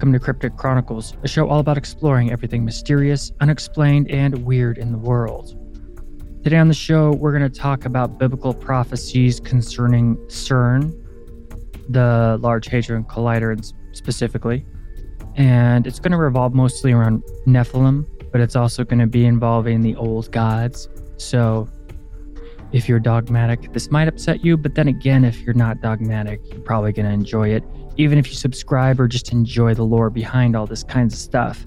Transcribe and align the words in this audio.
Welcome 0.00 0.14
to 0.14 0.18
Cryptic 0.18 0.56
Chronicles, 0.56 1.12
a 1.24 1.28
show 1.28 1.46
all 1.46 1.60
about 1.60 1.76
exploring 1.76 2.32
everything 2.32 2.64
mysterious, 2.64 3.32
unexplained, 3.40 4.10
and 4.10 4.46
weird 4.46 4.78
in 4.78 4.92
the 4.92 4.96
world. 4.96 5.54
Today 6.42 6.56
on 6.56 6.68
the 6.68 6.74
show, 6.74 7.12
we're 7.12 7.38
going 7.38 7.42
to 7.42 7.60
talk 7.60 7.84
about 7.84 8.16
biblical 8.16 8.54
prophecies 8.54 9.40
concerning 9.40 10.16
CERN, 10.28 10.98
the 11.90 12.38
Large 12.40 12.68
Hadron 12.68 13.04
Collider 13.04 13.62
specifically, 13.92 14.64
and 15.36 15.86
it's 15.86 15.98
going 15.98 16.12
to 16.12 16.16
revolve 16.16 16.54
mostly 16.54 16.92
around 16.92 17.22
Nephilim, 17.46 18.06
but 18.32 18.40
it's 18.40 18.56
also 18.56 18.84
going 18.84 19.00
to 19.00 19.06
be 19.06 19.26
involving 19.26 19.82
the 19.82 19.94
old 19.96 20.32
gods. 20.32 20.88
So 21.18 21.68
if 22.72 22.88
you're 22.88 23.00
dogmatic, 23.00 23.74
this 23.74 23.90
might 23.90 24.08
upset 24.08 24.42
you, 24.42 24.56
but 24.56 24.76
then 24.76 24.88
again, 24.88 25.26
if 25.26 25.42
you're 25.42 25.52
not 25.52 25.82
dogmatic, 25.82 26.40
you're 26.50 26.62
probably 26.62 26.94
going 26.94 27.04
to 27.04 27.12
enjoy 27.12 27.50
it, 27.50 27.62
even 27.96 28.18
if 28.18 28.28
you 28.28 28.34
subscribe 28.34 29.00
or 29.00 29.08
just 29.08 29.32
enjoy 29.32 29.74
the 29.74 29.82
lore 29.82 30.10
behind 30.10 30.56
all 30.56 30.66
this 30.66 30.82
kinds 30.82 31.14
of 31.14 31.20
stuff. 31.20 31.66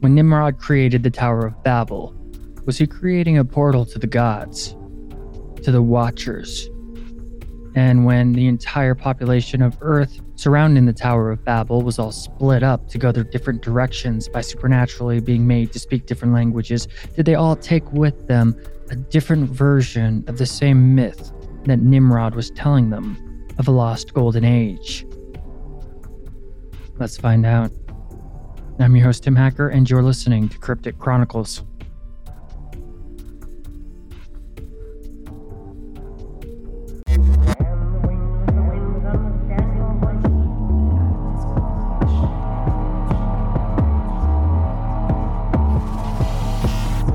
When 0.00 0.14
Nimrod 0.14 0.58
created 0.58 1.02
the 1.02 1.10
Tower 1.10 1.46
of 1.46 1.62
Babel, 1.62 2.14
was 2.64 2.78
he 2.78 2.86
creating 2.86 3.38
a 3.38 3.44
portal 3.44 3.86
to 3.86 3.98
the 3.98 4.06
gods, 4.06 4.76
to 5.62 5.70
the 5.70 5.82
Watchers? 5.82 6.68
And 7.74 8.04
when 8.04 8.32
the 8.32 8.46
entire 8.46 8.94
population 8.94 9.62
of 9.62 9.76
Earth 9.80 10.20
surrounding 10.36 10.86
the 10.86 10.92
Tower 10.92 11.30
of 11.30 11.44
Babel 11.44 11.82
was 11.82 11.98
all 11.98 12.12
split 12.12 12.62
up 12.62 12.88
to 12.88 12.98
go 12.98 13.12
their 13.12 13.24
different 13.24 13.62
directions 13.62 14.28
by 14.28 14.40
supernaturally 14.40 15.20
being 15.20 15.46
made 15.46 15.72
to 15.72 15.78
speak 15.78 16.06
different 16.06 16.34
languages, 16.34 16.88
did 17.14 17.26
they 17.26 17.34
all 17.34 17.56
take 17.56 17.90
with 17.92 18.26
them 18.28 18.56
a 18.90 18.96
different 18.96 19.50
version 19.50 20.24
of 20.26 20.38
the 20.38 20.46
same 20.46 20.94
myth 20.94 21.32
that 21.64 21.80
Nimrod 21.80 22.34
was 22.34 22.50
telling 22.50 22.90
them 22.90 23.25
of 23.58 23.68
a 23.68 23.70
lost 23.70 24.12
golden 24.14 24.44
age. 24.44 25.06
Let's 26.98 27.16
find 27.16 27.44
out. 27.44 27.70
I'm 28.78 28.94
your 28.94 29.06
host, 29.06 29.24
Tim 29.24 29.36
Hacker, 29.36 29.68
and 29.68 29.88
you're 29.88 30.02
listening 30.02 30.48
to 30.50 30.58
Cryptic 30.58 30.98
Chronicles. 30.98 31.62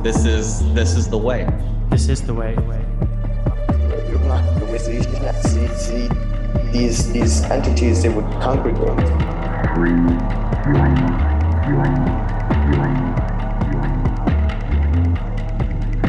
This 0.03 0.25
is 0.25 0.73
this 0.73 0.95
is 0.95 1.09
the 1.09 1.17
way. 1.17 1.47
This 1.89 2.09
is 2.09 2.21
the 2.21 2.33
way. 2.33 2.55
These 6.71 7.11
these 7.11 7.41
entities 7.43 8.01
they 8.01 8.09
would 8.09 8.25
congregate. 8.41 8.87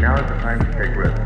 Now 0.01 0.15
is 0.17 0.29
the 0.29 0.39
time 0.41 0.61
to 0.61 0.73
take 0.73 0.97
risks. 0.97 1.22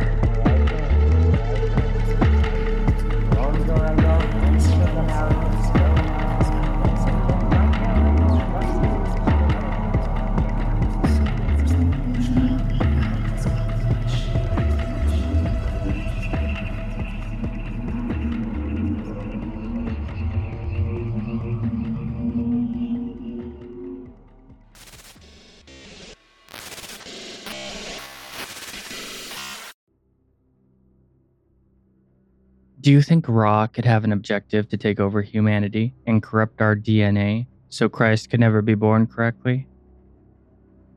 Do 32.87 32.93
you 32.93 33.03
think 33.03 33.25
Ra 33.29 33.67
could 33.67 33.85
have 33.85 34.05
an 34.05 34.13
objective 34.13 34.69
to 34.69 34.77
take 34.77 35.01
over 35.01 35.21
humanity 35.21 35.93
and 36.07 36.23
corrupt 36.23 36.63
our 36.63 36.77
DNA 36.77 37.49
so 37.69 37.89
Christ 37.89 38.31
could 38.31 38.39
never 38.39 38.63
be 38.63 38.77
born 38.77 39.09
correctly? 39.09 39.67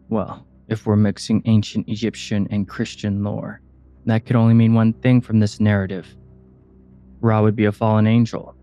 Well, 0.07 0.45
if 0.67 0.85
we're 0.85 0.95
mixing 0.95 1.41
ancient 1.45 1.89
Egyptian 1.89 2.47
and 2.51 2.69
Christian 2.69 3.23
lore, 3.23 3.61
that 4.05 4.27
could 4.27 4.35
only 4.35 4.53
mean 4.53 4.75
one 4.75 4.93
thing 4.93 5.19
from 5.19 5.39
this 5.39 5.59
narrative 5.59 6.15
Ra 7.21 7.41
would 7.41 7.55
be 7.55 7.65
a 7.65 7.71
fallen 7.71 8.05
angel. 8.05 8.55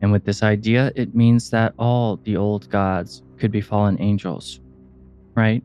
And 0.00 0.12
with 0.12 0.24
this 0.24 0.44
idea, 0.44 0.92
it 0.94 1.16
means 1.16 1.50
that 1.50 1.74
all 1.76 2.18
the 2.18 2.36
old 2.36 2.70
gods 2.70 3.24
could 3.36 3.50
be 3.50 3.60
fallen 3.60 4.00
angels, 4.00 4.60
right? 5.34 5.64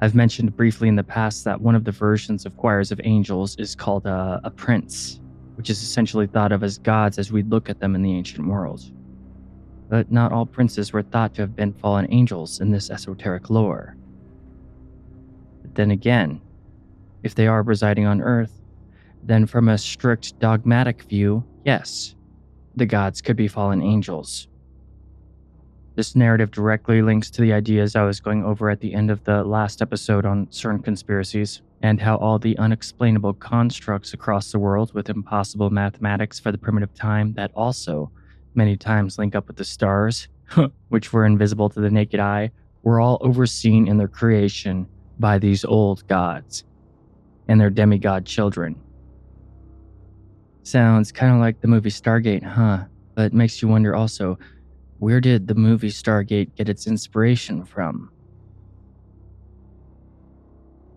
I've 0.00 0.14
mentioned 0.14 0.56
briefly 0.56 0.88
in 0.88 0.94
the 0.94 1.02
past 1.02 1.44
that 1.44 1.60
one 1.60 1.74
of 1.74 1.84
the 1.84 1.90
versions 1.90 2.46
of 2.46 2.56
choirs 2.56 2.92
of 2.92 3.00
angels 3.02 3.56
is 3.56 3.74
called 3.74 4.06
a, 4.06 4.40
a 4.44 4.50
prince, 4.50 5.20
which 5.56 5.70
is 5.70 5.82
essentially 5.82 6.28
thought 6.28 6.52
of 6.52 6.62
as 6.62 6.78
gods 6.78 7.18
as 7.18 7.32
we 7.32 7.42
look 7.42 7.68
at 7.68 7.80
them 7.80 7.96
in 7.96 8.02
the 8.02 8.14
ancient 8.14 8.46
world. 8.46 8.82
But 9.88 10.12
not 10.12 10.32
all 10.32 10.46
princes 10.46 10.92
were 10.92 11.02
thought 11.02 11.34
to 11.34 11.42
have 11.42 11.56
been 11.56 11.72
fallen 11.72 12.06
angels 12.10 12.60
in 12.60 12.70
this 12.70 12.90
esoteric 12.90 13.50
lore. 13.50 13.96
But 15.62 15.74
then 15.74 15.90
again, 15.90 16.40
if 17.24 17.34
they 17.34 17.48
are 17.48 17.62
residing 17.62 18.06
on 18.06 18.20
Earth, 18.20 18.52
then 19.24 19.46
from 19.46 19.68
a 19.68 19.78
strict 19.78 20.38
dogmatic 20.38 21.02
view, 21.02 21.44
yes, 21.64 22.14
the 22.76 22.86
gods 22.86 23.20
could 23.20 23.36
be 23.36 23.48
fallen 23.48 23.82
angels. 23.82 24.46
This 25.98 26.14
narrative 26.14 26.52
directly 26.52 27.02
links 27.02 27.28
to 27.30 27.42
the 27.42 27.52
ideas 27.52 27.96
I 27.96 28.04
was 28.04 28.20
going 28.20 28.44
over 28.44 28.70
at 28.70 28.78
the 28.78 28.94
end 28.94 29.10
of 29.10 29.24
the 29.24 29.42
last 29.42 29.82
episode 29.82 30.24
on 30.24 30.46
certain 30.48 30.80
conspiracies, 30.80 31.60
and 31.82 32.00
how 32.00 32.18
all 32.18 32.38
the 32.38 32.56
unexplainable 32.56 33.34
constructs 33.34 34.14
across 34.14 34.52
the 34.52 34.60
world 34.60 34.94
with 34.94 35.10
impossible 35.10 35.70
mathematics 35.70 36.38
for 36.38 36.52
the 36.52 36.56
primitive 36.56 36.94
time 36.94 37.32
that 37.32 37.50
also 37.56 38.12
many 38.54 38.76
times 38.76 39.18
link 39.18 39.34
up 39.34 39.48
with 39.48 39.56
the 39.56 39.64
stars, 39.64 40.28
which 40.88 41.12
were 41.12 41.26
invisible 41.26 41.68
to 41.68 41.80
the 41.80 41.90
naked 41.90 42.20
eye, 42.20 42.52
were 42.84 43.00
all 43.00 43.18
overseen 43.20 43.88
in 43.88 43.96
their 43.96 44.06
creation 44.06 44.86
by 45.18 45.36
these 45.36 45.64
old 45.64 46.06
gods 46.06 46.62
and 47.48 47.60
their 47.60 47.70
demigod 47.70 48.24
children. 48.24 48.80
Sounds 50.62 51.10
kind 51.10 51.34
of 51.34 51.40
like 51.40 51.60
the 51.60 51.66
movie 51.66 51.90
Stargate, 51.90 52.44
huh? 52.44 52.84
But 53.16 53.24
it 53.24 53.34
makes 53.34 53.60
you 53.60 53.66
wonder 53.66 53.96
also 53.96 54.38
where 54.98 55.20
did 55.20 55.46
the 55.46 55.54
movie 55.54 55.90
Stargate 55.90 56.54
get 56.56 56.68
its 56.68 56.86
inspiration 56.86 57.64
from? 57.64 58.10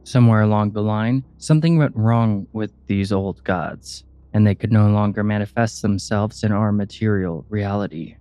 Somewhere 0.04 0.42
along 0.42 0.72
the 0.72 0.82
line, 0.82 1.24
something 1.38 1.78
went 1.78 1.96
wrong 1.96 2.48
with 2.52 2.74
these 2.88 3.12
old 3.12 3.44
gods, 3.44 4.04
and 4.34 4.46
they 4.46 4.56
could 4.56 4.72
no 4.72 4.90
longer 4.90 5.24
manifest 5.24 5.82
themselves 5.82 6.44
in 6.44 6.52
our 6.52 6.72
material 6.72 7.46
reality. 7.50 8.18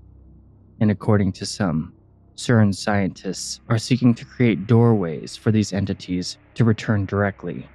And 0.81 0.91
according 0.91 1.33
to 1.33 1.47
some, 1.47 1.95
CERN 2.37 2.75
scientists 2.75 3.61
are 3.69 3.79
seeking 3.79 4.15
to 4.15 4.25
create 4.25 4.67
doorways 4.67 5.37
for 5.37 5.51
these 5.51 5.73
entities 5.73 6.39
to 6.55 6.65
return 6.65 7.07
directly. 7.07 7.69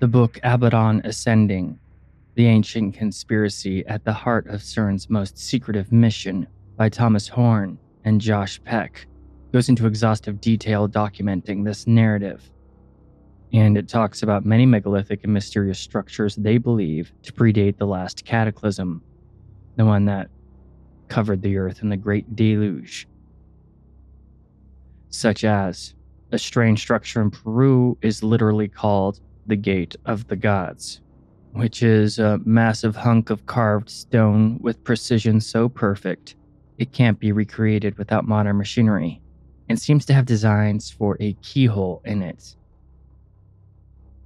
The 0.00 0.08
book 0.08 0.38
Abaddon 0.42 1.02
Ascending 1.04 1.78
the 2.38 2.46
Ancient 2.46 2.94
Conspiracy 2.94 3.84
at 3.86 4.04
the 4.04 4.12
Heart 4.12 4.46
of 4.46 4.60
CERN's 4.60 5.10
Most 5.10 5.36
Secretive 5.36 5.90
Mission 5.90 6.46
by 6.76 6.88
Thomas 6.88 7.26
Horn 7.26 7.76
and 8.04 8.20
Josh 8.20 8.62
Peck 8.62 9.08
goes 9.52 9.68
into 9.68 9.88
exhaustive 9.88 10.40
detail 10.40 10.88
documenting 10.88 11.64
this 11.64 11.88
narrative. 11.88 12.48
And 13.52 13.76
it 13.76 13.88
talks 13.88 14.22
about 14.22 14.46
many 14.46 14.66
megalithic 14.66 15.24
and 15.24 15.32
mysterious 15.32 15.80
structures 15.80 16.36
they 16.36 16.58
believe 16.58 17.12
to 17.24 17.32
predate 17.32 17.76
the 17.76 17.88
last 17.88 18.24
cataclysm, 18.24 19.02
the 19.74 19.84
one 19.84 20.04
that 20.04 20.30
covered 21.08 21.42
the 21.42 21.56
earth 21.56 21.82
in 21.82 21.88
the 21.88 21.96
Great 21.96 22.36
Deluge. 22.36 23.08
Such 25.10 25.42
as 25.42 25.96
a 26.30 26.38
strange 26.38 26.78
structure 26.78 27.20
in 27.20 27.32
Peru 27.32 27.98
is 28.00 28.22
literally 28.22 28.68
called 28.68 29.18
the 29.48 29.56
Gate 29.56 29.96
of 30.04 30.28
the 30.28 30.36
Gods 30.36 31.00
which 31.58 31.82
is 31.82 32.18
a 32.18 32.38
massive 32.44 32.94
hunk 32.94 33.30
of 33.30 33.44
carved 33.46 33.90
stone 33.90 34.58
with 34.60 34.84
precision 34.84 35.40
so 35.40 35.68
perfect 35.68 36.36
it 36.78 36.92
can't 36.92 37.18
be 37.18 37.32
recreated 37.32 37.98
without 37.98 38.28
modern 38.28 38.56
machinery, 38.56 39.20
and 39.68 39.78
seems 39.78 40.06
to 40.06 40.14
have 40.14 40.24
designs 40.24 40.88
for 40.88 41.16
a 41.18 41.32
keyhole 41.42 42.00
in 42.04 42.22
it. 42.22 42.54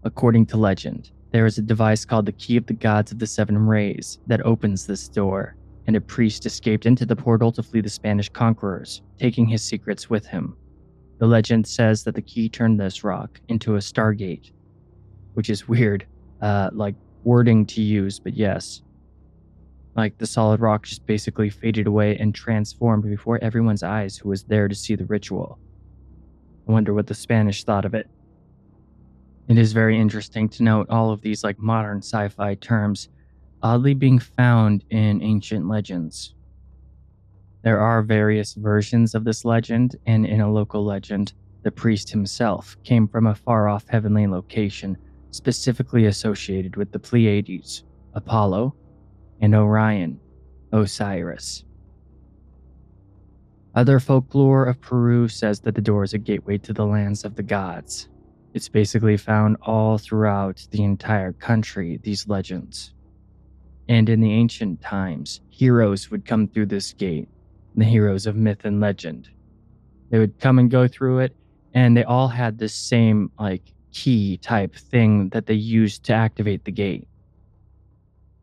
According 0.04 0.46
to 0.46 0.58
legend, 0.58 1.10
there 1.30 1.46
is 1.46 1.56
a 1.56 1.62
device 1.62 2.04
called 2.04 2.26
the 2.26 2.32
Key 2.32 2.58
of 2.58 2.66
the 2.66 2.74
Gods 2.74 3.10
of 3.10 3.18
the 3.18 3.26
Seven 3.26 3.56
Rays 3.56 4.18
that 4.26 4.44
opens 4.44 4.86
this 4.86 5.08
door, 5.08 5.56
and 5.86 5.96
a 5.96 6.00
priest 6.00 6.44
escaped 6.44 6.84
into 6.84 7.06
the 7.06 7.16
portal 7.16 7.50
to 7.52 7.62
flee 7.62 7.80
the 7.80 7.88
Spanish 7.88 8.28
conquerors, 8.28 9.00
taking 9.18 9.46
his 9.46 9.62
secrets 9.62 10.10
with 10.10 10.26
him. 10.26 10.54
The 11.18 11.26
legend 11.26 11.66
says 11.66 12.04
that 12.04 12.14
the 12.14 12.20
key 12.20 12.50
turned 12.50 12.78
this 12.78 13.02
rock 13.02 13.40
into 13.48 13.76
a 13.76 13.78
stargate, 13.78 14.52
which 15.32 15.48
is 15.48 15.66
weird. 15.66 16.06
Uh, 16.42 16.68
like 16.72 16.96
wording 17.24 17.66
to 17.66 17.82
use, 17.82 18.18
but 18.18 18.34
yes. 18.34 18.82
Like 19.94 20.16
the 20.18 20.26
solid 20.26 20.60
rock 20.60 20.84
just 20.84 21.06
basically 21.06 21.50
faded 21.50 21.86
away 21.86 22.16
and 22.16 22.34
transformed 22.34 23.04
before 23.04 23.38
everyone's 23.42 23.82
eyes 23.82 24.16
who 24.16 24.28
was 24.28 24.44
there 24.44 24.68
to 24.68 24.74
see 24.74 24.94
the 24.94 25.04
ritual. 25.04 25.58
I 26.68 26.72
wonder 26.72 26.94
what 26.94 27.06
the 27.06 27.14
Spanish 27.14 27.64
thought 27.64 27.84
of 27.84 27.94
it. 27.94 28.08
It 29.48 29.58
is 29.58 29.72
very 29.72 29.98
interesting 29.98 30.48
to 30.50 30.62
note 30.62 30.88
all 30.88 31.10
of 31.10 31.20
these 31.20 31.44
like 31.44 31.58
modern 31.58 31.98
sci-fi 31.98 32.54
terms 32.54 33.08
oddly 33.62 33.94
being 33.94 34.18
found 34.18 34.84
in 34.90 35.22
ancient 35.22 35.68
legends. 35.68 36.34
There 37.62 37.78
are 37.78 38.02
various 38.02 38.54
versions 38.54 39.14
of 39.14 39.24
this 39.24 39.44
legend, 39.44 39.96
and 40.06 40.26
in 40.26 40.40
a 40.40 40.50
local 40.50 40.84
legend, 40.84 41.32
the 41.62 41.70
priest 41.70 42.10
himself 42.10 42.76
came 42.82 43.06
from 43.06 43.26
a 43.26 43.34
far 43.34 43.68
off 43.68 43.86
heavenly 43.88 44.26
location 44.26 44.96
specifically 45.32 46.06
associated 46.06 46.76
with 46.76 46.92
the 46.92 46.98
Pleiades, 46.98 47.82
Apollo, 48.14 48.74
and 49.40 49.54
Orion, 49.54 50.20
Osiris. 50.72 51.64
Other 53.74 53.98
folklore 53.98 54.66
of 54.66 54.80
Peru 54.80 55.28
says 55.28 55.60
that 55.60 55.74
the 55.74 55.80
door 55.80 56.04
is 56.04 56.12
a 56.12 56.18
gateway 56.18 56.58
to 56.58 56.74
the 56.74 56.86
lands 56.86 57.24
of 57.24 57.34
the 57.34 57.42
gods. 57.42 58.08
It's 58.52 58.68
basically 58.68 59.16
found 59.16 59.56
all 59.62 59.96
throughout 59.96 60.66
the 60.70 60.84
entire 60.84 61.32
country, 61.32 61.98
these 62.02 62.28
legends. 62.28 62.92
And 63.88 64.10
in 64.10 64.20
the 64.20 64.32
ancient 64.32 64.82
times, 64.82 65.40
heroes 65.48 66.10
would 66.10 66.26
come 66.26 66.46
through 66.46 66.66
this 66.66 66.92
gate, 66.92 67.28
the 67.74 67.84
heroes 67.84 68.26
of 68.26 68.36
myth 68.36 68.64
and 68.64 68.78
legend. 68.78 69.30
They 70.10 70.18
would 70.18 70.38
come 70.38 70.58
and 70.58 70.70
go 70.70 70.86
through 70.86 71.20
it, 71.20 71.34
and 71.72 71.96
they 71.96 72.04
all 72.04 72.28
had 72.28 72.58
this 72.58 72.74
same, 72.74 73.30
like, 73.40 73.71
key 73.92 74.38
type 74.38 74.74
thing 74.74 75.28
that 75.30 75.46
they 75.46 75.54
used 75.54 76.04
to 76.04 76.12
activate 76.12 76.64
the 76.64 76.72
gate. 76.72 77.06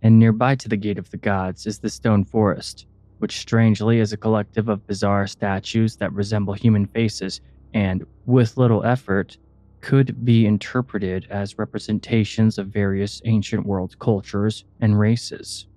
And 0.02 0.18
nearby 0.18 0.56
to 0.56 0.70
the 0.70 0.78
Gate 0.78 0.98
of 0.98 1.10
the 1.10 1.18
Gods 1.18 1.66
is 1.68 1.80
the 1.80 1.90
Stone 1.90 2.26
Forest, 2.26 2.86
which 3.18 3.40
strangely 3.40 4.00
is 4.00 4.14
a 4.14 4.18
collective 4.18 4.70
of 4.70 4.88
bizarre 4.88 5.28
statues 5.28 5.98
that 5.98 6.14
resemble 6.14 6.54
human 6.54 6.86
faces 6.86 7.42
and, 7.74 8.06
with 8.26 8.58
little 8.58 8.86
effort, 8.86 9.38
could 9.82 10.26
be 10.26 10.46
interpreted 10.46 11.28
as 11.30 11.58
representations 11.58 12.58
of 12.58 12.68
various 12.68 13.22
ancient 13.26 13.66
world 13.66 13.98
cultures 14.00 14.66
and 14.82 15.00
races. 15.00 15.68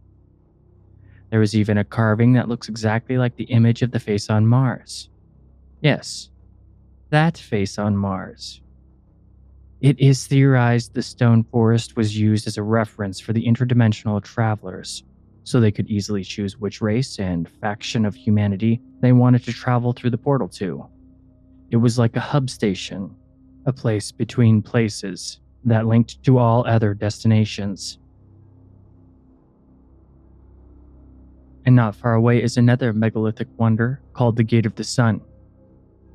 There 1.31 1.43
is 1.43 1.55
even 1.55 1.79
a 1.79 1.85
carving 1.85 2.33
that 2.35 2.49
looks 2.49 2.69
exactly 2.69 3.19
like 3.19 3.37
the 3.37 3.45
image 3.45 3.83
of 3.83 3.91
the 3.91 4.01
face 4.01 4.29
on 4.29 4.47
Mars. 4.47 5.09
Yes, 5.81 6.31
that 7.11 7.37
face 7.37 7.79
on 7.79 7.97
Mars. 7.97 8.62
It 9.83 9.99
is 9.99 10.29
theorized 10.29 10.95
the 10.95 11.03
stone 11.03 11.43
forest 11.43 11.97
was 11.97 12.17
used 12.17 12.47
as 12.47 12.57
a 12.57 12.63
reference 12.63 13.19
for 13.19 13.33
the 13.33 13.45
interdimensional 13.45 14.23
travelers, 14.23 15.03
so 15.43 15.59
they 15.59 15.73
could 15.73 15.91
easily 15.91 16.23
choose 16.23 16.57
which 16.57 16.81
race 16.81 17.19
and 17.19 17.49
faction 17.61 18.05
of 18.05 18.15
humanity 18.15 18.81
they 19.01 19.11
wanted 19.11 19.43
to 19.43 19.53
travel 19.53 19.93
through 19.93 20.11
the 20.11 20.19
portal 20.19 20.49
to. 20.51 20.87
It 21.73 21.79
was 21.79 21.99
like 21.99 22.15
a 22.15 22.21
hub 22.21 22.49
station 22.49 23.17
a 23.67 23.73
place 23.73 24.11
between 24.13 24.63
places 24.63 25.41
that 25.65 25.87
linked 25.87 26.23
to 26.25 26.39
all 26.39 26.67
other 26.67 26.95
destinations. 26.95 27.99
And 31.65 31.77
not 31.77 31.95
far 31.95 32.15
away 32.15 32.43
is 32.43 32.57
another 32.57 32.93
megalithic 32.93 33.49
wonder 33.57 34.01
called 34.15 34.37
the 34.37 34.43
Gate 34.43 34.67
of 34.67 34.75
the 34.75 34.85
Sun. 34.85 35.21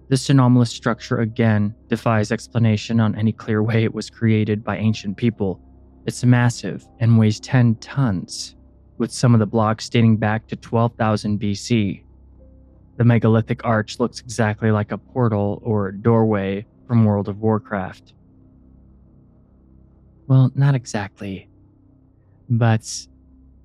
This 0.10 0.30
anomalous 0.30 0.70
structure 0.70 1.20
again 1.20 1.76
defies 1.90 2.32
explanation 2.32 3.00
on 3.02 3.16
any 3.16 3.34
clear 3.34 3.62
way 3.62 3.84
it 3.84 3.94
was 3.94 4.10
created 4.10 4.64
by 4.64 4.78
ancient 4.78 5.18
people. 5.18 5.60
It's 6.06 6.24
massive 6.24 6.88
and 7.00 7.20
weighs 7.20 7.42
10 7.42 7.76
tons, 7.76 8.56
with 8.98 9.12
some 9.12 9.34
of 9.34 9.40
the 9.40 9.46
blocks 9.46 9.90
dating 9.90 10.18
back 10.18 10.48
to 10.48 10.56
12,000 10.56 11.40
BC. 11.40 12.04
The 12.96 13.04
megalithic 13.04 13.66
arch 13.66 14.00
looks 14.00 14.22
exactly 14.22 14.72
like 14.72 14.94
a 14.94 14.98
portal 14.98 15.62
or 15.62 15.92
doorway 15.92 16.66
from 16.88 17.04
World 17.04 17.28
of 17.28 17.42
Warcraft. 17.42 18.14
Well, 20.28 20.52
not 20.56 20.74
exactly. 20.74 21.50
But, 22.50 22.90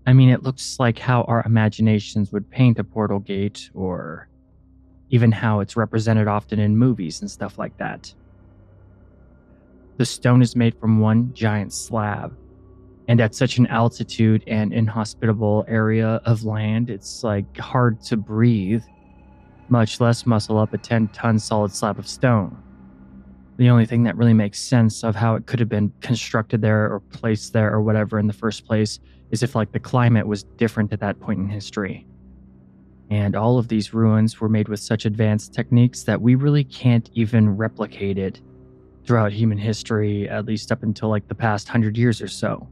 I 0.06 0.12
mean, 0.12 0.28
it 0.28 0.42
looks 0.42 0.80
like 0.80 0.98
how 0.98 1.22
our 1.22 1.44
imaginations 1.46 2.32
would 2.32 2.50
paint 2.50 2.80
a 2.80 2.84
portal 2.84 3.20
gate, 3.20 3.70
or 3.74 4.28
even 5.12 5.30
how 5.30 5.60
it's 5.60 5.76
represented 5.76 6.26
often 6.26 6.58
in 6.58 6.76
movies 6.76 7.20
and 7.20 7.30
stuff 7.30 7.58
like 7.58 7.76
that. 7.76 8.12
The 9.98 10.06
stone 10.06 10.42
is 10.42 10.56
made 10.56 10.74
from 10.80 10.98
one 10.98 11.32
giant 11.34 11.72
slab, 11.72 12.36
and 13.08 13.20
at 13.20 13.34
such 13.34 13.58
an 13.58 13.66
altitude 13.66 14.42
and 14.46 14.72
inhospitable 14.72 15.66
area 15.68 16.20
of 16.24 16.44
land, 16.44 16.88
it's 16.88 17.22
like 17.22 17.56
hard 17.58 18.00
to 18.04 18.16
breathe, 18.16 18.82
much 19.68 20.00
less 20.00 20.24
muscle 20.24 20.58
up 20.58 20.72
a 20.72 20.78
10 20.78 21.08
ton 21.08 21.38
solid 21.38 21.72
slab 21.72 21.98
of 21.98 22.08
stone. 22.08 22.56
The 23.58 23.68
only 23.68 23.84
thing 23.84 24.04
that 24.04 24.16
really 24.16 24.32
makes 24.32 24.58
sense 24.58 25.04
of 25.04 25.14
how 25.14 25.34
it 25.34 25.46
could 25.46 25.60
have 25.60 25.68
been 25.68 25.92
constructed 26.00 26.62
there 26.62 26.90
or 26.90 27.00
placed 27.00 27.52
there 27.52 27.70
or 27.70 27.82
whatever 27.82 28.18
in 28.18 28.26
the 28.26 28.32
first 28.32 28.64
place 28.64 28.98
is 29.30 29.42
if 29.42 29.54
like 29.54 29.72
the 29.72 29.78
climate 29.78 30.26
was 30.26 30.44
different 30.56 30.90
at 30.92 31.00
that 31.00 31.20
point 31.20 31.38
in 31.38 31.48
history. 31.50 32.06
And 33.12 33.36
all 33.36 33.58
of 33.58 33.68
these 33.68 33.92
ruins 33.92 34.40
were 34.40 34.48
made 34.48 34.68
with 34.68 34.80
such 34.80 35.04
advanced 35.04 35.52
techniques 35.52 36.02
that 36.04 36.22
we 36.22 36.34
really 36.34 36.64
can't 36.64 37.10
even 37.12 37.58
replicate 37.58 38.16
it 38.16 38.40
throughout 39.04 39.32
human 39.32 39.58
history, 39.58 40.30
at 40.30 40.46
least 40.46 40.72
up 40.72 40.82
until 40.82 41.10
like 41.10 41.28
the 41.28 41.34
past 41.34 41.68
hundred 41.68 41.98
years 41.98 42.22
or 42.22 42.28
so. 42.28 42.66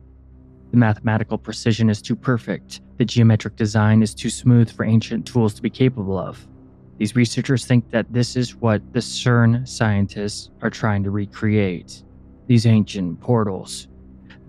The 0.70 0.78
mathematical 0.78 1.36
precision 1.36 1.90
is 1.90 2.00
too 2.00 2.16
perfect, 2.16 2.80
the 2.96 3.04
geometric 3.04 3.56
design 3.56 4.02
is 4.02 4.14
too 4.14 4.30
smooth 4.30 4.72
for 4.72 4.86
ancient 4.86 5.26
tools 5.26 5.52
to 5.54 5.62
be 5.62 5.68
capable 5.68 6.18
of. 6.18 6.48
These 6.96 7.14
researchers 7.14 7.66
think 7.66 7.90
that 7.90 8.10
this 8.10 8.34
is 8.34 8.56
what 8.56 8.94
the 8.94 9.00
CERN 9.00 9.68
scientists 9.68 10.48
are 10.62 10.70
trying 10.70 11.04
to 11.04 11.10
recreate 11.10 12.02
these 12.46 12.64
ancient 12.64 13.20
portals, 13.20 13.88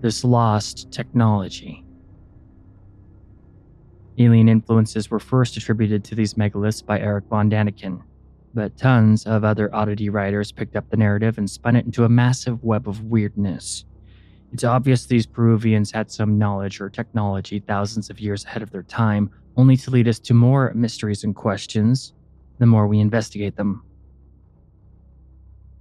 this 0.00 0.24
lost 0.24 0.90
technology. 0.90 1.81
Alien 4.22 4.48
influences 4.48 5.10
were 5.10 5.18
first 5.18 5.56
attributed 5.56 6.04
to 6.04 6.14
these 6.14 6.34
megaliths 6.34 6.84
by 6.84 7.00
Eric 7.00 7.24
von 7.28 7.50
Daniken, 7.50 8.02
but 8.54 8.76
tons 8.76 9.26
of 9.26 9.42
other 9.42 9.74
oddity 9.74 10.08
writers 10.08 10.52
picked 10.52 10.76
up 10.76 10.88
the 10.90 10.96
narrative 10.96 11.38
and 11.38 11.50
spun 11.50 11.74
it 11.74 11.86
into 11.86 12.04
a 12.04 12.08
massive 12.08 12.62
web 12.62 12.88
of 12.88 13.04
weirdness. 13.04 13.84
It's 14.52 14.64
obvious 14.64 15.06
these 15.06 15.26
Peruvians 15.26 15.90
had 15.90 16.10
some 16.10 16.38
knowledge 16.38 16.80
or 16.80 16.90
technology 16.90 17.58
thousands 17.58 18.10
of 18.10 18.20
years 18.20 18.44
ahead 18.44 18.62
of 18.62 18.70
their 18.70 18.82
time, 18.82 19.30
only 19.56 19.76
to 19.78 19.90
lead 19.90 20.06
us 20.06 20.18
to 20.20 20.34
more 20.34 20.72
mysteries 20.74 21.24
and 21.24 21.34
questions 21.34 22.12
the 22.58 22.66
more 22.66 22.86
we 22.86 23.00
investigate 23.00 23.56
them. 23.56 23.82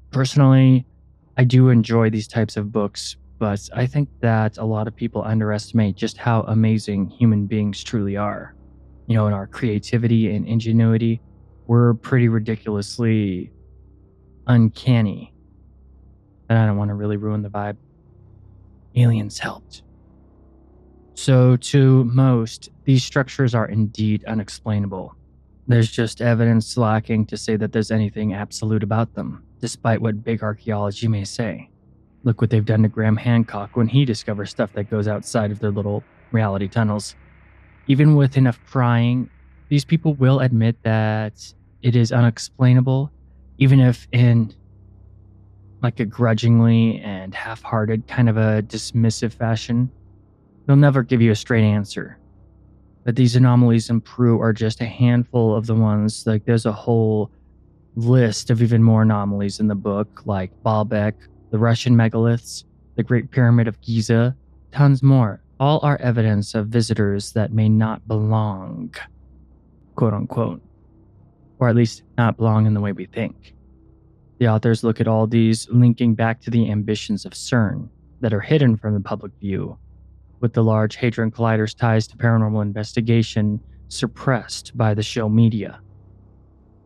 Personally, 0.10 0.86
I 1.38 1.44
do 1.44 1.70
enjoy 1.70 2.10
these 2.10 2.28
types 2.28 2.58
of 2.58 2.72
books, 2.72 3.18
but 3.42 3.68
I 3.74 3.88
think 3.88 4.08
that 4.20 4.60
a 4.60 4.64
lot 4.64 4.88
of 4.88 4.96
people 4.96 5.24
underestimate 5.24 5.96
just 5.96 6.16
how 6.16 6.42
amazing 6.42 7.10
human 7.10 7.48
beings 7.48 7.84
truly 7.84 8.16
are. 8.16 8.54
You 9.08 9.16
know, 9.16 9.26
in 9.26 9.34
our 9.34 9.48
creativity 9.48 10.30
and 10.36 10.48
ingenuity, 10.48 11.20
we're 11.66 11.96
pretty 11.96 12.28
ridiculously 12.28 13.52
uncanny. 14.46 15.34
And 16.50 16.60
I 16.60 16.68
don't 16.68 16.78
want 16.78 16.90
to 16.90 16.94
really 16.94 17.18
ruin 17.18 17.42
the 17.42 17.50
vibe. 17.50 17.78
Aliens 18.96 19.40
helped. 19.40 19.82
So, 21.16 21.58
to 21.58 22.04
most, 22.04 22.70
these 22.84 23.04
structures 23.04 23.56
are 23.56 23.66
indeed 23.66 24.24
unexplainable. 24.26 25.16
There's 25.68 25.90
just 25.90 26.22
evidence 26.22 26.78
lacking 26.78 27.26
to 27.26 27.38
say 27.38 27.56
that 27.56 27.72
there's 27.72 27.90
anything 27.90 28.36
absolute 28.36 28.84
about 28.84 29.16
them, 29.16 29.44
despite 29.60 30.00
what 30.00 30.24
big 30.24 30.44
archaeology 30.44 31.08
may 31.08 31.24
say. 31.24 31.71
Look 32.24 32.42
what 32.42 32.50
they've 32.50 32.66
done 32.66 32.84
to 32.84 32.90
Graham 32.90 33.18
Hancock 33.18 33.76
when 33.76 33.88
he 33.88 34.06
discovers 34.06 34.50
stuff 34.50 34.74
that 34.74 34.90
goes 34.90 35.08
outside 35.08 35.52
of 35.52 35.60
their 35.60 35.72
little 35.72 36.04
reality 36.32 36.68
tunnels. 36.68 37.16
Even 37.88 38.16
with 38.16 38.38
enough 38.38 38.60
prying, 38.66 39.30
these 39.70 39.86
people 39.86 40.14
will 40.16 40.40
admit 40.40 40.78
that 40.84 41.54
it 41.82 41.96
is 41.96 42.12
unexplainable, 42.12 43.12
even 43.58 43.80
if 43.80 44.08
in 44.12 44.54
like 45.82 46.00
a 46.00 46.06
grudgingly 46.06 47.00
and 47.00 47.34
half-hearted 47.34 48.08
kind 48.08 48.30
of 48.30 48.38
a 48.38 48.62
dismissive 48.62 49.34
fashion. 49.34 49.90
They'll 50.66 50.76
never 50.76 51.02
give 51.02 51.22
you 51.22 51.32
a 51.32 51.36
straight 51.36 51.64
answer 51.64 52.20
but 53.04 53.16
these 53.16 53.36
anomalies 53.36 53.90
in 53.90 54.02
Peru 54.02 54.40
are 54.40 54.54
just 54.54 54.82
a 54.82 54.86
handful 54.86 55.56
of 55.56 55.66
the 55.66 55.76
ones. 55.76 56.26
Like 56.28 56.46
there's 56.46 56.66
a 56.66 56.72
whole 56.72 57.32
list 57.96 58.50
of 58.50 58.62
even 58.62 58.84
more 58.84 59.02
anomalies 59.02 59.60
in 59.60 59.68
the 59.68 59.76
book, 59.76 60.22
like 60.26 60.52
Baalbek, 60.64 61.14
the 61.52 61.60
Russian 61.60 61.96
megaliths, 61.96 62.64
the 62.96 63.04
Great 63.04 63.30
Pyramid 63.30 63.68
of 63.68 63.80
Giza, 63.82 64.36
tons 64.72 65.04
more. 65.04 65.44
All 65.60 65.80
are 65.84 65.98
evidence 65.98 66.56
of 66.56 66.68
visitors 66.68 67.34
that 67.34 67.54
may 67.54 67.70
not 67.70 68.08
belong, 68.08 68.96
quote 69.96 70.14
unquote, 70.14 70.62
or 71.60 71.70
at 71.70 71.76
least 71.76 72.04
not 72.18 72.38
belong 72.38 72.66
in 72.66 72.74
the 72.74 72.82
way 72.82 72.94
we 72.94 73.06
think. 73.06 73.54
The 74.40 74.48
authors 74.48 74.84
look 74.84 75.00
at 75.00 75.08
all 75.08 75.28
these 75.28 75.70
linking 75.70 76.16
back 76.16 76.42
to 76.42 76.50
the 76.50 76.72
ambitions 76.72 77.26
of 77.26 77.34
CERN 77.34 77.90
that 78.22 78.34
are 78.34 78.40
hidden 78.40 78.76
from 78.76 78.96
the 78.96 79.00
public 79.00 79.34
view 79.40 79.78
with 80.40 80.54
the 80.54 80.64
Large 80.64 80.96
Hadron 80.96 81.30
Collider's 81.30 81.76
ties 81.76 82.08
to 82.08 82.18
paranormal 82.18 82.64
investigation 82.64 83.60
suppressed 83.90 84.76
by 84.76 84.94
the 84.94 85.04
show 85.04 85.30
media. 85.30 85.80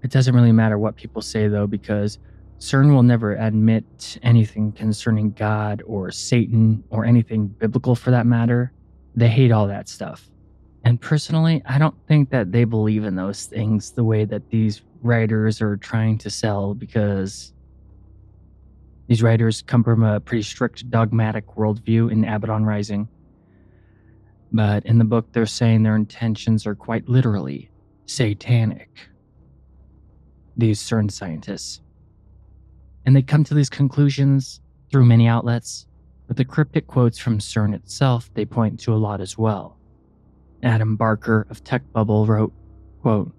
It 0.04 0.12
doesn't 0.12 0.36
really 0.36 0.52
matter 0.52 0.78
what 0.78 0.98
people 0.98 1.22
say, 1.22 1.48
though, 1.48 1.66
because 1.66 2.20
CERN 2.60 2.94
will 2.94 3.04
never 3.04 3.36
admit 3.36 4.18
anything 4.24 4.72
concerning 4.72 5.32
God 5.32 5.84
or 5.86 6.10
Satan 6.12 6.84
or 6.90 7.06
anything 7.06 7.48
biblical 7.48 7.96
for 7.96 8.12
that 8.12 8.26
matter. 8.26 8.72
They 9.16 9.28
hate 9.28 9.52
all 9.52 9.68
that 9.68 9.90
stuff. 9.90 10.30
And 10.84 11.02
personally, 11.02 11.62
I 11.66 11.78
don't 11.78 11.96
think 12.08 12.30
that 12.30 12.52
they 12.52 12.64
believe 12.64 13.04
in 13.04 13.16
those 13.16 13.46
things 13.46 13.92
the 13.92 14.04
way 14.04 14.24
that 14.26 14.50
these 14.50 14.84
writers 15.02 15.62
are 15.62 15.78
trying 15.78 16.18
to 16.20 16.30
sell 16.30 16.74
because 16.74 17.54
these 19.08 19.22
writers 19.22 19.62
come 19.62 19.84
from 19.84 20.04
a 20.04 20.20
pretty 20.20 20.44
strict 20.44 20.90
dogmatic 20.90 21.48
worldview 21.56 22.12
in 22.12 22.24
Abaddon 22.24 22.66
Rising. 22.66 23.08
But 24.52 24.86
in 24.86 24.98
the 24.98 25.06
book, 25.06 25.32
they're 25.32 25.46
saying 25.46 25.84
their 25.84 25.96
intentions 25.96 26.66
are 26.66 26.76
quite 26.76 27.10
literally 27.10 27.70
satanic. 28.06 28.90
These 30.56 30.80
CERN 30.80 31.12
scientists. 31.12 31.82
And 33.06 33.16
they 33.16 33.22
come 33.22 33.44
to 33.44 33.54
these 33.54 33.70
conclusions 33.70 34.62
through 34.92 35.06
many 35.06 35.28
outlets, 35.28 35.88
but 36.28 36.38
the 36.38 36.46
cryptic 36.46 36.88
quotes 36.88 37.18
from 37.18 37.40
CERN 37.40 37.74
itself 37.76 38.32
they 38.34 38.46
point 38.46 38.80
to 38.82 38.94
a 38.94 38.98
lot 38.98 39.22
as 39.22 39.38
well. 39.38 39.78
Adam 40.64 40.96
Barker 40.96 41.46
of 41.50 41.64
Tech 41.64 41.84
Bubble 41.94 42.26
wrote, 42.26 42.54
quote, 43.02 43.32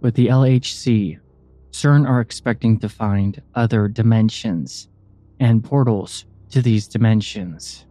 With 0.00 0.14
the 0.14 0.26
LHC, 0.26 1.20
CERN 1.70 2.08
are 2.08 2.20
expecting 2.20 2.78
to 2.80 2.88
find 2.88 3.40
other 3.54 3.86
dimensions 3.86 4.88
and 5.38 5.62
portals 5.62 6.24
to 6.50 6.62
these 6.62 6.88
dimensions. 6.88 7.86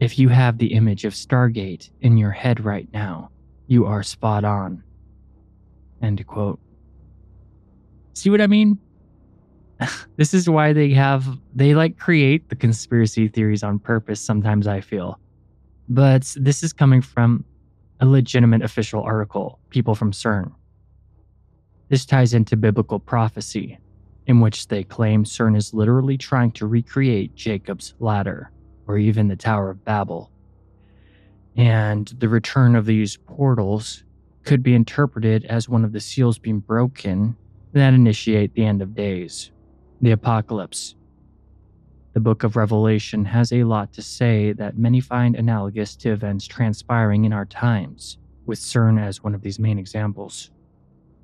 If 0.00 0.18
you 0.18 0.28
have 0.28 0.58
the 0.58 0.72
image 0.72 1.04
of 1.04 1.12
Stargate 1.12 1.90
in 2.00 2.16
your 2.16 2.30
head 2.30 2.64
right 2.64 2.88
now, 2.92 3.30
you 3.66 3.86
are 3.86 4.02
spot 4.02 4.44
on. 4.44 4.82
End 6.02 6.26
quote. 6.26 6.58
See 8.14 8.30
what 8.30 8.40
I 8.40 8.46
mean? 8.46 8.78
this 10.16 10.34
is 10.34 10.48
why 10.48 10.72
they 10.72 10.90
have, 10.90 11.26
they 11.54 11.74
like 11.74 11.98
create 11.98 12.48
the 12.48 12.56
conspiracy 12.56 13.28
theories 13.28 13.62
on 13.62 13.78
purpose, 13.78 14.20
sometimes 14.20 14.66
I 14.66 14.80
feel. 14.80 15.18
But 15.88 16.34
this 16.36 16.62
is 16.62 16.72
coming 16.72 17.02
from 17.02 17.44
a 18.00 18.06
legitimate 18.06 18.62
official 18.62 19.02
article, 19.02 19.58
people 19.70 19.94
from 19.94 20.12
CERN. 20.12 20.52
This 21.88 22.06
ties 22.06 22.34
into 22.34 22.56
biblical 22.56 23.00
prophecy, 23.00 23.78
in 24.26 24.40
which 24.40 24.68
they 24.68 24.84
claim 24.84 25.24
CERN 25.24 25.56
is 25.56 25.74
literally 25.74 26.16
trying 26.16 26.52
to 26.52 26.66
recreate 26.66 27.34
Jacob's 27.34 27.94
ladder 27.98 28.52
or 28.86 28.96
even 28.96 29.28
the 29.28 29.36
Tower 29.36 29.70
of 29.70 29.84
Babel. 29.84 30.30
And 31.56 32.06
the 32.18 32.28
return 32.28 32.76
of 32.76 32.86
these 32.86 33.16
portals 33.16 34.04
could 34.44 34.62
be 34.62 34.74
interpreted 34.74 35.44
as 35.46 35.68
one 35.68 35.84
of 35.84 35.92
the 35.92 36.00
seals 36.00 36.38
being 36.38 36.60
broken 36.60 37.36
that 37.72 37.94
initiate 37.94 38.54
the 38.54 38.64
end 38.64 38.82
of 38.82 38.94
days, 38.94 39.50
the 40.00 40.12
apocalypse. 40.12 40.94
The 42.12 42.20
book 42.20 42.42
of 42.42 42.56
Revelation 42.56 43.24
has 43.26 43.52
a 43.52 43.64
lot 43.64 43.92
to 43.92 44.02
say 44.02 44.52
that 44.54 44.78
many 44.78 45.00
find 45.00 45.36
analogous 45.36 45.94
to 45.96 46.10
events 46.10 46.46
transpiring 46.46 47.24
in 47.24 47.32
our 47.32 47.44
times, 47.44 48.18
with 48.46 48.58
CERN 48.58 49.00
as 49.00 49.22
one 49.22 49.34
of 49.34 49.42
these 49.42 49.58
main 49.58 49.78
examples. 49.78 50.50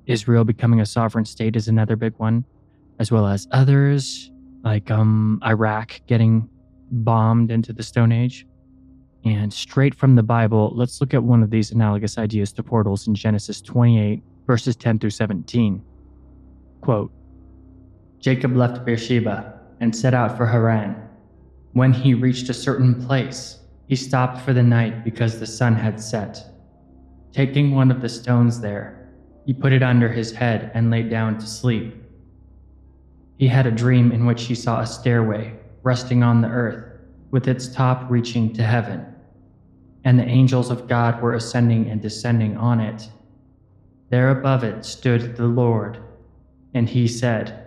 Israel 0.05 0.45
becoming 0.45 0.79
a 0.79 0.85
sovereign 0.85 1.25
state 1.25 1.55
is 1.55 1.67
another 1.67 1.95
big 1.95 2.13
one, 2.17 2.45
as 2.99 3.11
well 3.11 3.27
as 3.27 3.47
others 3.51 4.31
like 4.63 4.89
um, 4.89 5.41
Iraq 5.45 5.99
getting 6.07 6.47
bombed 6.91 7.51
into 7.51 7.73
the 7.73 7.83
Stone 7.83 8.11
Age. 8.11 8.45
And 9.25 9.51
straight 9.51 9.93
from 9.93 10.15
the 10.15 10.23
Bible, 10.23 10.71
let's 10.73 11.01
look 11.01 11.13
at 11.13 11.21
one 11.21 11.43
of 11.43 11.49
these 11.49 11.71
analogous 11.71 12.17
ideas 12.17 12.53
to 12.53 12.63
portals 12.63 13.07
in 13.07 13.15
Genesis 13.15 13.61
28, 13.61 14.23
verses 14.45 14.75
10 14.77 14.99
through 14.99 15.09
17. 15.09 15.83
Quote 16.79 17.11
Jacob 18.19 18.55
left 18.55 18.85
Beersheba 18.85 19.59
and 19.79 19.95
set 19.95 20.13
out 20.13 20.37
for 20.37 20.45
Haran. 20.45 20.95
When 21.73 21.93
he 21.93 22.13
reached 22.13 22.49
a 22.49 22.53
certain 22.53 23.05
place, 23.05 23.59
he 23.87 23.95
stopped 23.95 24.41
for 24.41 24.53
the 24.53 24.63
night 24.63 25.03
because 25.03 25.39
the 25.39 25.45
sun 25.45 25.75
had 25.75 25.99
set. 25.99 26.43
Taking 27.31 27.75
one 27.75 27.91
of 27.91 28.01
the 28.01 28.09
stones 28.09 28.59
there, 28.59 29.09
he 29.45 29.53
put 29.53 29.71
it 29.71 29.83
under 29.83 30.09
his 30.09 30.31
head 30.31 30.71
and 30.73 30.89
lay 30.89 31.03
down 31.03 31.37
to 31.37 31.45
sleep. 31.45 31.95
He 33.37 33.47
had 33.47 33.67
a 33.67 33.71
dream 33.71 34.11
in 34.11 34.25
which 34.25 34.43
he 34.45 34.55
saw 34.55 34.81
a 34.81 34.87
stairway 34.87 35.57
resting 35.83 36.23
on 36.23 36.41
the 36.41 36.49
earth, 36.49 36.99
with 37.31 37.47
its 37.47 37.67
top 37.67 38.09
reaching 38.09 38.51
to 38.53 38.63
heaven. 38.63 39.05
And 40.03 40.17
the 40.17 40.25
angels 40.25 40.69
of 40.69 40.87
God 40.87 41.21
were 41.21 41.33
ascending 41.33 41.89
and 41.89 42.01
descending 42.01 42.57
on 42.57 42.79
it. 42.79 43.07
There 44.09 44.31
above 44.31 44.63
it 44.63 44.83
stood 44.83 45.37
the 45.37 45.47
Lord, 45.47 45.99
and 46.73 46.89
he 46.89 47.07
said, 47.07 47.66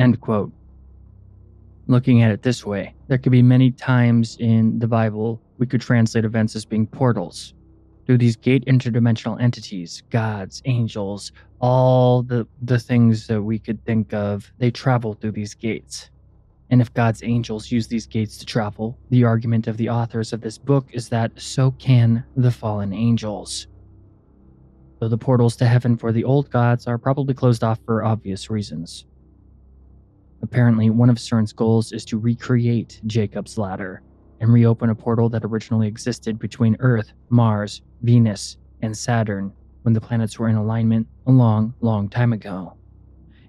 End 0.00 0.18
quote. 0.20 0.50
Looking 1.86 2.22
at 2.22 2.30
it 2.30 2.42
this 2.42 2.64
way, 2.64 2.94
there 3.08 3.18
could 3.18 3.32
be 3.32 3.42
many 3.42 3.70
times 3.70 4.38
in 4.40 4.78
the 4.78 4.86
Bible 4.86 5.42
we 5.58 5.66
could 5.66 5.82
translate 5.82 6.24
events 6.24 6.56
as 6.56 6.64
being 6.64 6.86
portals, 6.86 7.52
through 8.06 8.16
these 8.16 8.34
gate 8.34 8.64
interdimensional 8.64 9.38
entities, 9.40 10.02
gods, 10.08 10.62
angels, 10.64 11.32
all 11.60 12.22
the, 12.22 12.46
the 12.62 12.78
things 12.78 13.26
that 13.26 13.42
we 13.42 13.58
could 13.58 13.84
think 13.84 14.14
of, 14.14 14.50
they 14.58 14.70
travel 14.70 15.12
through 15.12 15.32
these 15.32 15.52
gates. 15.52 16.08
And 16.70 16.80
if 16.80 16.94
God's 16.94 17.22
angels 17.22 17.70
use 17.70 17.88
these 17.88 18.06
gates 18.06 18.38
to 18.38 18.46
travel, 18.46 18.98
the 19.10 19.24
argument 19.24 19.66
of 19.66 19.76
the 19.76 19.90
authors 19.90 20.32
of 20.32 20.40
this 20.40 20.56
book 20.56 20.86
is 20.92 21.10
that 21.10 21.32
so 21.38 21.72
can 21.72 22.24
the 22.36 22.50
fallen 22.50 22.94
angels. 22.94 23.66
Though 24.98 25.08
the 25.08 25.18
portals 25.18 25.56
to 25.56 25.66
heaven 25.66 25.98
for 25.98 26.10
the 26.10 26.24
old 26.24 26.50
gods 26.50 26.86
are 26.86 26.96
probably 26.96 27.34
closed 27.34 27.62
off 27.62 27.80
for 27.84 28.02
obvious 28.02 28.48
reasons. 28.48 29.04
Apparently, 30.42 30.90
one 30.90 31.10
of 31.10 31.16
CERN's 31.16 31.52
goals 31.52 31.92
is 31.92 32.04
to 32.06 32.18
recreate 32.18 33.00
Jacob's 33.06 33.58
ladder 33.58 34.02
and 34.40 34.52
reopen 34.52 34.90
a 34.90 34.94
portal 34.94 35.28
that 35.28 35.44
originally 35.44 35.86
existed 35.86 36.38
between 36.38 36.76
Earth, 36.80 37.12
Mars, 37.28 37.82
Venus, 38.02 38.56
and 38.80 38.96
Saturn 38.96 39.52
when 39.82 39.92
the 39.92 40.00
planets 40.00 40.38
were 40.38 40.48
in 40.48 40.56
alignment 40.56 41.06
a 41.26 41.30
long, 41.30 41.74
long 41.80 42.08
time 42.08 42.32
ago. 42.32 42.74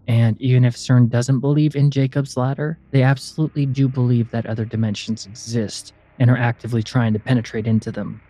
And 0.07 0.39
even 0.41 0.65
if 0.65 0.75
CERN 0.75 1.09
doesn't 1.09 1.39
believe 1.39 1.75
in 1.75 1.91
Jacob's 1.91 2.35
ladder, 2.35 2.77
they 2.91 3.03
absolutely 3.03 3.65
do 3.65 3.87
believe 3.87 4.29
that 4.31 4.45
other 4.45 4.65
dimensions 4.65 5.25
exist 5.25 5.93
and 6.19 6.29
are 6.29 6.37
actively 6.37 6.83
trying 6.83 7.13
to 7.13 7.19
penetrate 7.19 7.67
into 7.67 7.91
them. 7.91 8.21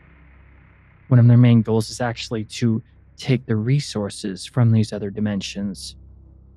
One 1.07 1.19
of 1.19 1.27
their 1.27 1.37
main 1.37 1.61
goals 1.61 1.89
is 1.89 1.99
actually 1.99 2.45
to 2.45 2.83
take 3.17 3.45
the 3.45 3.55
resources 3.55 4.45
from 4.45 4.71
these 4.71 4.93
other 4.93 5.09
dimensions, 5.09 5.95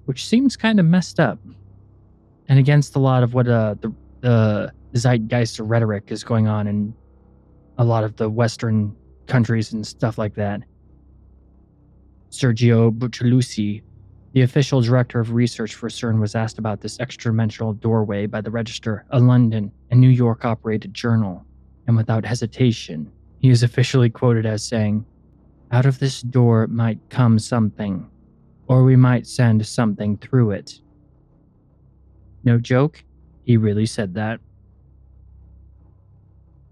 which 0.04 0.26
seems 0.26 0.56
kind 0.56 0.78
of 0.78 0.86
messed 0.86 1.18
up 1.18 1.38
and 2.48 2.58
against 2.58 2.96
a 2.96 2.98
lot 2.98 3.22
of 3.22 3.34
what 3.34 3.48
uh, 3.48 3.74
the, 3.80 3.92
the 4.20 4.72
zeitgeist 4.94 5.60
or 5.60 5.64
rhetoric 5.64 6.10
is 6.10 6.22
going 6.22 6.46
on 6.46 6.66
in 6.66 6.94
a 7.78 7.84
lot 7.84 8.04
of 8.04 8.16
the 8.16 8.28
Western 8.28 8.94
countries 9.26 9.72
and 9.72 9.86
stuff 9.86 10.18
like 10.18 10.34
that. 10.34 10.60
Sergio 12.30 12.90
Bertolucci 12.90 13.82
The 14.32 14.42
official 14.42 14.80
director 14.80 15.20
of 15.20 15.32
research 15.32 15.74
for 15.74 15.88
CERN 15.88 16.20
was 16.20 16.34
asked 16.34 16.58
about 16.58 16.80
this 16.80 16.98
extra-dimensional 17.00 17.74
doorway 17.74 18.26
by 18.26 18.40
the 18.40 18.50
Register, 18.50 19.04
a 19.10 19.20
London 19.20 19.70
and 19.90 20.00
New 20.00 20.08
York 20.08 20.44
operated 20.44 20.92
journal, 20.92 21.44
and 21.86 21.96
without 21.96 22.24
hesitation, 22.24 23.10
he 23.38 23.50
is 23.50 23.62
officially 23.62 24.10
quoted 24.10 24.46
as 24.46 24.64
saying, 24.64 25.04
Out 25.70 25.86
of 25.86 25.98
this 25.98 26.22
door 26.22 26.66
might 26.66 26.98
come 27.08 27.38
something, 27.38 28.08
or 28.66 28.84
we 28.84 28.96
might 28.96 29.26
send 29.26 29.66
something 29.66 30.16
through 30.16 30.52
it. 30.52 30.80
No 32.44 32.58
joke, 32.58 33.02
he 33.42 33.56
really 33.56 33.86
said 33.86 34.14
that. 34.14 34.40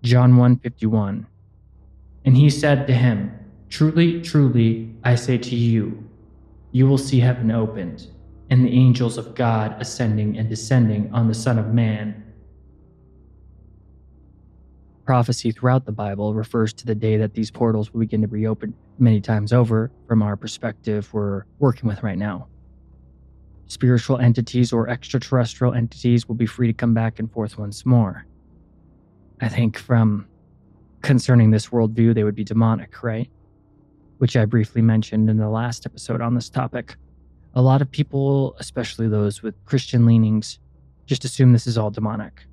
John 0.03 0.37
151 0.37 1.27
And 2.25 2.37
he 2.37 2.51
said 2.51 2.87
to 2.87 2.93
him, 2.93 3.33
Truly, 3.71 4.21
truly, 4.21 4.95
I 5.03 5.15
say 5.15 5.39
to 5.39 5.57
you, 5.57 6.07
you 6.73 6.87
will 6.87 6.99
see 6.99 7.21
heaven 7.21 7.51
opened, 7.51 8.07
and 8.51 8.65
the 8.65 8.73
angels 8.73 9.17
of 9.17 9.35
God 9.35 9.81
ascending 9.81 10.37
and 10.37 10.49
descending 10.49 11.11
on 11.13 11.29
the 11.29 11.35
Son 11.35 11.59
of 11.59 11.73
Man. 11.73 12.23
Prophecy 15.07 15.53
throughout 15.53 15.85
the 15.85 15.93
Bible 15.93 16.35
refers 16.35 16.73
to 16.75 16.87
the 16.87 16.95
day 16.95 17.17
that 17.17 17.35
these 17.35 17.51
portals 17.51 17.93
will 17.93 18.01
begin 18.01 18.21
to 18.23 18.29
reopen 18.29 18.75
many 18.99 19.21
times 19.21 19.53
over 19.53 19.91
from 20.07 20.23
our 20.23 20.37
perspective 20.37 21.13
we're 21.13 21.45
working 21.59 21.89
with 21.89 22.03
right 22.03 22.19
now. 22.19 22.49
Spiritual 23.73 24.19
entities 24.19 24.73
or 24.73 24.89
extraterrestrial 24.89 25.73
entities 25.73 26.29
will 26.29 26.35
be 26.35 26.47
free 26.47 26.67
to 26.67 26.73
come 26.75 26.93
back 26.93 27.19
and 27.19 27.33
forth 27.33 27.59
once 27.59 27.87
more. 27.87 28.27
I 29.41 29.49
think 29.49 29.79
from 29.79 30.27
concerning 31.01 31.51
this 31.51 31.69
worldview, 31.69 32.15
they 32.15 32.25
would 32.25 32.35
be 32.35 32.45
demonic, 32.45 33.03
right? 33.03 33.31
which 34.23 34.37
I 34.37 34.45
briefly 34.45 34.83
mentioned 34.83 35.29
in 35.29 35.37
the 35.37 35.49
last 35.49 35.85
episode 35.85 36.21
on 36.21 36.37
this 36.37 36.49
topic. 36.49 36.95
A 37.57 37.61
lot 37.61 37.83
of 37.83 37.91
people, 37.91 38.55
especially 38.61 39.09
those 39.09 39.43
with 39.43 39.57
Christian 39.65 40.07
leanings, 40.07 40.61
just 41.07 41.25
assume 41.25 41.53
this 41.53 41.67
is 41.67 41.77
all 41.77 41.91
demonic. 41.91 42.47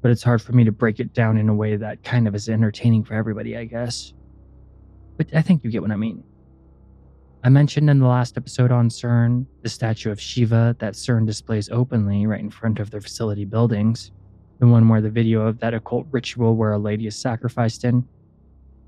But 0.00 0.12
it's 0.12 0.22
hard 0.22 0.40
for 0.40 0.52
me 0.52 0.62
to 0.62 0.70
break 0.70 1.00
it 1.00 1.12
down 1.12 1.38
in 1.38 1.48
a 1.48 1.54
way 1.56 1.74
that 1.74 2.04
kind 2.04 2.28
of 2.28 2.36
is 2.36 2.48
entertaining 2.48 3.02
for 3.02 3.14
everybody, 3.14 3.56
I 3.56 3.64
guess. 3.64 4.12
But 5.16 5.26
I 5.34 5.42
think 5.42 5.64
you 5.64 5.72
get 5.72 5.82
what 5.82 5.90
I 5.90 5.96
mean. 5.96 6.22
I 7.44 7.48
mentioned 7.48 7.90
in 7.90 7.98
the 7.98 8.06
last 8.06 8.36
episode 8.36 8.70
on 8.70 8.88
CERN 8.88 9.46
the 9.62 9.68
statue 9.68 10.12
of 10.12 10.20
Shiva 10.20 10.76
that 10.78 10.94
CERN 10.94 11.26
displays 11.26 11.68
openly 11.70 12.24
right 12.24 12.38
in 12.38 12.50
front 12.50 12.78
of 12.78 12.90
their 12.90 13.00
facility 13.00 13.44
buildings. 13.44 14.12
The 14.60 14.68
one 14.68 14.88
where 14.88 15.00
the 15.00 15.10
video 15.10 15.42
of 15.42 15.58
that 15.58 15.74
occult 15.74 16.06
ritual 16.12 16.54
where 16.54 16.70
a 16.70 16.78
lady 16.78 17.08
is 17.08 17.16
sacrificed 17.16 17.82
in. 17.82 18.06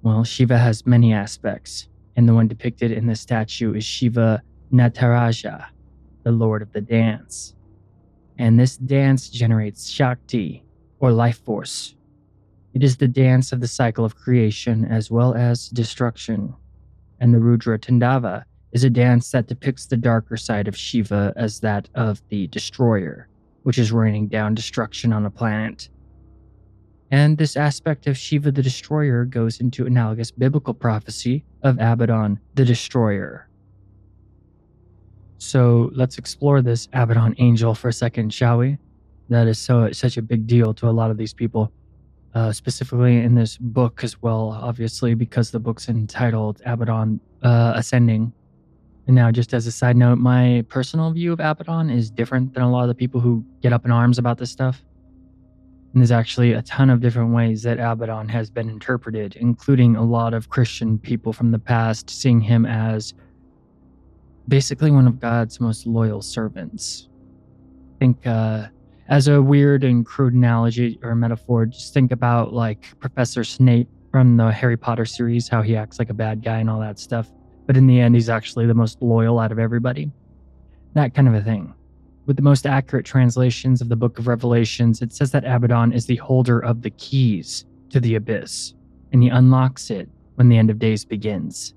Well, 0.02 0.22
Shiva 0.22 0.56
has 0.56 0.86
many 0.86 1.12
aspects, 1.12 1.88
and 2.14 2.28
the 2.28 2.34
one 2.34 2.46
depicted 2.46 2.92
in 2.92 3.08
the 3.08 3.16
statue 3.16 3.74
is 3.74 3.82
Shiva 3.82 4.40
Nataraja, 4.72 5.66
the 6.22 6.30
lord 6.30 6.62
of 6.62 6.72
the 6.72 6.80
dance. 6.80 7.56
And 8.38 8.56
this 8.56 8.76
dance 8.76 9.30
generates 9.30 9.88
Shakti, 9.88 10.62
or 11.00 11.10
life 11.10 11.42
force. 11.44 11.96
It 12.72 12.84
is 12.84 12.98
the 12.98 13.08
dance 13.08 13.50
of 13.50 13.60
the 13.60 13.66
cycle 13.66 14.04
of 14.04 14.14
creation 14.14 14.84
as 14.84 15.10
well 15.10 15.34
as 15.34 15.68
destruction. 15.70 16.54
And 17.20 17.32
the 17.32 17.38
Rudra 17.38 17.78
Tandava 17.78 18.44
is 18.72 18.84
a 18.84 18.90
dance 18.90 19.30
that 19.30 19.46
depicts 19.46 19.86
the 19.86 19.96
darker 19.96 20.36
side 20.36 20.68
of 20.68 20.76
Shiva 20.76 21.32
as 21.36 21.60
that 21.60 21.88
of 21.94 22.20
the 22.28 22.48
destroyer, 22.48 23.28
which 23.62 23.78
is 23.78 23.92
raining 23.92 24.28
down 24.28 24.54
destruction 24.54 25.12
on 25.12 25.24
a 25.26 25.30
planet 25.30 25.88
and 27.14 27.38
this 27.38 27.56
aspect 27.56 28.08
of 28.08 28.18
Shiva 28.18 28.50
the 28.50 28.60
Destroyer 28.60 29.24
goes 29.24 29.60
into 29.60 29.86
analogous 29.86 30.32
biblical 30.32 30.74
prophecy 30.74 31.44
of 31.62 31.78
Abaddon 31.78 32.40
the 32.56 32.64
Destroyer. 32.64 33.48
So 35.38 35.90
let's 35.94 36.18
explore 36.18 36.60
this 36.60 36.88
Abaddon 36.92 37.36
angel 37.38 37.72
for 37.76 37.86
a 37.88 37.92
second, 37.92 38.34
shall 38.34 38.58
we? 38.58 38.78
That 39.28 39.46
is 39.46 39.60
so 39.60 39.92
such 39.92 40.16
a 40.16 40.22
big 40.22 40.48
deal 40.48 40.74
to 40.74 40.88
a 40.88 40.90
lot 40.90 41.12
of 41.12 41.16
these 41.16 41.32
people, 41.32 41.70
uh, 42.34 42.52
specifically 42.52 43.18
in 43.18 43.34
this 43.34 43.56
book 43.58 44.02
as 44.02 44.20
well. 44.20 44.58
Obviously, 44.60 45.14
because 45.14 45.50
the 45.50 45.60
book's 45.60 45.88
entitled 45.88 46.60
Abaddon 46.64 47.20
uh, 47.42 47.72
Ascending. 47.76 48.32
And 49.06 49.14
now, 49.14 49.30
just 49.30 49.52
as 49.52 49.66
a 49.66 49.72
side 49.72 49.96
note, 49.96 50.18
my 50.18 50.64
personal 50.68 51.12
view 51.12 51.32
of 51.32 51.40
Abaddon 51.40 51.90
is 51.90 52.10
different 52.10 52.54
than 52.54 52.62
a 52.62 52.70
lot 52.70 52.82
of 52.82 52.88
the 52.88 52.94
people 52.94 53.20
who 53.20 53.44
get 53.60 53.72
up 53.72 53.84
in 53.84 53.90
arms 53.90 54.18
about 54.18 54.38
this 54.38 54.50
stuff. 54.50 54.82
And 55.92 56.00
there's 56.02 56.10
actually 56.10 56.54
a 56.54 56.62
ton 56.62 56.90
of 56.90 57.00
different 57.00 57.32
ways 57.32 57.62
that 57.62 57.78
Abaddon 57.78 58.28
has 58.30 58.50
been 58.50 58.68
interpreted, 58.68 59.36
including 59.36 59.94
a 59.94 60.02
lot 60.02 60.34
of 60.34 60.48
Christian 60.48 60.98
people 60.98 61.32
from 61.32 61.52
the 61.52 61.58
past 61.58 62.10
seeing 62.10 62.40
him 62.40 62.66
as 62.66 63.14
basically 64.48 64.90
one 64.90 65.06
of 65.06 65.20
God's 65.20 65.60
most 65.60 65.86
loyal 65.86 66.20
servants. 66.20 67.08
I 67.94 67.98
think, 67.98 68.26
uh, 68.26 68.68
as 69.08 69.28
a 69.28 69.42
weird 69.42 69.84
and 69.84 70.06
crude 70.06 70.34
analogy 70.34 70.98
or 71.02 71.14
metaphor, 71.14 71.66
just 71.66 71.92
think 71.92 72.12
about 72.12 72.52
like 72.52 72.98
Professor 73.00 73.44
Snape 73.44 73.88
from 74.10 74.36
the 74.36 74.50
Harry 74.50 74.76
Potter 74.76 75.04
series, 75.04 75.48
how 75.48 75.60
he 75.60 75.76
acts 75.76 75.98
like 75.98 76.10
a 76.10 76.14
bad 76.14 76.42
guy 76.42 76.58
and 76.58 76.70
all 76.70 76.80
that 76.80 76.98
stuff. 76.98 77.30
But 77.66 77.76
in 77.76 77.86
the 77.86 78.00
end, 78.00 78.14
he's 78.14 78.28
actually 78.28 78.66
the 78.66 78.74
most 78.74 79.02
loyal 79.02 79.38
out 79.38 79.52
of 79.52 79.58
everybody. 79.58 80.10
That 80.94 81.14
kind 81.14 81.28
of 81.28 81.34
a 81.34 81.42
thing. 81.42 81.74
With 82.26 82.36
the 82.36 82.42
most 82.42 82.66
accurate 82.66 83.04
translations 83.04 83.82
of 83.82 83.88
the 83.88 83.96
book 83.96 84.18
of 84.18 84.26
Revelations, 84.26 85.02
it 85.02 85.12
says 85.12 85.30
that 85.32 85.44
Abaddon 85.44 85.92
is 85.92 86.06
the 86.06 86.16
holder 86.16 86.60
of 86.60 86.80
the 86.80 86.90
keys 86.90 87.66
to 87.90 88.00
the 88.00 88.14
abyss, 88.14 88.74
and 89.12 89.22
he 89.22 89.28
unlocks 89.28 89.90
it 89.90 90.08
when 90.36 90.48
the 90.48 90.56
end 90.56 90.70
of 90.70 90.78
days 90.78 91.04
begins. 91.04 91.74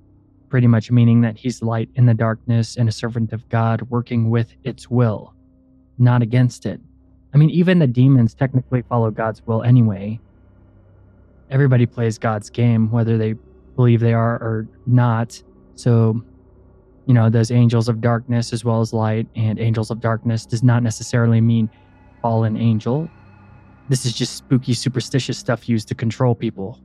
Pretty 0.49 0.67
much 0.67 0.91
meaning 0.91 1.19
that 1.21 1.37
he's 1.37 1.61
light 1.61 1.89
in 1.95 2.05
the 2.05 2.13
darkness 2.13 2.77
and 2.77 2.87
a 2.87 2.93
servant 2.93 3.33
of 3.33 3.47
God 3.49 3.81
working 3.89 4.29
with 4.29 4.53
its 4.63 4.89
will, 4.89 5.33
not 5.97 6.21
against 6.21 6.65
it. 6.65 6.79
I 7.37 7.39
mean, 7.39 7.51
even 7.51 7.77
the 7.77 7.85
demons 7.85 8.33
technically 8.33 8.81
follow 8.81 9.11
God's 9.11 9.45
will 9.45 9.61
anyway. 9.61 10.19
Everybody 11.51 11.85
plays 11.85 12.17
God's 12.17 12.49
game, 12.49 12.89
whether 12.89 13.15
they 13.15 13.35
believe 13.75 13.99
they 13.99 14.13
are 14.13 14.37
or 14.37 14.67
not. 14.87 15.39
So 15.75 16.23
you 17.05 17.13
know, 17.13 17.29
those 17.29 17.51
angels 17.51 17.89
of 17.89 18.01
darkness 18.01 18.53
as 18.53 18.65
well 18.65 18.81
as 18.81 18.91
light, 18.91 19.27
and 19.35 19.59
angels 19.59 19.91
of 19.91 20.01
darkness 20.01 20.47
does 20.47 20.63
not 20.63 20.81
necessarily 20.81 21.39
mean 21.39 21.69
fallen 22.23 22.57
angel. 22.57 23.07
This 23.87 24.03
is 24.03 24.13
just 24.13 24.35
spooky, 24.35 24.73
superstitious 24.73 25.37
stuff 25.37 25.69
used 25.69 25.87
to 25.89 25.93
control 25.93 26.33
people. 26.33 26.81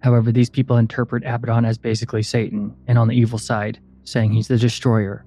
However, 0.00 0.32
these 0.32 0.48
people 0.48 0.78
interpret 0.78 1.22
Abaddon 1.26 1.66
as 1.66 1.76
basically 1.76 2.22
Satan 2.22 2.74
and 2.86 2.98
on 2.98 3.08
the 3.08 3.14
evil 3.14 3.38
side, 3.38 3.78
saying 4.04 4.32
he's 4.32 4.48
the 4.48 4.56
destroyer. 4.56 5.26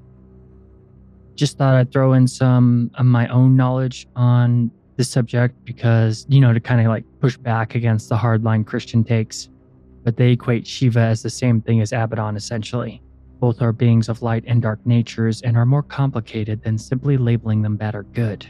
Just 1.37 1.59
thought 1.59 1.75
I'd 1.75 1.91
throw 1.91 2.13
in 2.13 2.27
some 2.27 2.89
of 2.95 3.05
my 3.05 3.27
own 3.27 3.55
knowledge 3.55 4.07
on 4.15 4.71
this 4.95 5.07
subject 5.07 5.63
because, 5.65 6.25
you 6.29 6.41
know, 6.41 6.51
to 6.51 6.59
kind 6.59 6.81
of 6.81 6.87
like 6.87 7.05
push 7.19 7.37
back 7.37 7.75
against 7.75 8.09
the 8.09 8.17
hardline 8.17 8.65
Christian 8.65 9.03
takes. 9.03 9.47
But 10.03 10.17
they 10.17 10.31
equate 10.31 10.65
Shiva 10.65 10.99
as 10.99 11.21
the 11.21 11.29
same 11.29 11.61
thing 11.61 11.79
as 11.79 11.93
Abaddon 11.93 12.35
essentially. 12.35 13.03
Both 13.39 13.61
are 13.61 13.71
beings 13.71 14.09
of 14.09 14.23
light 14.23 14.45
and 14.47 14.63
dark 14.63 14.83
natures 14.83 15.43
and 15.43 15.55
are 15.55 15.65
more 15.65 15.83
complicated 15.83 16.63
than 16.63 16.79
simply 16.79 17.17
labeling 17.17 17.61
them 17.61 17.75
bad 17.75 17.93
or 17.93 18.01
good. 18.01 18.47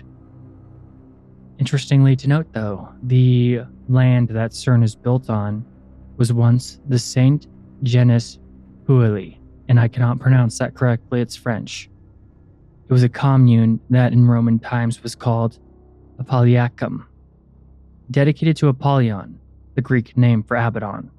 Interestingly 1.60 2.16
to 2.16 2.30
note, 2.30 2.48
though, 2.54 2.88
the 3.04 3.64
land 3.90 4.30
that 4.30 4.52
CERN 4.52 4.82
is 4.82 4.96
built 4.96 5.30
on 5.30 5.66
was 6.16 6.32
once 6.32 6.80
the 6.88 7.00
Saint 7.00 7.48
Genus 7.84 8.40
Puili, 8.86 9.40
and 9.68 9.78
I 9.78 9.90
cannot 9.90 10.20
pronounce 10.20 10.58
that 10.60 10.74
correctly, 10.74 11.20
it's 11.20 11.36
French. 11.36 11.90
It 12.90 12.94
was 12.94 13.04
a 13.04 13.10
commune 13.10 13.82
that 13.90 14.14
in 14.14 14.28
Roman 14.28 14.60
times 14.60 15.04
was 15.04 15.14
called 15.14 15.60
Apolliacum, 16.20 17.06
dedicated 18.10 18.56
to 18.58 18.70
Apollyon, 18.70 19.38
the 19.76 19.82
Greek 19.82 20.16
name 20.16 20.42
for 20.42 20.56
Abaddon. 20.56 21.12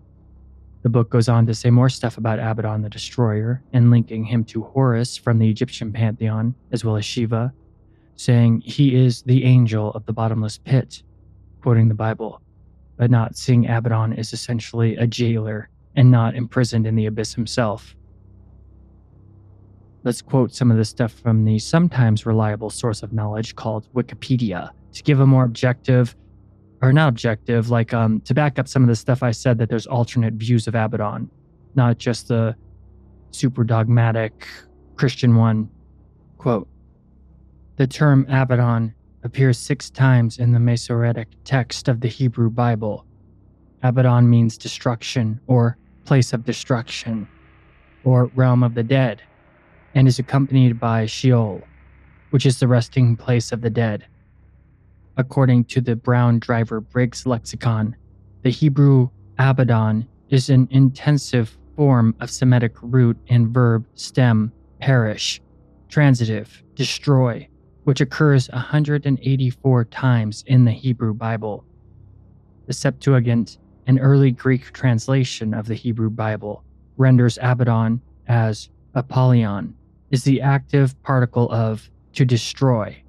The 0.82 0.88
book 0.88 1.10
goes 1.10 1.28
on 1.28 1.44
to 1.44 1.54
say 1.54 1.68
more 1.68 1.90
stuff 1.90 2.16
about 2.16 2.38
Abaddon 2.38 2.80
the 2.80 2.88
Destroyer 2.88 3.62
and 3.74 3.90
linking 3.90 4.24
him 4.24 4.44
to 4.44 4.62
Horus 4.62 5.18
from 5.18 5.38
the 5.38 5.50
Egyptian 5.50 5.92
pantheon, 5.92 6.54
as 6.72 6.86
well 6.86 6.96
as 6.96 7.04
Shiva, 7.04 7.52
saying 8.16 8.62
he 8.62 8.94
is 8.94 9.20
the 9.22 9.44
angel 9.44 9.90
of 9.90 10.06
the 10.06 10.12
bottomless 10.14 10.56
pit, 10.56 11.02
quoting 11.60 11.88
the 11.88 11.94
Bible, 11.94 12.40
but 12.96 13.10
not 13.10 13.36
seeing 13.36 13.68
Abaddon 13.68 14.14
as 14.14 14.32
essentially 14.32 14.96
a 14.96 15.06
jailer 15.06 15.68
and 15.96 16.10
not 16.10 16.34
imprisoned 16.34 16.86
in 16.86 16.94
the 16.94 17.04
abyss 17.04 17.34
himself. 17.34 17.94
Let's 20.08 20.22
quote 20.22 20.54
some 20.54 20.70
of 20.70 20.78
the 20.78 20.86
stuff 20.86 21.12
from 21.12 21.44
the 21.44 21.58
sometimes 21.58 22.24
reliable 22.24 22.70
source 22.70 23.02
of 23.02 23.12
knowledge 23.12 23.56
called 23.56 23.92
Wikipedia 23.92 24.70
to 24.94 25.02
give 25.02 25.20
a 25.20 25.26
more 25.26 25.44
objective 25.44 26.16
or 26.80 26.94
not 26.94 27.10
objective, 27.10 27.68
like 27.68 27.92
um, 27.92 28.22
to 28.22 28.32
back 28.32 28.58
up 28.58 28.68
some 28.68 28.82
of 28.82 28.88
the 28.88 28.96
stuff 28.96 29.22
I 29.22 29.32
said 29.32 29.58
that 29.58 29.68
there's 29.68 29.86
alternate 29.86 30.32
views 30.32 30.66
of 30.66 30.74
Abaddon, 30.74 31.30
not 31.74 31.98
just 31.98 32.28
the 32.28 32.56
super 33.32 33.64
dogmatic 33.64 34.48
Christian 34.96 35.36
one. 35.36 35.68
Quote 36.38 36.66
The 37.76 37.86
term 37.86 38.24
Abaddon 38.30 38.94
appears 39.24 39.58
six 39.58 39.90
times 39.90 40.38
in 40.38 40.52
the 40.52 40.58
Masoretic 40.58 41.28
text 41.44 41.86
of 41.86 42.00
the 42.00 42.08
Hebrew 42.08 42.48
Bible. 42.48 43.04
Abaddon 43.82 44.30
means 44.30 44.56
destruction 44.56 45.38
or 45.48 45.76
place 46.06 46.32
of 46.32 46.46
destruction 46.46 47.28
or 48.04 48.30
realm 48.34 48.62
of 48.62 48.72
the 48.72 48.82
dead. 48.82 49.20
And 49.94 50.06
is 50.06 50.18
accompanied 50.18 50.78
by 50.78 51.06
Sheol, 51.06 51.62
which 52.30 52.46
is 52.46 52.60
the 52.60 52.68
resting 52.68 53.16
place 53.16 53.52
of 53.52 53.60
the 53.60 53.70
dead. 53.70 54.06
According 55.16 55.64
to 55.64 55.80
the 55.80 55.96
Brown 55.96 56.38
Driver 56.38 56.80
Briggs 56.80 57.26
lexicon, 57.26 57.96
the 58.42 58.50
Hebrew 58.50 59.08
Abaddon 59.38 60.06
is 60.30 60.50
an 60.50 60.68
intensive 60.70 61.56
form 61.76 62.14
of 62.20 62.30
Semitic 62.30 62.74
root 62.82 63.16
and 63.28 63.48
verb 63.48 63.84
stem, 63.94 64.52
perish, 64.80 65.40
transitive, 65.88 66.62
destroy, 66.74 67.48
which 67.84 68.00
occurs 68.00 68.48
184 68.50 69.84
times 69.86 70.44
in 70.46 70.64
the 70.64 70.72
Hebrew 70.72 71.14
Bible. 71.14 71.64
The 72.66 72.72
Septuagint, 72.72 73.58
an 73.86 73.98
early 73.98 74.30
Greek 74.30 74.72
translation 74.72 75.54
of 75.54 75.66
the 75.66 75.74
Hebrew 75.74 76.10
Bible, 76.10 76.62
renders 76.96 77.38
Abaddon 77.40 78.02
as 78.26 78.68
Apollyon, 78.94 79.74
is 80.10 80.24
the 80.24 80.40
active 80.40 81.00
particle 81.02 81.50
of 81.50 81.90
to 82.14 82.24
destroy. 82.24 83.02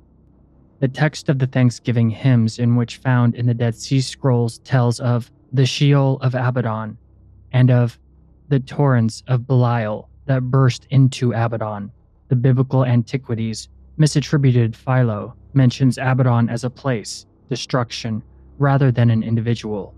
The 0.79 0.87
text 0.87 1.29
of 1.29 1.39
the 1.39 1.47
Thanksgiving 1.47 2.09
hymns, 2.09 2.59
in 2.59 2.75
which 2.75 2.97
found 2.97 3.35
in 3.35 3.45
the 3.45 3.53
Dead 3.53 3.75
Sea 3.75 4.01
Scrolls, 4.01 4.59
tells 4.59 4.99
of 4.99 5.31
the 5.51 5.65
Sheol 5.65 6.17
of 6.21 6.35
Abaddon 6.35 6.97
and 7.51 7.71
of 7.71 7.99
the 8.47 8.59
torrents 8.59 9.23
of 9.27 9.47
Belial 9.47 10.09
that 10.25 10.43
burst 10.43 10.87
into 10.89 11.33
Abaddon. 11.33 11.91
The 12.29 12.35
biblical 12.35 12.85
antiquities, 12.85 13.67
misattributed 13.97 14.75
Philo, 14.75 15.35
mentions 15.53 15.97
Abaddon 15.97 16.49
as 16.49 16.63
a 16.63 16.69
place, 16.69 17.25
destruction, 17.49 18.21
rather 18.57 18.91
than 18.91 19.09
an 19.09 19.23
individual. 19.23 19.95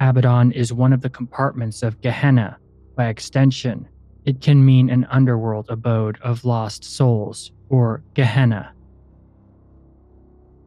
Abaddon 0.00 0.52
is 0.52 0.72
one 0.72 0.92
of 0.92 1.00
the 1.00 1.10
compartments 1.10 1.82
of 1.82 2.00
Gehenna. 2.00 2.58
By 2.96 3.06
extension, 3.08 3.88
it 4.24 4.40
can 4.40 4.64
mean 4.64 4.88
an 4.90 5.04
underworld 5.06 5.66
abode 5.68 6.18
of 6.22 6.44
lost 6.44 6.84
souls, 6.84 7.52
or 7.68 8.02
Gehenna. 8.14 8.72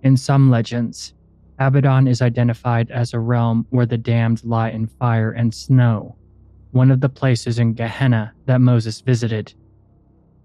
In 0.03 0.15
some 0.15 0.49
legends, 0.49 1.13
Abaddon 1.59 2.07
is 2.07 2.21
identified 2.21 2.91
as 2.91 3.13
a 3.13 3.19
realm 3.19 3.65
where 3.71 3.87
the 3.87 3.97
damned 3.97 4.43
lie 4.43 4.69
in 4.69 4.85
fire 4.85 5.31
and 5.31 5.53
snow, 5.53 6.15
one 6.71 6.91
of 6.91 7.01
the 7.01 7.09
places 7.09 7.57
in 7.57 7.73
Gehenna 7.73 8.31
that 8.45 8.61
Moses 8.61 9.01
visited. 9.01 9.53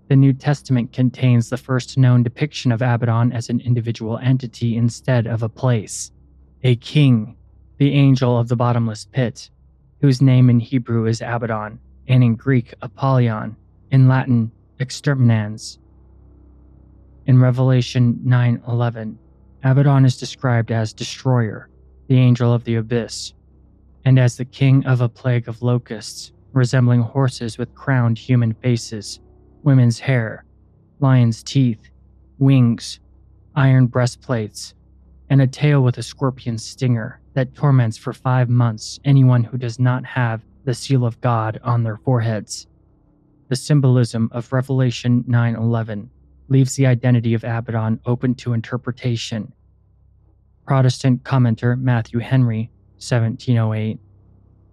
The 0.08 0.16
New 0.16 0.32
Testament 0.32 0.92
contains 0.92 1.50
the 1.50 1.58
first 1.58 1.98
known 1.98 2.22
depiction 2.22 2.72
of 2.72 2.80
Abaddon 2.80 3.32
as 3.32 3.50
an 3.50 3.60
individual 3.60 4.18
entity 4.18 4.76
instead 4.76 5.26
of 5.26 5.42
a 5.42 5.48
place. 5.48 6.12
A 6.64 6.76
king, 6.76 7.36
the 7.76 7.92
angel 7.92 8.38
of 8.38 8.48
the 8.48 8.56
bottomless 8.56 9.04
pit, 9.04 9.50
whose 10.00 10.22
name 10.22 10.48
in 10.48 10.60
Hebrew 10.60 11.06
is 11.06 11.20
Abaddon, 11.20 11.78
and 12.08 12.22
in 12.22 12.34
Greek 12.34 12.74
Apollyon, 12.82 13.56
in 13.90 14.08
Latin 14.08 14.50
Exterminans. 14.78 15.78
In 17.26 17.38
Revelation 17.38 18.18
9:11, 18.24 19.16
Abaddon 19.62 20.04
is 20.04 20.16
described 20.16 20.72
as 20.72 20.92
destroyer, 20.92 21.68
the 22.08 22.16
angel 22.16 22.52
of 22.52 22.64
the 22.64 22.74
abyss, 22.74 23.32
and 24.04 24.18
as 24.18 24.36
the 24.36 24.44
king 24.44 24.84
of 24.86 25.00
a 25.00 25.08
plague 25.08 25.48
of 25.48 25.62
locusts, 25.62 26.32
resembling 26.52 27.00
horses 27.00 27.58
with 27.58 27.74
crowned 27.74 28.18
human 28.18 28.52
faces, 28.54 29.20
women's 29.62 30.00
hair, 30.00 30.44
lions' 30.98 31.42
teeth, 31.42 31.90
wings, 32.38 32.98
iron 33.54 33.86
breastplates, 33.86 34.74
and 35.30 35.40
a 35.40 35.46
tail 35.46 35.82
with 35.82 35.98
a 35.98 36.02
scorpion 36.02 36.58
stinger 36.58 37.20
that 37.34 37.54
torments 37.54 37.96
for 37.96 38.12
five 38.12 38.50
months 38.50 38.98
anyone 39.04 39.44
who 39.44 39.56
does 39.56 39.78
not 39.78 40.04
have 40.04 40.44
the 40.64 40.74
seal 40.74 41.04
of 41.04 41.20
God 41.20 41.60
on 41.62 41.82
their 41.82 41.96
foreheads. 41.96 42.66
The 43.48 43.56
symbolism 43.56 44.28
of 44.32 44.52
Revelation 44.52 45.24
9:11 45.26 46.08
leaves 46.48 46.76
the 46.76 46.86
identity 46.86 47.34
of 47.34 47.44
Abaddon 47.44 48.00
open 48.06 48.34
to 48.36 48.52
interpretation. 48.52 49.52
Protestant 50.66 51.24
commentator 51.24 51.76
Matthew 51.76 52.20
Henry, 52.20 52.70
1708, 52.98 53.98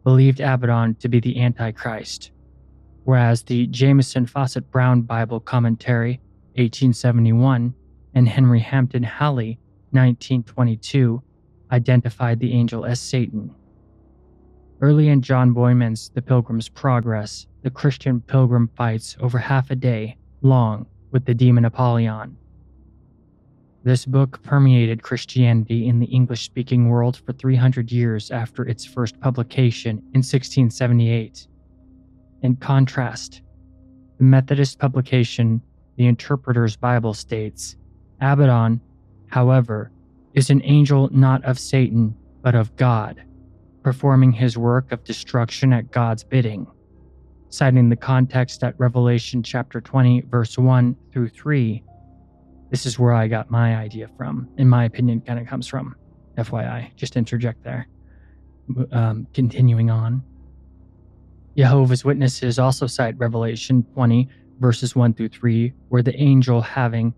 believed 0.03 0.39
Abaddon 0.39 0.95
to 0.95 1.09
be 1.09 1.19
the 1.19 1.41
Antichrist, 1.41 2.31
whereas 3.03 3.43
the 3.43 3.67
Jamieson 3.67 4.27
Fausset 4.27 4.69
Brown 4.71 5.01
Bible 5.01 5.39
Commentary, 5.39 6.21
1871, 6.55 7.73
and 8.13 8.27
Henry 8.27 8.59
Hampton 8.59 9.03
Halley, 9.03 9.59
1922, 9.91 11.21
identified 11.71 12.39
the 12.39 12.53
angel 12.53 12.85
as 12.85 12.99
Satan. 12.99 13.53
Early 14.81 15.09
in 15.09 15.21
John 15.21 15.51
Bunyan's 15.51 16.07
The 16.07 16.21
Pilgrim's 16.21 16.69
Progress, 16.69 17.47
the 17.63 17.69
Christian 17.69 18.21
pilgrim 18.21 18.69
fights 18.77 19.17
over 19.19 19.37
half 19.37 19.71
a 19.71 19.75
day 19.75 20.15
long 20.41 20.85
with 21.11 21.25
the 21.25 21.33
demon 21.33 21.65
Apollyon. 21.65 22.37
This 23.83 24.05
book 24.05 24.41
permeated 24.41 25.03
Christianity 25.03 25.89
in 25.89 25.99
the 25.99 26.05
English 26.05 26.45
speaking 26.45 26.87
world 26.87 27.17
for 27.17 27.33
300 27.33 27.91
years 27.91 28.31
after 28.31 28.63
its 28.63 28.85
first 28.85 29.19
publication 29.19 29.97
in 30.13 30.19
1678. 30.19 31.47
In 32.43 32.55
contrast, 32.55 33.41
the 34.17 34.23
Methodist 34.23 34.79
publication, 34.79 35.61
The 35.97 36.07
Interpreter's 36.07 36.77
Bible, 36.77 37.13
states 37.13 37.75
Abaddon, 38.21 38.79
however, 39.27 39.91
is 40.35 40.49
an 40.49 40.61
angel 40.63 41.09
not 41.11 41.43
of 41.43 41.59
Satan, 41.59 42.15
but 42.41 42.55
of 42.55 42.73
God 42.77 43.21
performing 43.83 44.31
his 44.31 44.57
work 44.57 44.91
of 44.91 45.03
destruction 45.03 45.73
at 45.73 45.91
God's 45.91 46.23
bidding. 46.23 46.67
Citing 47.49 47.89
the 47.89 47.95
context 47.95 48.63
at 48.63 48.79
Revelation 48.79 49.41
chapter 49.41 49.81
20, 49.81 50.21
verse 50.29 50.57
1 50.57 50.95
through 51.11 51.29
3, 51.29 51.83
this 52.69 52.85
is 52.85 52.99
where 52.99 53.13
I 53.13 53.27
got 53.27 53.49
my 53.49 53.75
idea 53.75 54.07
from. 54.17 54.47
In 54.57 54.69
my 54.69 54.85
opinion, 54.85 55.21
kind 55.21 55.39
of 55.39 55.47
comes 55.47 55.67
from. 55.67 55.95
FYI, 56.37 56.95
just 56.95 57.17
interject 57.17 57.63
there. 57.63 57.87
Um, 58.91 59.27
continuing 59.33 59.89
on. 59.89 60.23
Jehovah's 61.57 62.05
Witnesses 62.05 62.59
also 62.59 62.85
cite 62.85 63.17
Revelation 63.17 63.83
20, 63.93 64.29
verses 64.59 64.95
1 64.95 65.15
through 65.15 65.29
3, 65.29 65.73
where 65.89 66.03
the 66.03 66.15
angel 66.15 66.61
having 66.61 67.13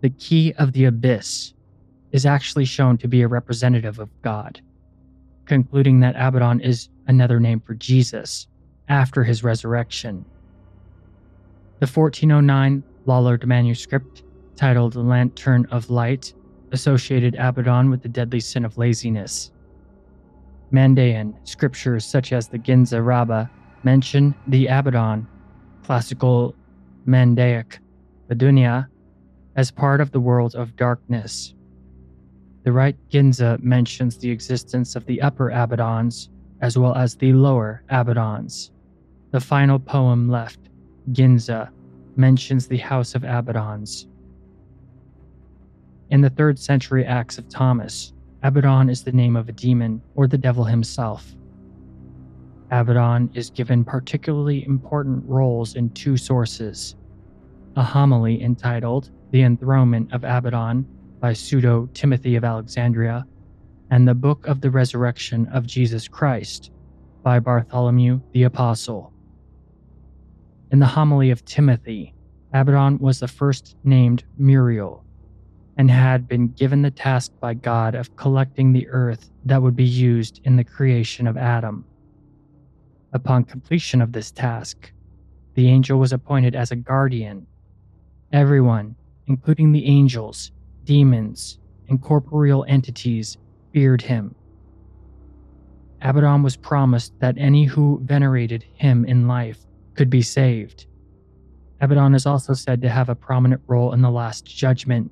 the 0.00 0.10
key 0.10 0.52
of 0.54 0.72
the 0.72 0.86
abyss 0.86 1.54
is 2.12 2.26
actually 2.26 2.64
shown 2.64 2.98
to 2.98 3.08
be 3.08 3.22
a 3.22 3.28
representative 3.28 3.98
of 3.98 4.10
God 4.22 4.60
concluding 5.46 6.00
that 6.00 6.16
Abaddon 6.16 6.60
is 6.60 6.88
another 7.06 7.40
name 7.40 7.60
for 7.60 7.74
Jesus 7.74 8.48
after 8.88 9.24
his 9.24 9.42
resurrection. 9.42 10.24
The 11.80 11.86
1409 11.86 12.82
Lollard 13.06 13.46
manuscript, 13.46 14.22
titled 14.56 14.96
Lantern 14.96 15.66
of 15.70 15.90
Light, 15.90 16.32
associated 16.72 17.36
Abaddon 17.36 17.90
with 17.90 18.02
the 18.02 18.08
deadly 18.08 18.40
sin 18.40 18.64
of 18.64 18.78
laziness. 18.78 19.52
Mandaean 20.72 21.34
scriptures 21.44 22.04
such 22.04 22.32
as 22.32 22.48
the 22.48 22.58
Ginza 22.58 23.04
Rabbah 23.04 23.46
mention 23.84 24.34
the 24.48 24.66
Abaddon, 24.66 25.26
classical 25.84 26.54
Mandaic, 27.06 27.78
the 28.28 28.34
Dunya, 28.34 28.88
as 29.54 29.70
part 29.70 30.00
of 30.00 30.10
the 30.10 30.20
world 30.20 30.54
of 30.54 30.76
darkness. 30.76 31.54
The 32.66 32.72
right 32.72 32.96
Ginza 33.10 33.62
mentions 33.62 34.18
the 34.18 34.28
existence 34.28 34.96
of 34.96 35.06
the 35.06 35.22
upper 35.22 35.50
Abaddons 35.50 36.30
as 36.60 36.76
well 36.76 36.96
as 36.96 37.14
the 37.14 37.32
lower 37.32 37.84
Abaddons. 37.90 38.72
The 39.30 39.38
final 39.38 39.78
poem 39.78 40.28
left, 40.28 40.58
Ginza, 41.12 41.70
mentions 42.16 42.66
the 42.66 42.78
House 42.78 43.14
of 43.14 43.22
Abaddons. 43.22 44.08
In 46.10 46.22
the 46.22 46.30
3rd 46.30 46.58
century 46.58 47.06
Acts 47.06 47.38
of 47.38 47.48
Thomas, 47.48 48.12
Abaddon 48.42 48.90
is 48.90 49.04
the 49.04 49.12
name 49.12 49.36
of 49.36 49.48
a 49.48 49.52
demon 49.52 50.02
or 50.16 50.26
the 50.26 50.36
devil 50.36 50.64
himself. 50.64 51.36
Abaddon 52.72 53.30
is 53.32 53.48
given 53.48 53.84
particularly 53.84 54.64
important 54.64 55.22
roles 55.28 55.76
in 55.76 55.90
two 55.90 56.16
sources 56.16 56.96
a 57.76 57.82
homily 57.84 58.42
entitled 58.42 59.10
The 59.30 59.42
Enthronement 59.42 60.12
of 60.12 60.24
Abaddon 60.24 60.84
by 61.26 61.32
pseudo 61.32 61.88
Timothy 61.92 62.36
of 62.36 62.44
Alexandria, 62.44 63.26
and 63.90 64.06
the 64.06 64.14
Book 64.14 64.46
of 64.46 64.60
the 64.60 64.70
Resurrection 64.70 65.48
of 65.48 65.66
Jesus 65.66 66.06
Christ 66.06 66.70
by 67.24 67.40
Bartholomew 67.40 68.20
the 68.30 68.44
Apostle. 68.44 69.12
In 70.70 70.78
the 70.78 70.86
homily 70.86 71.32
of 71.32 71.44
Timothy, 71.44 72.14
Abaddon 72.52 72.98
was 72.98 73.18
the 73.18 73.26
first 73.26 73.74
named 73.82 74.22
Muriel 74.38 75.04
and 75.76 75.90
had 75.90 76.28
been 76.28 76.46
given 76.46 76.82
the 76.82 76.92
task 76.92 77.32
by 77.40 77.54
God 77.54 77.96
of 77.96 78.14
collecting 78.14 78.72
the 78.72 78.86
earth 78.86 79.28
that 79.46 79.60
would 79.60 79.74
be 79.74 79.82
used 79.82 80.40
in 80.44 80.54
the 80.54 80.62
creation 80.62 81.26
of 81.26 81.36
Adam. 81.36 81.84
Upon 83.12 83.42
completion 83.42 84.00
of 84.00 84.12
this 84.12 84.30
task, 84.30 84.92
the 85.54 85.66
angel 85.66 85.98
was 85.98 86.12
appointed 86.12 86.54
as 86.54 86.70
a 86.70 86.76
guardian. 86.76 87.48
Everyone, 88.30 88.94
including 89.26 89.72
the 89.72 89.86
angels, 89.86 90.52
demons, 90.86 91.58
and 91.88 92.00
corporeal 92.00 92.64
entities 92.66 93.36
feared 93.72 94.00
him. 94.00 94.34
Abaddon 96.00 96.42
was 96.42 96.56
promised 96.56 97.12
that 97.20 97.36
any 97.36 97.64
who 97.64 98.00
venerated 98.04 98.64
him 98.74 99.04
in 99.04 99.28
life 99.28 99.66
could 99.94 100.08
be 100.08 100.22
saved. 100.22 100.86
Abaddon 101.80 102.14
is 102.14 102.24
also 102.24 102.54
said 102.54 102.80
to 102.82 102.88
have 102.88 103.08
a 103.08 103.14
prominent 103.14 103.60
role 103.66 103.92
in 103.92 104.00
the 104.00 104.10
Last 104.10 104.46
Judgment 104.46 105.10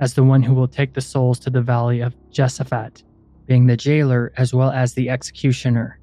as 0.00 0.14
the 0.14 0.24
one 0.24 0.42
who 0.42 0.54
will 0.54 0.66
take 0.66 0.94
the 0.94 1.00
souls 1.00 1.38
to 1.40 1.50
the 1.50 1.62
valley 1.62 2.00
of 2.00 2.16
Josaphat, 2.32 3.02
being 3.46 3.66
the 3.66 3.76
jailer 3.76 4.32
as 4.36 4.52
well 4.52 4.70
as 4.70 4.94
the 4.94 5.08
executioner. 5.08 6.00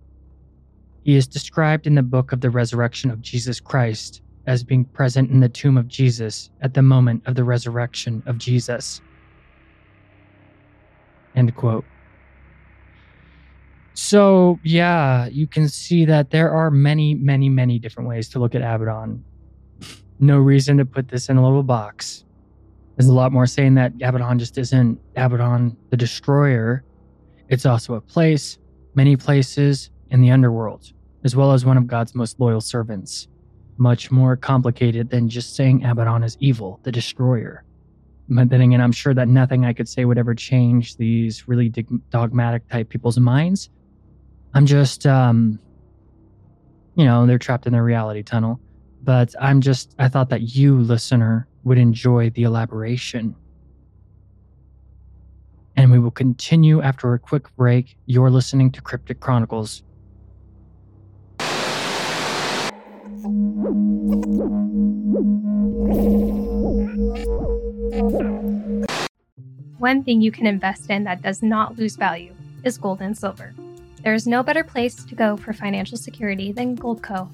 He 1.04 1.16
is 1.16 1.28
described 1.28 1.88
in 1.88 1.96
the 1.96 2.04
book 2.04 2.32
of 2.32 2.42
the 2.42 2.50
resurrection 2.50 3.12
of 3.12 3.22
Jesus 3.22 3.60
Christ 3.60 4.22
as 4.48 4.64
being 4.64 4.86
present 4.86 5.30
in 5.30 5.40
the 5.40 5.50
tomb 5.50 5.78
of 5.78 5.88
Jesus 5.88 6.50
at 6.62 6.74
the 6.74 6.82
moment 6.82 7.24
of 7.26 7.36
the 7.36 7.44
resurrection 7.44 8.24
of 8.26 8.38
Jesus. 8.38 9.02
End 11.36 11.56
quote. 11.56 11.86
So, 13.94 14.60
yeah, 14.64 15.28
you 15.28 15.48
can 15.48 15.68
see 15.68 16.06
that 16.06 16.32
there 16.32 16.52
are 16.52 16.72
many, 16.72 17.14
many, 17.14 17.50
many 17.50 17.78
different 17.78 18.10
ways 18.10 18.30
to 18.30 18.40
look 18.40 18.56
at 18.56 18.62
Abaddon. 18.62 19.24
No 20.20 20.38
reason 20.38 20.78
to 20.78 20.86
put 20.86 21.10
this 21.10 21.30
in 21.30 21.38
a 21.38 21.44
little 21.44 21.64
box. 21.64 22.24
There's 22.96 23.10
a 23.10 23.14
lot 23.14 23.32
more 23.32 23.46
saying 23.46 23.76
that 23.76 23.94
Abaddon 24.02 24.40
just 24.40 24.58
isn't 24.58 25.00
Abaddon 25.16 25.76
the 25.90 25.98
Destroyer. 25.98 26.84
It's 27.50 27.66
also 27.66 27.96
a 27.96 28.02
place, 28.02 28.58
many 28.96 29.16
places 29.18 29.90
in 30.10 30.22
the 30.22 30.32
underworld, 30.32 30.92
as 31.24 31.36
well 31.36 31.52
as 31.52 31.66
one 31.66 31.78
of 31.78 31.88
God's 31.88 32.16
most 32.16 32.40
loyal 32.40 32.62
servants. 32.62 33.28
Much 33.78 34.12
more 34.12 34.36
complicated 34.36 35.10
than 35.10 35.28
just 35.28 35.56
saying 35.56 35.84
Abaddon 35.84 36.24
is 36.24 36.38
evil, 36.40 36.80
the 36.84 36.92
Destroyer. 36.92 37.64
But 38.30 38.50
then 38.50 38.62
again, 38.62 38.80
I'm 38.80 38.92
sure 38.92 39.14
that 39.14 39.28
nothing 39.28 39.66
I 39.66 39.74
could 39.74 39.90
say 39.90 40.06
would 40.06 40.18
ever 40.18 40.34
change 40.36 40.98
these 40.98 41.48
really 41.48 41.70
dogmatic 42.10 42.68
type 42.70 42.90
people's 42.90 43.20
minds. 43.20 43.70
I'm 44.54 44.66
just, 44.66 45.06
um, 45.06 45.60
you 46.96 47.06
know, 47.06 47.26
they're 47.26 47.40
trapped 47.40 47.66
in 47.66 47.74
their 47.74 47.84
reality 47.84 48.24
tunnel. 48.24 48.60
But 49.04 49.34
I'm 49.40 49.62
just, 49.62 49.96
I 49.98 50.08
thought 50.08 50.30
that 50.30 50.56
you, 50.56 50.80
listener, 50.80 51.48
would 51.64 51.78
enjoy 51.78 52.30
the 52.30 52.44
elaboration. 52.44 53.36
And 55.76 55.92
we 55.92 56.00
will 56.00 56.12
continue 56.12 56.82
after 56.82 57.14
a 57.14 57.20
quick 57.20 57.54
break. 57.56 57.98
You're 58.06 58.30
listening 58.30 58.72
to 58.74 58.82
Cryptic 58.82 59.20
Chronicles. 59.20 59.84
One 69.78 70.04
thing 70.04 70.22
you 70.22 70.32
can 70.32 70.46
invest 70.46 70.90
in 70.90 71.04
that 71.06 71.22
does 71.22 71.42
not 71.42 71.78
lose 71.78 71.96
value 71.96 72.36
is 72.64 72.78
gold 72.78 73.02
and 73.02 73.18
silver. 73.18 73.54
There 74.04 74.14
is 74.14 74.28
no 74.28 74.44
better 74.44 74.64
place 74.64 75.04
to 75.04 75.16
go 75.16 75.38
for 75.38 75.54
financial 75.54 75.98
security 75.98 76.52
than 76.52 76.78
Goldco. 76.78 77.30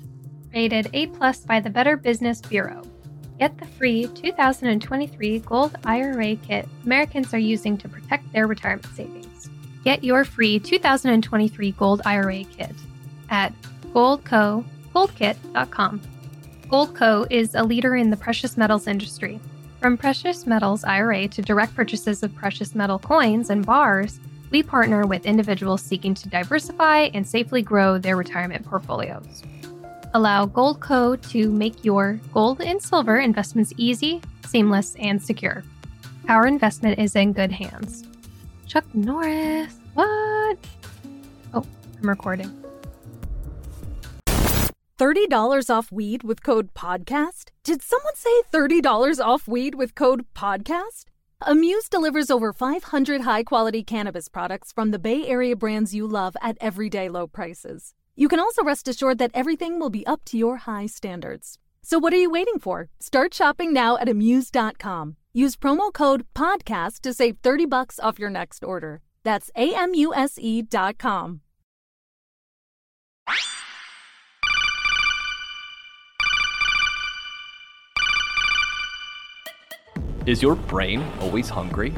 Rated 0.54 0.90
A 0.94 1.08
plus 1.08 1.40
by 1.40 1.60
the 1.60 1.70
Better 1.70 1.98
Business 1.98 2.42
Bureau. 2.42 2.84
Get 3.40 3.58
the 3.58 3.66
free 3.66 4.08
2023 4.08 5.40
Gold 5.40 5.78
IRA 5.84 6.36
kit 6.38 6.68
Americans 6.84 7.34
are 7.34 7.40
using 7.40 7.78
to 7.78 7.90
protect 7.90 8.32
their 8.34 8.48
retirement 8.48 8.88
savings. 8.96 9.50
Get 9.84 10.04
your 10.04 10.26
free 10.26 10.60
2023 10.60 11.72
Gold 11.74 12.02
IRA 12.06 12.44
kit 12.44 12.76
at 13.30 13.54
goldco.goldkit.com. 14.98 16.02
Goldco 16.70 17.28
is 17.30 17.56
a 17.56 17.64
leader 17.64 17.96
in 17.96 18.10
the 18.10 18.18
precious 18.18 18.58
metals 18.58 18.88
industry. 18.88 19.40
From 19.80 19.96
precious 19.96 20.48
metals 20.48 20.84
IRA 20.84 21.28
to 21.28 21.42
direct 21.42 21.76
purchases 21.76 22.24
of 22.24 22.34
precious 22.34 22.74
metal 22.74 22.98
coins 22.98 23.52
and 23.52 23.66
bars, 23.66 24.20
we 24.50 24.64
partner 24.64 25.06
with 25.06 25.26
individuals 25.26 25.84
seeking 25.84 26.14
to 26.16 26.30
diversify 26.30 27.10
and 27.14 27.28
safely 27.28 27.62
grow 27.62 27.98
their 27.98 28.16
retirement 28.16 28.66
portfolios. 28.66 29.44
Allow 30.14 30.48
Goldco 30.48 31.22
to 31.30 31.52
make 31.52 31.86
your 31.86 32.20
gold 32.34 32.62
and 32.62 32.82
silver 32.82 33.20
investments 33.20 33.74
easy, 33.78 34.22
seamless, 34.48 34.96
and 34.96 35.22
secure. 35.22 35.64
Our 36.28 36.48
investment 36.48 36.98
is 36.98 37.16
in 37.16 37.34
good 37.34 37.52
hands. 37.52 38.04
Chuck 38.66 38.86
Norris, 38.96 39.78
what? 39.94 40.58
Oh, 41.54 41.66
I'm 42.02 42.10
recording. 42.10 42.67
$30 44.98 45.70
off 45.70 45.92
weed 45.92 46.24
with 46.24 46.44
code 46.44 46.74
PODCAST? 46.74 47.52
Did 47.64 47.82
someone 47.82 48.16
say 48.16 48.42
$30 48.52 49.24
off 49.24 49.48
weed 49.48 49.76
with 49.76 49.96
code 49.96 50.26
PODCAST? 50.34 51.06
Amuse 51.42 51.88
delivers 51.88 52.32
over 52.32 52.52
500 52.52 53.22
high 53.22 53.44
quality 53.44 53.84
cannabis 53.84 54.28
products 54.28 54.72
from 54.72 54.92
the 54.92 55.00
Bay 55.00 55.28
Area 55.28 55.56
brands 55.56 55.94
you 55.94 56.08
love 56.08 56.36
at 56.42 56.58
everyday 56.60 57.10
low 57.10 57.28
prices. 57.28 57.94
You 58.16 58.28
can 58.28 58.40
also 58.40 58.64
rest 58.64 58.88
assured 58.88 59.20
that 59.20 59.32
everything 59.36 59.80
will 59.80 59.92
be 59.92 60.06
up 60.08 60.26
to 60.26 60.38
your 60.38 60.58
high 60.58 60.88
standards. 60.88 61.60
So 61.84 62.00
what 62.00 62.12
are 62.12 62.18
you 62.18 62.32
waiting 62.32 62.58
for? 62.60 62.90
Start 63.00 63.34
shopping 63.34 63.72
now 63.72 63.98
at 63.98 64.10
amuse.com. 64.10 65.16
Use 65.34 65.56
promo 65.56 65.94
code 65.94 66.26
podcast 66.34 67.02
to 67.02 67.14
save 67.14 67.38
30 67.44 67.68
bucks 67.68 68.00
off 68.00 68.18
your 68.18 68.32
next 68.32 68.64
order. 68.64 69.02
That's 69.24 69.52
amuse.com. 69.56 71.42
Is 80.28 80.42
your 80.42 80.56
brain 80.56 81.02
always 81.22 81.48
hungry? 81.48 81.94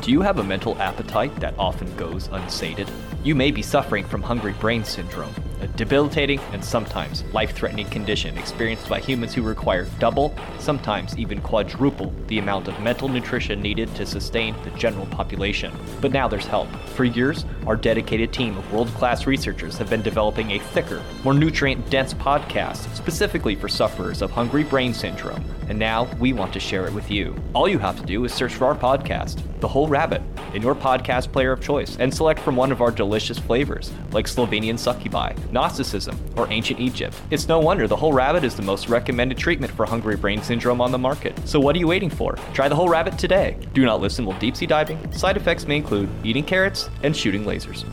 Do 0.00 0.10
you 0.10 0.22
have 0.22 0.38
a 0.38 0.42
mental 0.42 0.74
appetite 0.78 1.38
that 1.40 1.52
often 1.58 1.94
goes 1.96 2.30
unsated? 2.32 2.90
You 3.22 3.34
may 3.34 3.50
be 3.50 3.60
suffering 3.60 4.06
from 4.06 4.22
hungry 4.22 4.54
brain 4.54 4.84
syndrome 4.84 5.34
a 5.60 5.66
debilitating 5.66 6.40
and 6.52 6.64
sometimes 6.64 7.24
life 7.34 7.52
threatening 7.54 7.86
condition 7.90 8.38
experienced 8.38 8.88
by 8.88 9.00
humans 9.00 9.34
who 9.34 9.42
require 9.42 9.86
double, 9.98 10.34
sometimes 10.58 11.18
even 11.18 11.42
quadruple, 11.42 12.14
the 12.28 12.38
amount 12.38 12.68
of 12.68 12.80
mental 12.80 13.08
nutrition 13.08 13.60
needed 13.60 13.94
to 13.96 14.06
sustain 14.06 14.54
the 14.62 14.70
general 14.78 15.06
population. 15.06 15.72
But 16.00 16.12
now 16.12 16.28
there's 16.28 16.46
help. 16.46 16.68
For 16.94 17.04
years, 17.04 17.44
our 17.66 17.76
dedicated 17.76 18.32
team 18.32 18.56
of 18.56 18.72
world 18.72 18.88
class 18.90 19.26
researchers 19.26 19.76
have 19.76 19.90
been 19.90 20.00
developing 20.00 20.52
a 20.52 20.58
thicker, 20.58 21.02
more 21.24 21.34
nutrient 21.34 21.90
dense 21.90 22.14
podcast 22.14 22.94
specifically 22.94 23.56
for 23.56 23.68
sufferers 23.68 24.22
of 24.22 24.30
hungry 24.30 24.64
brain 24.64 24.94
syndrome. 24.94 25.44
And 25.68 25.78
now 25.78 26.04
we 26.18 26.32
want 26.32 26.52
to 26.54 26.60
share 26.60 26.86
it 26.86 26.92
with 26.94 27.10
you. 27.10 27.36
All 27.54 27.68
you 27.68 27.78
have 27.78 28.00
to 28.00 28.06
do 28.06 28.24
is 28.24 28.32
search 28.32 28.54
for 28.54 28.66
our 28.66 28.74
podcast, 28.74 29.42
The 29.60 29.68
Whole 29.68 29.86
Rabbit, 29.86 30.22
in 30.54 30.62
your 30.62 30.74
podcast 30.74 31.30
player 31.30 31.52
of 31.52 31.60
choice 31.60 31.96
and 31.98 32.12
select 32.12 32.40
from 32.40 32.56
one 32.56 32.72
of 32.72 32.80
our 32.80 32.90
delicious 32.90 33.38
flavors, 33.38 33.92
like 34.12 34.26
Slovenian 34.26 34.78
succubi, 34.78 35.34
Gnosticism, 35.52 36.18
or 36.36 36.50
ancient 36.50 36.80
Egypt. 36.80 37.14
It's 37.30 37.48
no 37.48 37.58
wonder 37.58 37.86
the 37.86 37.96
whole 37.96 38.12
rabbit 38.12 38.44
is 38.44 38.54
the 38.54 38.62
most 38.62 38.88
recommended 38.88 39.36
treatment 39.36 39.72
for 39.72 39.84
hungry 39.84 40.16
brain 40.16 40.42
syndrome 40.42 40.80
on 40.80 40.90
the 40.90 40.98
market. 40.98 41.38
So 41.46 41.60
what 41.60 41.76
are 41.76 41.78
you 41.78 41.88
waiting 41.88 42.10
for? 42.10 42.36
Try 42.54 42.68
the 42.68 42.76
whole 42.76 42.88
rabbit 42.88 43.18
today. 43.18 43.56
Do 43.74 43.84
not 43.84 44.00
listen 44.00 44.24
while 44.24 44.38
deep 44.38 44.56
sea 44.56 44.66
diving. 44.66 45.12
Side 45.12 45.36
effects 45.36 45.66
may 45.66 45.76
include 45.76 46.08
eating 46.24 46.44
carrots 46.44 46.88
and 47.02 47.16
shooting 47.16 47.44
lasers. 47.44 47.84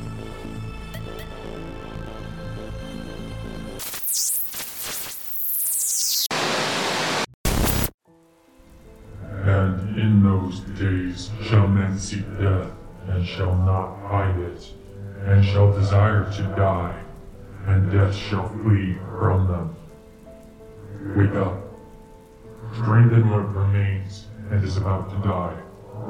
And 9.46 9.98
in 9.98 10.24
those 10.24 10.60
days 10.80 11.30
shall 11.44 11.68
men 11.68 11.98
seek 12.00 12.26
death, 12.40 12.72
and 13.08 13.26
shall 13.26 13.56
not 13.56 13.98
hide 14.08 14.40
it, 14.40 14.72
and 15.26 15.46
shall 15.46 15.72
desire 15.72 16.32
to 16.34 16.42
die 16.56 17.06
and 17.68 17.92
death 17.92 18.16
shall 18.16 18.48
flee 18.50 18.96
from 19.18 19.48
them. 19.48 19.76
Wake 21.16 21.36
up, 21.36 21.58
strengthen 22.74 23.30
what 23.30 23.54
remains 23.56 24.26
and 24.52 24.64
is 24.64 24.78
about 24.78 25.10
to 25.10 25.28
die, 25.28 25.56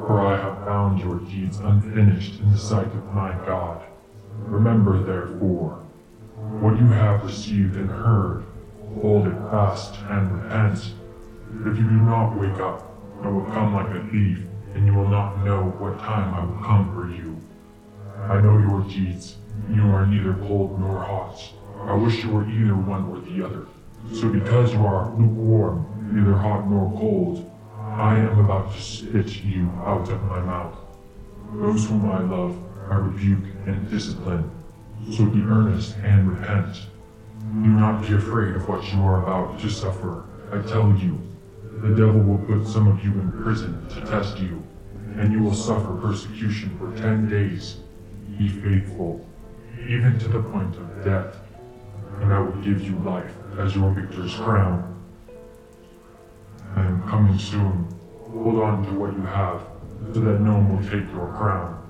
for 0.06 0.20
I 0.20 0.36
have 0.36 0.64
found 0.66 1.00
your 1.00 1.18
deeds 1.20 1.58
unfinished 1.58 2.40
in 2.40 2.50
the 2.52 2.58
sight 2.58 2.86
of 2.86 3.14
my 3.14 3.32
God. 3.46 3.82
Remember, 4.40 5.02
therefore, 5.02 5.82
what 6.60 6.78
you 6.78 6.86
have 6.88 7.24
received 7.24 7.76
and 7.76 7.88
heard, 7.88 8.44
hold 9.00 9.26
it 9.26 9.34
fast 9.50 9.94
and 10.10 10.42
repent. 10.42 10.92
If 11.64 11.78
you 11.78 11.84
do 11.84 12.00
not 12.02 12.38
wake 12.38 12.60
up, 12.60 12.95
I 13.22 13.28
will 13.28 13.44
come 13.46 13.74
like 13.74 13.88
a 13.88 14.06
thief, 14.10 14.44
and 14.74 14.86
you 14.86 14.94
will 14.94 15.08
not 15.08 15.44
know 15.44 15.64
what 15.78 15.98
time 15.98 16.34
I 16.34 16.44
will 16.44 16.62
come 16.62 16.94
for 16.94 17.10
you. 17.10 17.36
I 18.28 18.40
know 18.40 18.58
your 18.58 18.82
deeds 18.88 19.36
you 19.70 19.82
are 19.82 20.06
neither 20.06 20.34
cold 20.34 20.78
nor 20.78 21.02
hot. 21.02 21.42
I 21.86 21.94
wish 21.94 22.22
you 22.22 22.30
were 22.30 22.48
either 22.48 22.76
one 22.76 23.06
or 23.06 23.20
the 23.20 23.44
other. 23.44 23.66
So 24.12 24.28
because 24.28 24.72
you 24.72 24.86
are 24.86 25.10
lukewarm, 25.16 25.86
neither 26.12 26.36
hot 26.36 26.68
nor 26.68 26.90
cold, 26.98 27.50
I 27.78 28.16
am 28.18 28.38
about 28.38 28.72
to 28.72 28.80
spit 28.80 29.44
you 29.44 29.70
out 29.84 30.08
of 30.08 30.22
my 30.24 30.40
mouth. 30.40 30.76
Those 31.54 31.86
whom 31.88 32.10
I 32.10 32.20
love, 32.20 32.56
I 32.88 32.96
rebuke 32.96 33.44
and 33.66 33.90
discipline. 33.90 34.50
So 35.12 35.26
be 35.26 35.42
earnest 35.42 35.96
and 35.98 36.30
repent. 36.30 36.76
Do 37.40 37.68
not 37.68 38.06
be 38.06 38.14
afraid 38.14 38.56
of 38.56 38.68
what 38.68 38.92
you 38.92 39.00
are 39.00 39.22
about 39.22 39.60
to 39.60 39.70
suffer. 39.70 40.24
I 40.52 40.60
tell 40.62 40.94
you, 40.96 41.20
the 41.82 41.94
devil 41.94 42.20
will 42.20 42.38
put 42.46 42.66
some 42.66 42.88
of 42.88 43.04
you 43.04 43.12
in 43.12 43.32
prison 43.42 43.86
to 43.88 44.00
test 44.06 44.38
you, 44.38 44.62
and 45.16 45.32
you 45.32 45.42
will 45.42 45.54
suffer 45.54 45.94
persecution 45.96 46.76
for 46.78 46.94
ten 46.96 47.28
days. 47.28 47.76
Be 48.38 48.48
faithful 48.48 49.26
even 49.88 50.18
to 50.18 50.28
the 50.28 50.42
point 50.42 50.74
of 50.76 51.04
death, 51.04 51.36
and 52.20 52.32
I 52.32 52.40
will 52.40 52.60
give 52.62 52.82
you 52.82 52.96
life 52.98 53.32
as 53.58 53.76
your 53.76 53.90
victor's 53.92 54.34
crown. 54.34 54.94
I 56.74 56.82
am 56.84 57.02
coming 57.08 57.38
soon. 57.38 57.86
Hold 58.32 58.62
on 58.62 58.84
to 58.86 58.92
what 58.98 59.12
you 59.12 59.22
have, 59.22 59.62
so 60.12 60.20
that 60.20 60.40
no 60.40 60.54
one 60.54 60.76
will 60.76 60.82
take 60.82 61.10
your 61.12 61.32
crown. 61.36 61.82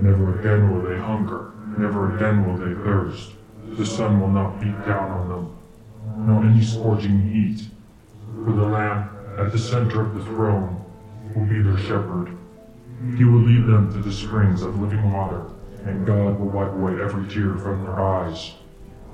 Never 0.00 0.40
again 0.40 0.72
will 0.72 0.88
they 0.88 0.98
hunger, 0.98 1.52
never 1.76 2.16
again 2.16 2.46
will 2.46 2.56
they 2.56 2.74
thirst. 2.82 3.32
The 3.76 3.86
sun 3.86 4.20
will 4.20 4.28
not 4.28 4.60
beat 4.60 4.78
down 4.86 5.10
on 5.10 5.28
them, 5.28 5.56
nor 6.26 6.44
any 6.44 6.64
scorching 6.64 7.30
heat. 7.30 7.68
For 8.44 8.52
the 8.52 8.66
Lamb 8.66 9.08
at 9.38 9.52
the 9.52 9.58
center 9.58 10.02
of 10.02 10.14
the 10.14 10.22
throne 10.22 10.84
will 11.34 11.46
be 11.46 11.62
their 11.62 11.78
shepherd. 11.78 12.36
He 13.16 13.24
will 13.24 13.40
lead 13.40 13.64
them 13.66 13.90
to 13.94 13.98
the 14.00 14.12
springs 14.12 14.60
of 14.60 14.78
living 14.78 15.10
water, 15.10 15.46
and 15.86 16.06
God 16.06 16.38
will 16.38 16.50
wipe 16.50 16.72
away 16.72 17.00
every 17.00 17.26
tear 17.26 17.56
from 17.56 17.82
their 17.84 17.98
eyes. 17.98 18.52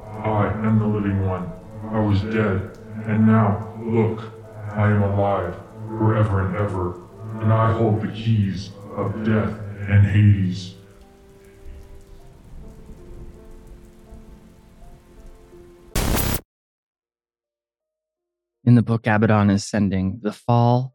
I 0.04 0.48
am 0.48 0.80
the 0.80 0.86
living 0.86 1.24
one. 1.28 1.48
I 1.92 2.00
was 2.00 2.20
dead, 2.22 2.76
and 3.04 3.24
now, 3.24 3.72
look, 3.80 4.32
I 4.72 4.90
am 4.90 5.02
alive, 5.02 5.54
forever 5.86 6.46
and 6.46 6.56
ever, 6.56 7.00
and 7.40 7.52
I 7.52 7.72
hold 7.72 8.02
the 8.02 8.08
keys 8.08 8.70
of 8.96 9.24
death 9.24 9.54
and 9.88 10.06
Hades. 10.06 10.74
In 18.70 18.76
the 18.76 18.82
book 18.82 19.08
Abaddon 19.08 19.50
Ascending, 19.50 20.20
the 20.22 20.32
fall 20.32 20.94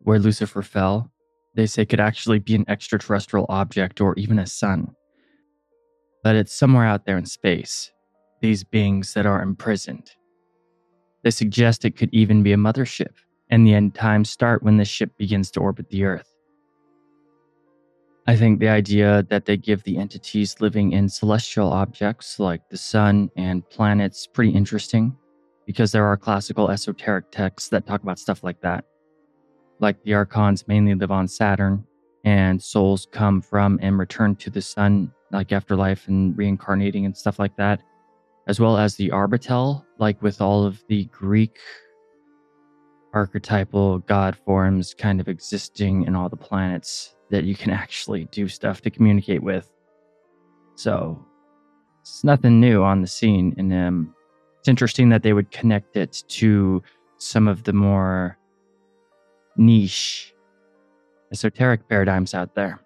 where 0.00 0.18
Lucifer 0.18 0.60
fell, 0.60 1.08
they 1.54 1.66
say 1.66 1.86
could 1.86 2.00
actually 2.00 2.40
be 2.40 2.56
an 2.56 2.64
extraterrestrial 2.66 3.46
object 3.48 4.00
or 4.00 4.16
even 4.16 4.40
a 4.40 4.46
sun. 4.48 4.88
But 6.24 6.34
it's 6.34 6.52
somewhere 6.52 6.84
out 6.84 7.06
there 7.06 7.16
in 7.16 7.26
space, 7.26 7.92
these 8.40 8.64
beings 8.64 9.14
that 9.14 9.24
are 9.24 9.40
imprisoned. 9.40 10.10
They 11.22 11.30
suggest 11.30 11.84
it 11.84 11.96
could 11.96 12.12
even 12.12 12.42
be 12.42 12.52
a 12.52 12.56
mothership, 12.56 13.14
and 13.50 13.64
the 13.64 13.74
end 13.74 13.94
times 13.94 14.28
start 14.28 14.64
when 14.64 14.76
this 14.76 14.88
ship 14.88 15.16
begins 15.16 15.52
to 15.52 15.60
orbit 15.60 15.90
the 15.90 16.02
Earth. 16.02 16.34
I 18.26 18.34
think 18.34 18.58
the 18.58 18.68
idea 18.70 19.24
that 19.30 19.44
they 19.44 19.56
give 19.56 19.84
the 19.84 19.98
entities 19.98 20.56
living 20.58 20.90
in 20.90 21.08
celestial 21.08 21.72
objects 21.72 22.40
like 22.40 22.68
the 22.68 22.78
sun 22.78 23.30
and 23.36 23.62
planets 23.70 24.26
pretty 24.26 24.50
interesting 24.50 25.16
because 25.66 25.92
there 25.92 26.06
are 26.06 26.16
classical 26.16 26.70
esoteric 26.70 27.30
texts 27.30 27.68
that 27.70 27.86
talk 27.86 28.02
about 28.02 28.18
stuff 28.18 28.42
like 28.42 28.60
that. 28.60 28.84
Like 29.80 30.02
the 30.04 30.14
archons 30.14 30.66
mainly 30.68 30.94
live 30.94 31.10
on 31.10 31.28
Saturn, 31.28 31.84
and 32.24 32.62
souls 32.62 33.06
come 33.12 33.40
from 33.40 33.78
and 33.82 33.98
return 33.98 34.36
to 34.36 34.50
the 34.50 34.62
sun, 34.62 35.12
like 35.30 35.52
afterlife 35.52 36.08
and 36.08 36.36
reincarnating 36.36 37.04
and 37.04 37.16
stuff 37.16 37.38
like 37.38 37.56
that, 37.56 37.82
as 38.46 38.60
well 38.60 38.76
as 38.76 38.96
the 38.96 39.10
Arbatel, 39.10 39.84
like 39.98 40.20
with 40.22 40.40
all 40.40 40.64
of 40.64 40.82
the 40.88 41.04
Greek 41.06 41.58
archetypal 43.12 44.00
god 44.00 44.36
forms 44.44 44.92
kind 44.92 45.20
of 45.20 45.28
existing 45.28 46.04
in 46.04 46.16
all 46.16 46.28
the 46.28 46.36
planets 46.36 47.14
that 47.30 47.44
you 47.44 47.54
can 47.54 47.70
actually 47.70 48.24
do 48.26 48.48
stuff 48.48 48.80
to 48.80 48.90
communicate 48.90 49.42
with. 49.42 49.70
So 50.74 51.24
it's 52.00 52.24
nothing 52.24 52.60
new 52.60 52.82
on 52.82 53.00
the 53.00 53.06
scene, 53.06 53.54
and 53.56 53.72
um, 53.72 54.14
it's 54.64 54.68
interesting 54.70 55.10
that 55.10 55.22
they 55.22 55.34
would 55.34 55.50
connect 55.50 55.94
it 55.94 56.24
to 56.26 56.82
some 57.18 57.48
of 57.48 57.64
the 57.64 57.74
more 57.74 58.38
niche 59.58 60.34
esoteric 61.30 61.86
paradigms 61.86 62.32
out 62.32 62.54
there. 62.54 62.80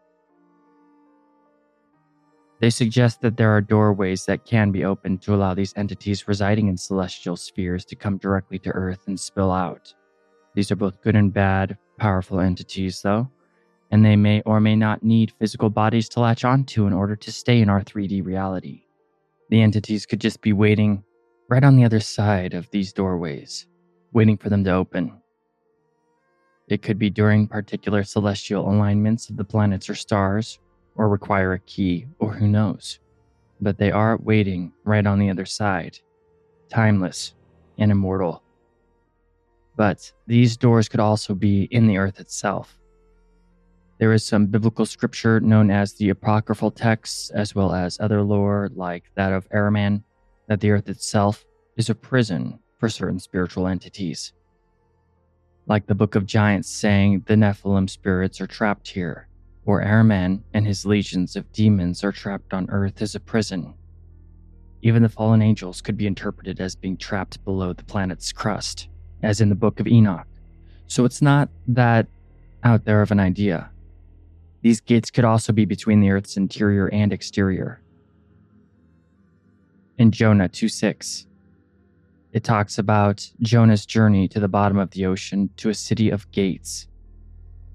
They 2.60 2.70
suggest 2.70 3.20
that 3.20 3.36
there 3.36 3.52
are 3.52 3.60
doorways 3.60 4.24
that 4.24 4.44
can 4.44 4.72
be 4.72 4.84
opened 4.84 5.22
to 5.22 5.36
allow 5.36 5.54
these 5.54 5.72
entities 5.76 6.26
residing 6.26 6.66
in 6.66 6.76
celestial 6.76 7.36
spheres 7.36 7.84
to 7.84 7.94
come 7.94 8.18
directly 8.18 8.58
to 8.58 8.70
Earth 8.70 9.04
and 9.06 9.20
spill 9.20 9.52
out. 9.52 9.94
These 10.56 10.72
are 10.72 10.76
both 10.76 11.00
good 11.00 11.14
and 11.14 11.32
bad, 11.32 11.78
powerful 11.96 12.40
entities, 12.40 13.02
though, 13.02 13.30
and 13.92 14.04
they 14.04 14.16
may 14.16 14.42
or 14.44 14.58
may 14.60 14.74
not 14.74 15.04
need 15.04 15.32
physical 15.38 15.70
bodies 15.70 16.08
to 16.08 16.20
latch 16.20 16.44
onto 16.44 16.88
in 16.88 16.92
order 16.92 17.14
to 17.14 17.30
stay 17.30 17.60
in 17.60 17.68
our 17.68 17.84
3D 17.84 18.26
reality. 18.26 18.82
The 19.50 19.62
entities 19.62 20.06
could 20.06 20.20
just 20.20 20.40
be 20.40 20.52
waiting 20.52 21.04
right 21.48 21.64
on 21.64 21.76
the 21.76 21.84
other 21.84 22.00
side 22.00 22.54
of 22.54 22.70
these 22.70 22.92
doorways, 22.92 23.66
waiting 24.12 24.36
for 24.36 24.50
them 24.50 24.62
to 24.64 24.72
open. 24.72 25.20
It 26.68 26.82
could 26.82 26.98
be 26.98 27.08
during 27.08 27.48
particular 27.48 28.04
celestial 28.04 28.68
alignments 28.68 29.30
of 29.30 29.38
the 29.38 29.44
planets 29.44 29.88
or 29.88 29.94
stars, 29.94 30.58
or 30.96 31.08
require 31.08 31.54
a 31.54 31.58
key, 31.60 32.06
or 32.18 32.32
who 32.32 32.48
knows. 32.48 32.98
But 33.60 33.78
they 33.78 33.90
are 33.90 34.18
waiting 34.18 34.72
right 34.84 35.06
on 35.06 35.18
the 35.18 35.30
other 35.30 35.46
side, 35.46 35.98
timeless 36.68 37.34
and 37.78 37.90
immortal. 37.90 38.42
But 39.76 40.12
these 40.26 40.56
doors 40.56 40.88
could 40.88 41.00
also 41.00 41.34
be 41.34 41.62
in 41.70 41.86
the 41.86 41.98
earth 41.98 42.20
itself. 42.20 42.78
There 43.98 44.12
is 44.12 44.24
some 44.24 44.46
biblical 44.46 44.86
scripture 44.86 45.40
known 45.40 45.70
as 45.70 45.94
the 45.94 46.10
apocryphal 46.10 46.72
texts, 46.72 47.30
as 47.30 47.54
well 47.54 47.72
as 47.72 47.98
other 48.00 48.22
lore 48.22 48.70
like 48.74 49.04
that 49.14 49.32
of 49.32 49.48
Ahriman, 49.50 50.02
that 50.48 50.60
the 50.60 50.70
earth 50.70 50.88
itself 50.88 51.44
is 51.76 51.88
a 51.88 51.94
prison 51.94 52.58
for 52.78 52.88
certain 52.88 53.20
spiritual 53.20 53.66
entities. 53.66 54.32
Like 55.66 55.86
the 55.86 55.94
Book 55.94 56.14
of 56.14 56.26
Giants 56.26 56.68
saying 56.68 57.24
the 57.26 57.34
Nephilim 57.34 57.88
spirits 57.88 58.40
are 58.40 58.46
trapped 58.46 58.88
here, 58.88 59.28
or 59.66 59.82
Ahriman 59.82 60.42
and 60.54 60.66
his 60.66 60.86
legions 60.86 61.36
of 61.36 61.52
demons 61.52 62.02
are 62.02 62.12
trapped 62.12 62.54
on 62.54 62.70
earth 62.70 63.02
as 63.02 63.14
a 63.14 63.20
prison. 63.20 63.74
Even 64.80 65.02
the 65.02 65.08
fallen 65.08 65.42
angels 65.42 65.80
could 65.80 65.96
be 65.96 66.06
interpreted 66.06 66.60
as 66.60 66.74
being 66.74 66.96
trapped 66.96 67.44
below 67.44 67.72
the 67.72 67.84
planet's 67.84 68.32
crust, 68.32 68.88
as 69.22 69.40
in 69.40 69.48
the 69.48 69.54
Book 69.54 69.80
of 69.80 69.86
Enoch. 69.86 70.26
So 70.86 71.04
it's 71.04 71.20
not 71.20 71.50
that 71.66 72.06
out 72.64 72.84
there 72.84 73.02
of 73.02 73.10
an 73.10 73.20
idea. 73.20 73.70
These 74.62 74.80
gates 74.80 75.10
could 75.10 75.24
also 75.24 75.52
be 75.52 75.64
between 75.64 76.00
the 76.00 76.10
Earth's 76.10 76.36
interior 76.36 76.88
and 76.88 77.12
exterior. 77.12 77.80
In 79.98 80.12
Jonah 80.12 80.48
2 80.48 80.68
6, 80.68 81.26
it 82.32 82.44
talks 82.44 82.78
about 82.78 83.28
Jonah's 83.40 83.84
journey 83.84 84.28
to 84.28 84.38
the 84.38 84.46
bottom 84.46 84.78
of 84.78 84.92
the 84.92 85.06
ocean 85.06 85.50
to 85.56 85.70
a 85.70 85.74
city 85.74 86.08
of 86.08 86.30
gates. 86.30 86.86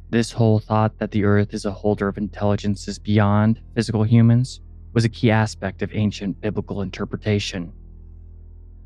This 0.09 0.31
whole 0.31 0.59
thought 0.59 0.99
that 0.99 1.12
the 1.12 1.25
earth 1.25 1.53
is 1.53 1.65
a 1.65 1.71
holder 1.71 2.07
of 2.07 2.17
intelligences 2.17 2.97
beyond 2.97 3.59
physical 3.75 4.03
humans 4.03 4.62
was 4.93 5.03
a 5.03 5.09
key 5.09 5.31
aspect 5.31 5.81
of 5.81 5.93
ancient 5.93 6.39
biblical 6.39 6.81
interpretation. 6.81 7.73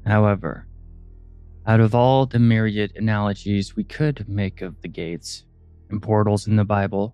However, 0.04 0.66
out 1.68 1.80
of 1.80 1.94
all 1.94 2.26
the 2.26 2.40
myriad 2.40 2.94
analogies 2.96 3.76
we 3.76 3.84
could 3.84 4.28
make 4.28 4.64
of 4.64 4.82
the 4.82 4.88
gates 4.88 5.46
and 5.92 6.02
portals 6.02 6.48
in 6.48 6.56
the 6.56 6.66
Bible, 6.66 7.14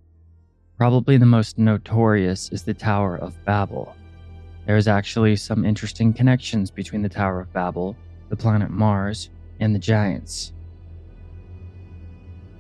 probably 0.78 1.18
the 1.18 1.26
most 1.26 1.58
notorious 1.58 2.50
is 2.54 2.64
the 2.64 2.74
Tower 2.74 3.18
of 3.18 3.44
Babel. 3.44 3.94
There 4.66 4.78
is 4.78 4.88
actually 4.88 5.36
some 5.36 5.66
interesting 5.66 6.14
connections 6.14 6.72
between 6.72 7.02
the 7.02 7.10
Tower 7.10 7.40
of 7.42 7.52
Babel 7.52 7.98
the 8.34 8.38
planet 8.38 8.72
Mars, 8.72 9.30
and 9.60 9.76
the 9.76 9.80
giants. 9.80 10.54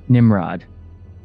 Nimrod 0.07 0.65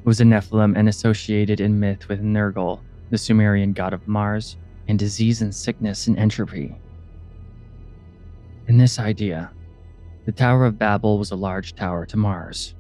was 0.04 0.22
a 0.22 0.24
Nephilim 0.24 0.74
and 0.74 0.88
associated 0.88 1.60
in 1.60 1.78
myth 1.78 2.08
with 2.08 2.22
Nergal, 2.22 2.80
the 3.10 3.18
Sumerian 3.18 3.74
god 3.74 3.92
of 3.92 4.08
Mars, 4.08 4.56
and 4.88 4.98
disease 4.98 5.42
and 5.42 5.54
sickness 5.54 6.06
and 6.06 6.18
entropy. 6.18 6.74
In 8.68 8.78
this 8.78 8.98
idea, 8.98 9.50
the 10.24 10.32
Tower 10.32 10.64
of 10.64 10.78
Babel 10.78 11.18
was 11.18 11.30
a 11.30 11.36
large 11.36 11.74
tower 11.74 12.06
to 12.06 12.16
Mars, 12.16 12.74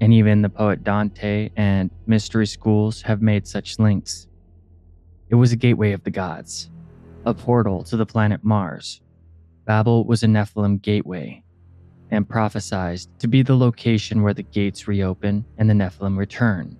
and 0.00 0.14
even 0.14 0.40
the 0.40 0.48
poet 0.48 0.82
Dante 0.82 1.50
and 1.56 1.90
mystery 2.06 2.46
schools 2.46 3.02
have 3.02 3.20
made 3.20 3.46
such 3.46 3.78
links. 3.78 4.28
It 5.28 5.34
was 5.34 5.52
a 5.52 5.56
gateway 5.56 5.92
of 5.92 6.04
the 6.04 6.10
gods, 6.10 6.70
a 7.24 7.34
portal 7.34 7.84
to 7.84 7.96
the 7.96 8.06
planet 8.06 8.42
Mars, 8.42 9.00
Babel 9.64 10.04
was 10.04 10.22
a 10.22 10.26
Nephilim 10.26 10.82
gateway 10.82 11.42
and 12.10 12.28
prophesied 12.28 13.00
to 13.18 13.28
be 13.28 13.42
the 13.42 13.56
location 13.56 14.22
where 14.22 14.34
the 14.34 14.42
gates 14.42 14.88
reopen 14.88 15.44
and 15.58 15.70
the 15.70 15.74
Nephilim 15.74 16.18
return. 16.18 16.76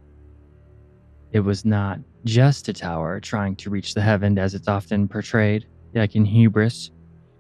It 1.33 1.41
was 1.41 1.65
not 1.65 2.01
just 2.25 2.69
a 2.69 2.73
tower 2.73 3.21
trying 3.21 3.57
to 3.57 3.71
reach 3.71 3.95
the 3.95 4.03
heaven 4.03 4.39
as 4.39 4.55
it's 4.55 4.69
often 4.69 5.09
portrayed, 5.09 5.67
like 5.95 6.17
in 6.17 6.25
Hubris. 6.25 6.91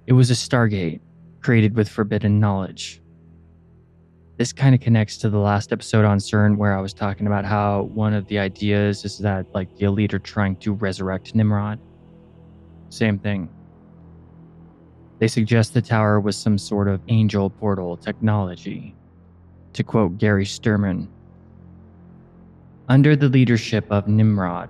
It 0.07 0.12
was 0.14 0.30
a 0.30 0.34
stargate 0.34 1.00
created 1.42 1.74
with 1.74 1.88
forbidden 1.88 2.40
knowledge. 2.40 3.03
This 4.38 4.53
kind 4.53 4.74
of 4.74 4.80
connects 4.80 5.18
to 5.18 5.28
the 5.28 5.38
last 5.38 5.72
episode 5.72 6.05
on 6.05 6.18
CERN 6.18 6.57
where 6.57 6.76
I 6.76 6.80
was 6.80 6.94
talking 6.94 7.26
about 7.26 7.44
how 7.44 7.82
one 7.94 8.14
of 8.14 8.26
the 8.28 8.38
ideas 8.38 9.05
is 9.05 9.18
that 9.18 9.46
like 9.55 9.76
the 9.76 9.84
elite 9.84 10.14
are 10.14 10.18
trying 10.18 10.57
to 10.57 10.72
resurrect 10.72 11.34
Nimrod. 11.34 11.78
Same 12.93 13.18
thing. 13.18 13.49
They 15.18 15.26
suggest 15.26 15.72
the 15.72 15.80
tower 15.80 16.20
was 16.20 16.36
some 16.36 16.59
sort 16.59 16.88
of 16.88 17.01
angel 17.09 17.49
portal 17.49 17.97
technology. 17.97 18.95
To 19.72 19.82
quote 19.82 20.18
Gary 20.18 20.45
Stearman 20.45 21.09
Under 22.90 23.16
the 23.16 23.30
leadership 23.30 23.86
of 23.90 24.09
Nimrod, 24.09 24.68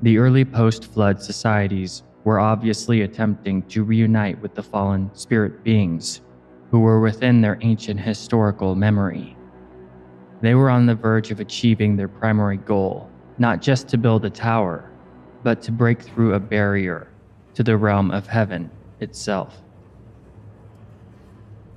the 0.00 0.16
early 0.16 0.46
post 0.46 0.86
flood 0.86 1.20
societies 1.20 2.02
were 2.24 2.40
obviously 2.40 3.02
attempting 3.02 3.60
to 3.64 3.84
reunite 3.84 4.40
with 4.40 4.54
the 4.54 4.62
fallen 4.62 5.10
spirit 5.12 5.62
beings 5.62 6.22
who 6.70 6.80
were 6.80 7.00
within 7.00 7.42
their 7.42 7.58
ancient 7.60 8.00
historical 8.00 8.74
memory. 8.74 9.36
They 10.40 10.54
were 10.54 10.70
on 10.70 10.86
the 10.86 10.94
verge 10.94 11.30
of 11.30 11.40
achieving 11.40 11.94
their 11.94 12.08
primary 12.08 12.56
goal, 12.56 13.10
not 13.36 13.60
just 13.60 13.86
to 13.88 13.98
build 13.98 14.24
a 14.24 14.30
tower, 14.30 14.90
but 15.42 15.60
to 15.60 15.72
break 15.72 16.00
through 16.00 16.32
a 16.32 16.40
barrier 16.40 17.08
to 17.54 17.62
the 17.62 17.76
realm 17.76 18.10
of 18.10 18.26
heaven 18.26 18.70
itself. 19.00 19.56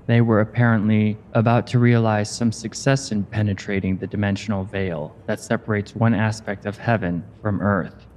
They 0.08 0.22
were 0.22 0.40
apparently 0.40 1.18
about 1.34 1.68
to 1.68 1.80
realize 1.80 2.30
some 2.34 2.52
success 2.52 3.12
in 3.12 3.26
penetrating 3.26 3.98
the 3.98 4.08
dimensional 4.08 4.64
veil 4.64 5.16
that 5.26 5.42
separates 5.42 5.96
one 5.96 6.14
aspect 6.14 6.66
of 6.66 6.78
heaven 6.78 7.26
from 7.42 7.62
earth. 7.62 8.08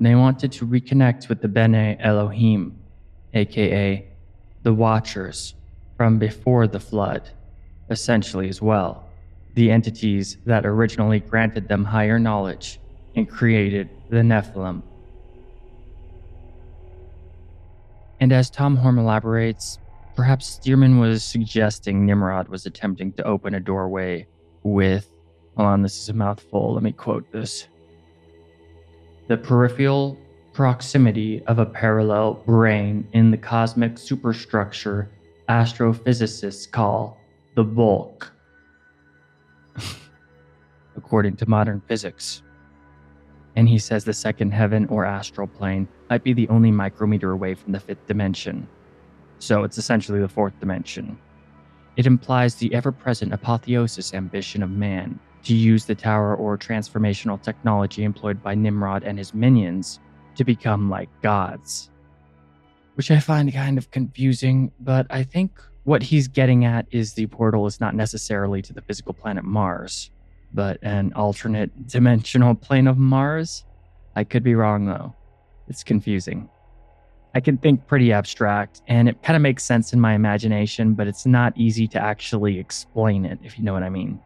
They 0.00 0.14
wanted 0.14 0.50
to 0.52 0.66
reconnect 0.66 1.28
with 1.28 1.40
the 1.40 1.48
Bene 1.48 1.96
Elohim, 2.00 2.76
aka 3.34 4.08
the 4.62 4.74
Watchers, 4.74 5.54
from 5.96 6.18
before 6.18 6.66
the 6.66 6.80
flood, 6.80 7.30
essentially 7.90 8.48
as 8.48 8.60
well, 8.60 9.04
the 9.54 9.70
entities 9.70 10.38
that 10.46 10.66
originally 10.66 11.20
granted 11.20 11.68
them 11.68 11.84
higher 11.84 12.18
knowledge 12.18 12.80
and 13.14 13.28
created 13.28 13.88
the 14.08 14.16
Nephilim. 14.16 14.82
And 18.20 18.32
as 18.32 18.50
Tom 18.50 18.76
Horn 18.76 18.98
elaborates, 18.98 19.78
perhaps 20.14 20.58
Stearman 20.58 21.00
was 21.00 21.24
suggesting 21.24 22.04
Nimrod 22.04 22.48
was 22.48 22.66
attempting 22.66 23.12
to 23.14 23.24
open 23.24 23.54
a 23.54 23.60
doorway 23.60 24.26
with, 24.62 25.08
hold 25.56 25.68
on, 25.68 25.82
this 25.82 25.98
is 25.98 26.10
a 26.10 26.12
mouthful, 26.12 26.74
let 26.74 26.82
me 26.82 26.92
quote 26.92 27.30
this. 27.32 27.66
The 29.28 29.38
peripheral 29.38 30.18
proximity 30.52 31.42
of 31.46 31.58
a 31.58 31.64
parallel 31.64 32.34
brane 32.44 33.08
in 33.14 33.30
the 33.30 33.38
cosmic 33.38 33.96
superstructure 33.96 35.10
astrophysicists 35.48 36.70
call 36.70 37.16
the 37.56 37.64
bulk, 37.64 38.30
according 40.96 41.36
to 41.36 41.48
modern 41.48 41.80
physics. 41.88 42.42
And 43.56 43.68
he 43.68 43.78
says 43.78 44.04
the 44.04 44.12
second 44.12 44.52
heaven 44.52 44.86
or 44.86 45.04
astral 45.04 45.46
plane 45.46 45.88
might 46.10 46.24
be 46.24 46.32
the 46.32 46.48
only 46.48 46.72
micrometer 46.72 47.30
away 47.30 47.54
from 47.54 47.72
the 47.72 47.80
fifth 47.80 48.04
dimension. 48.06 48.68
So 49.38 49.62
it's 49.62 49.78
essentially 49.78 50.20
the 50.20 50.28
fourth 50.28 50.58
dimension. 50.58 51.16
It 51.96 52.06
implies 52.06 52.56
the 52.56 52.74
ever 52.74 52.92
present 52.92 53.32
apotheosis 53.32 54.12
ambition 54.12 54.62
of 54.62 54.70
man 54.70 55.18
to 55.44 55.54
use 55.54 55.84
the 55.86 55.94
tower 55.94 56.34
or 56.34 56.58
transformational 56.58 57.40
technology 57.40 58.04
employed 58.04 58.42
by 58.42 58.54
Nimrod 58.54 59.04
and 59.04 59.16
his 59.16 59.32
minions 59.32 60.00
to 60.34 60.44
become 60.44 60.90
like 60.90 61.08
gods. 61.22 61.90
Which 62.96 63.10
I 63.10 63.20
find 63.20 63.52
kind 63.52 63.78
of 63.78 63.90
confusing, 63.90 64.72
but 64.80 65.06
I 65.08 65.22
think 65.22 65.52
what 65.84 66.02
he's 66.02 66.28
getting 66.28 66.64
at 66.64 66.86
is 66.90 67.14
the 67.14 67.26
portal 67.26 67.66
is 67.66 67.80
not 67.80 67.94
necessarily 67.94 68.60
to 68.62 68.72
the 68.72 68.82
physical 68.82 69.14
planet 69.14 69.44
Mars, 69.44 70.10
but 70.52 70.78
an 70.82 71.12
alternate 71.14 71.86
dimensional 71.86 72.54
plane 72.54 72.86
of 72.86 72.98
Mars. 72.98 73.64
I 74.14 74.24
could 74.24 74.42
be 74.42 74.54
wrong 74.54 74.84
though. 74.86 75.14
It's 75.70 75.82
confusing. 75.82 76.50
I 77.34 77.40
can 77.40 77.56
think 77.56 77.86
pretty 77.86 78.12
abstract 78.12 78.82
and 78.88 79.08
it 79.08 79.22
kind 79.22 79.36
of 79.36 79.42
makes 79.42 79.62
sense 79.62 79.92
in 79.92 80.00
my 80.00 80.14
imagination, 80.14 80.94
but 80.94 81.06
it's 81.06 81.24
not 81.24 81.56
easy 81.56 81.86
to 81.88 81.98
actually 81.98 82.58
explain 82.58 83.24
it, 83.24 83.38
if 83.42 83.56
you 83.56 83.64
know 83.64 83.72
what 83.72 83.84
I 83.84 83.88
mean. 83.88 84.20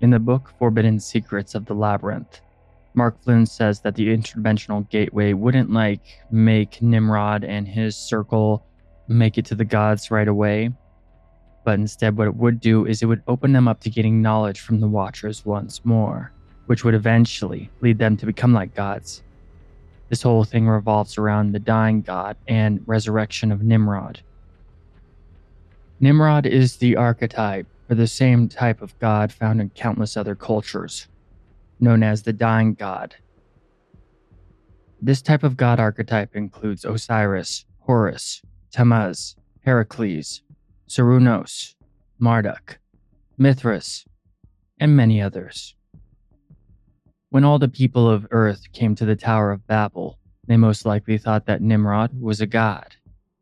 In 0.00 0.10
the 0.10 0.18
book 0.18 0.52
Forbidden 0.58 0.98
Secrets 0.98 1.54
of 1.54 1.64
the 1.64 1.74
Labyrinth, 1.74 2.40
Mark 2.94 3.22
Flynn 3.22 3.46
says 3.46 3.80
that 3.80 3.94
the 3.94 4.08
interdimensional 4.08 4.88
gateway 4.90 5.32
wouldn't 5.32 5.70
like 5.70 6.04
make 6.30 6.82
Nimrod 6.82 7.44
and 7.44 7.66
his 7.66 7.96
circle 7.96 8.66
make 9.08 9.38
it 9.38 9.44
to 9.46 9.54
the 9.54 9.64
gods 9.64 10.10
right 10.10 10.28
away, 10.28 10.70
but 11.64 11.78
instead, 11.78 12.16
what 12.16 12.26
it 12.26 12.36
would 12.36 12.60
do 12.60 12.84
is 12.84 13.02
it 13.02 13.06
would 13.06 13.22
open 13.26 13.52
them 13.52 13.68
up 13.68 13.80
to 13.80 13.90
getting 13.90 14.20
knowledge 14.20 14.60
from 14.60 14.80
the 14.80 14.88
Watchers 14.88 15.46
once 15.46 15.84
more, 15.84 16.33
which 16.66 16.84
would 16.84 16.94
eventually 16.94 17.70
lead 17.80 17.98
them 17.98 18.16
to 18.16 18.26
become 18.26 18.52
like 18.52 18.74
gods. 18.74 19.22
This 20.08 20.22
whole 20.22 20.44
thing 20.44 20.68
revolves 20.68 21.18
around 21.18 21.52
the 21.52 21.58
dying 21.58 22.02
god 22.02 22.36
and 22.46 22.82
resurrection 22.86 23.50
of 23.50 23.62
Nimrod. 23.62 24.20
Nimrod 26.00 26.46
is 26.46 26.76
the 26.76 26.96
archetype 26.96 27.66
for 27.88 27.94
the 27.94 28.06
same 28.06 28.48
type 28.48 28.82
of 28.82 28.98
god 28.98 29.32
found 29.32 29.60
in 29.60 29.70
countless 29.70 30.16
other 30.16 30.34
cultures, 30.34 31.08
known 31.80 32.02
as 32.02 32.22
the 32.22 32.32
dying 32.32 32.74
god. 32.74 33.14
This 35.00 35.20
type 35.20 35.42
of 35.42 35.56
god 35.56 35.80
archetype 35.80 36.34
includes 36.34 36.84
Osiris, 36.84 37.66
Horus, 37.80 38.42
Tammuz, 38.72 39.36
Heracles, 39.60 40.42
Cernunnos, 40.88 41.74
Marduk, 42.18 42.78
Mithras, 43.36 44.04
and 44.78 44.96
many 44.96 45.20
others. 45.20 45.74
When 47.34 47.42
all 47.42 47.58
the 47.58 47.66
people 47.66 48.08
of 48.08 48.28
Earth 48.30 48.70
came 48.72 48.94
to 48.94 49.04
the 49.04 49.16
Tower 49.16 49.50
of 49.50 49.66
Babel, 49.66 50.20
they 50.46 50.56
most 50.56 50.86
likely 50.86 51.18
thought 51.18 51.46
that 51.46 51.60
Nimrod 51.60 52.12
was 52.20 52.40
a 52.40 52.46
god. 52.46 52.94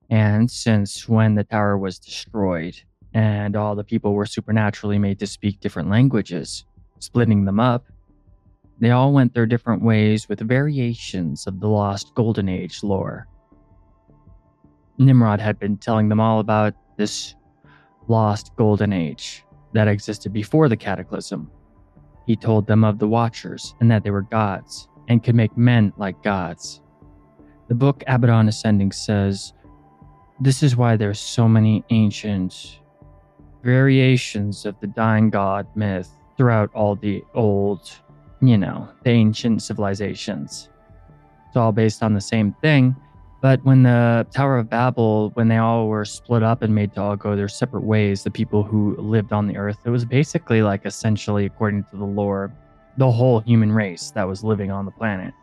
And 0.09 0.51
since 0.51 1.07
when 1.07 1.35
the 1.35 1.45
tower 1.45 1.77
was 1.77 1.99
destroyed, 1.99 2.75
and 3.13 3.55
all 3.55 3.75
the 3.75 3.85
people 3.85 4.15
were 4.15 4.25
supernaturally 4.25 4.99
made 4.99 5.19
to 5.19 5.27
speak 5.27 5.61
different 5.61 5.91
languages, 5.91 6.65
splitting 7.01 7.45
them 7.45 7.61
up, 7.61 7.85
they 8.81 8.93
all 8.93 9.13
went 9.13 9.35
their 9.35 9.45
different 9.45 9.83
ways 9.83 10.27
with 10.27 10.41
variations 10.41 11.47
of 11.47 11.61
the 11.61 11.69
lost 11.69 12.15
Golden 12.15 12.49
Age 12.49 12.83
lore. 12.83 13.29
Nimrod 14.97 15.39
had 15.39 15.59
been 15.59 15.77
telling 15.77 16.09
them 16.09 16.19
all 16.19 16.41
about 16.41 16.73
this 16.97 17.35
lost 18.09 18.57
golden 18.57 18.95
age 18.95 19.45
that 19.75 19.87
existed 19.87 20.33
before 20.33 20.71
the 20.71 20.79
cataclysm. 20.79 21.51
He 22.27 22.37
told 22.37 22.67
them 22.67 22.85
of 22.85 22.99
the 22.99 23.09
Watchers 23.09 23.75
and 23.81 23.91
that 23.91 24.05
they 24.05 24.11
were 24.11 24.23
gods 24.23 24.89
and 25.09 25.23
could 25.23 25.35
make 25.35 25.57
men 25.57 25.93
like 25.97 26.23
gods. 26.23 26.81
The 27.69 27.75
book 27.75 28.03
Abaddon 28.07 28.49
Ascending 28.49 28.93
says 28.93 29.53
this 30.41 30.63
is 30.63 30.77
why 30.77 30.97
there's 30.97 31.21
so 31.21 31.49
many 31.49 31.85
ancient 31.91 32.81
variations 33.63 34.67
of 34.67 34.79
the 34.81 34.87
dying 34.89 35.31
god 35.31 35.67
myth 35.75 36.11
throughout 36.37 36.71
all 36.75 36.97
the 36.97 37.23
old, 37.35 37.91
you 38.41 38.59
know, 38.59 38.89
the 39.05 39.11
ancient 39.11 39.63
civilizations. 39.63 40.69
It's 41.47 41.57
all 41.57 41.73
based 41.73 42.03
on 42.03 42.15
the 42.15 42.21
same 42.21 42.55
thing, 42.61 42.97
but 43.43 43.63
when 43.65 43.83
the 43.83 44.25
Tower 44.33 44.57
of 44.57 44.71
Babel, 44.71 45.31
when 45.35 45.49
they 45.49 45.57
all 45.57 45.89
were 45.89 46.05
split 46.05 46.45
up 46.45 46.63
and 46.63 46.73
made 46.73 46.95
to 46.95 47.03
all 47.03 47.17
go 47.17 47.35
their 47.35 47.49
separate 47.49 47.83
ways, 47.83 48.23
the 48.23 48.31
people 48.31 48.63
who 48.63 48.95
lived 48.99 49.33
on 49.33 49.49
the 49.49 49.57
earth, 49.57 49.79
it 49.85 49.91
was 49.91 50.05
basically 50.05 50.63
like 50.63 50.87
essentially, 50.87 51.45
according 51.45 51.83
to 51.91 51.97
the 51.97 52.05
lore, 52.05 52.53
the 52.99 53.11
whole 53.11 53.41
human 53.41 53.73
race 53.73 54.13
that 54.13 54.29
was 54.29 54.45
living 54.45 54.71
on 54.71 54.85
the 54.85 54.93
planet. 54.93 55.35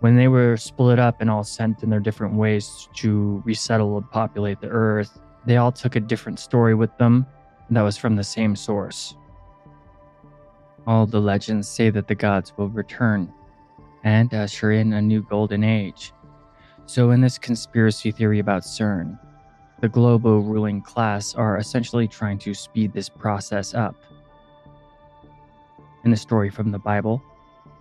When 0.00 0.14
they 0.14 0.28
were 0.28 0.58
split 0.58 0.98
up 0.98 1.22
and 1.22 1.30
all 1.30 1.42
sent 1.42 1.82
in 1.82 1.88
their 1.88 2.00
different 2.00 2.34
ways 2.34 2.90
to 2.96 3.42
resettle 3.46 3.96
and 3.96 4.10
populate 4.10 4.60
the 4.60 4.68
earth, 4.68 5.18
they 5.46 5.56
all 5.56 5.72
took 5.72 5.96
a 5.96 6.00
different 6.00 6.38
story 6.38 6.74
with 6.74 6.94
them 6.98 7.24
that 7.70 7.80
was 7.80 7.96
from 7.96 8.14
the 8.14 8.24
same 8.24 8.56
source. 8.56 9.14
All 10.86 11.06
the 11.06 11.20
legends 11.20 11.66
say 11.66 11.88
that 11.88 12.08
the 12.08 12.14
gods 12.14 12.52
will 12.58 12.68
return 12.68 13.32
and 14.06 14.32
usher 14.32 14.70
in 14.70 14.92
a 14.92 15.02
new 15.02 15.20
golden 15.20 15.64
age. 15.64 16.12
So, 16.86 17.10
in 17.10 17.20
this 17.20 17.38
conspiracy 17.38 18.12
theory 18.12 18.38
about 18.38 18.62
CERN, 18.62 19.18
the 19.80 19.88
global 19.88 20.42
ruling 20.42 20.80
class 20.80 21.34
are 21.34 21.58
essentially 21.58 22.06
trying 22.06 22.38
to 22.38 22.54
speed 22.54 22.92
this 22.92 23.08
process 23.08 23.74
up. 23.74 23.96
In 26.04 26.12
the 26.12 26.16
story 26.16 26.50
from 26.50 26.70
the 26.70 26.78
Bible, 26.78 27.20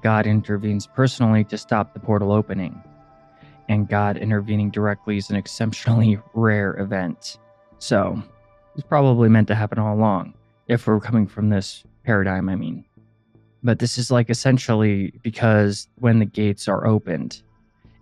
God 0.01 0.25
intervenes 0.25 0.87
personally 0.87 1.43
to 1.43 1.59
stop 1.59 1.93
the 1.93 1.99
portal 1.99 2.31
opening, 2.31 2.83
and 3.69 3.87
God 3.87 4.17
intervening 4.17 4.71
directly 4.71 5.17
is 5.17 5.29
an 5.29 5.35
exceptionally 5.35 6.17
rare 6.33 6.75
event. 6.79 7.37
So, 7.77 8.19
it's 8.73 8.87
probably 8.87 9.29
meant 9.29 9.47
to 9.49 9.55
happen 9.55 9.77
all 9.77 9.95
along, 9.95 10.33
if 10.67 10.87
we're 10.87 10.99
coming 10.99 11.27
from 11.27 11.49
this 11.49 11.83
paradigm, 12.03 12.49
I 12.49 12.55
mean. 12.55 12.83
But 13.65 13.79
this 13.79 13.97
is 13.97 14.11
like 14.11 14.29
essentially 14.29 15.11
because 15.23 15.87
when 15.95 16.19
the 16.19 16.25
gates 16.25 16.67
are 16.67 16.85
opened, 16.85 17.41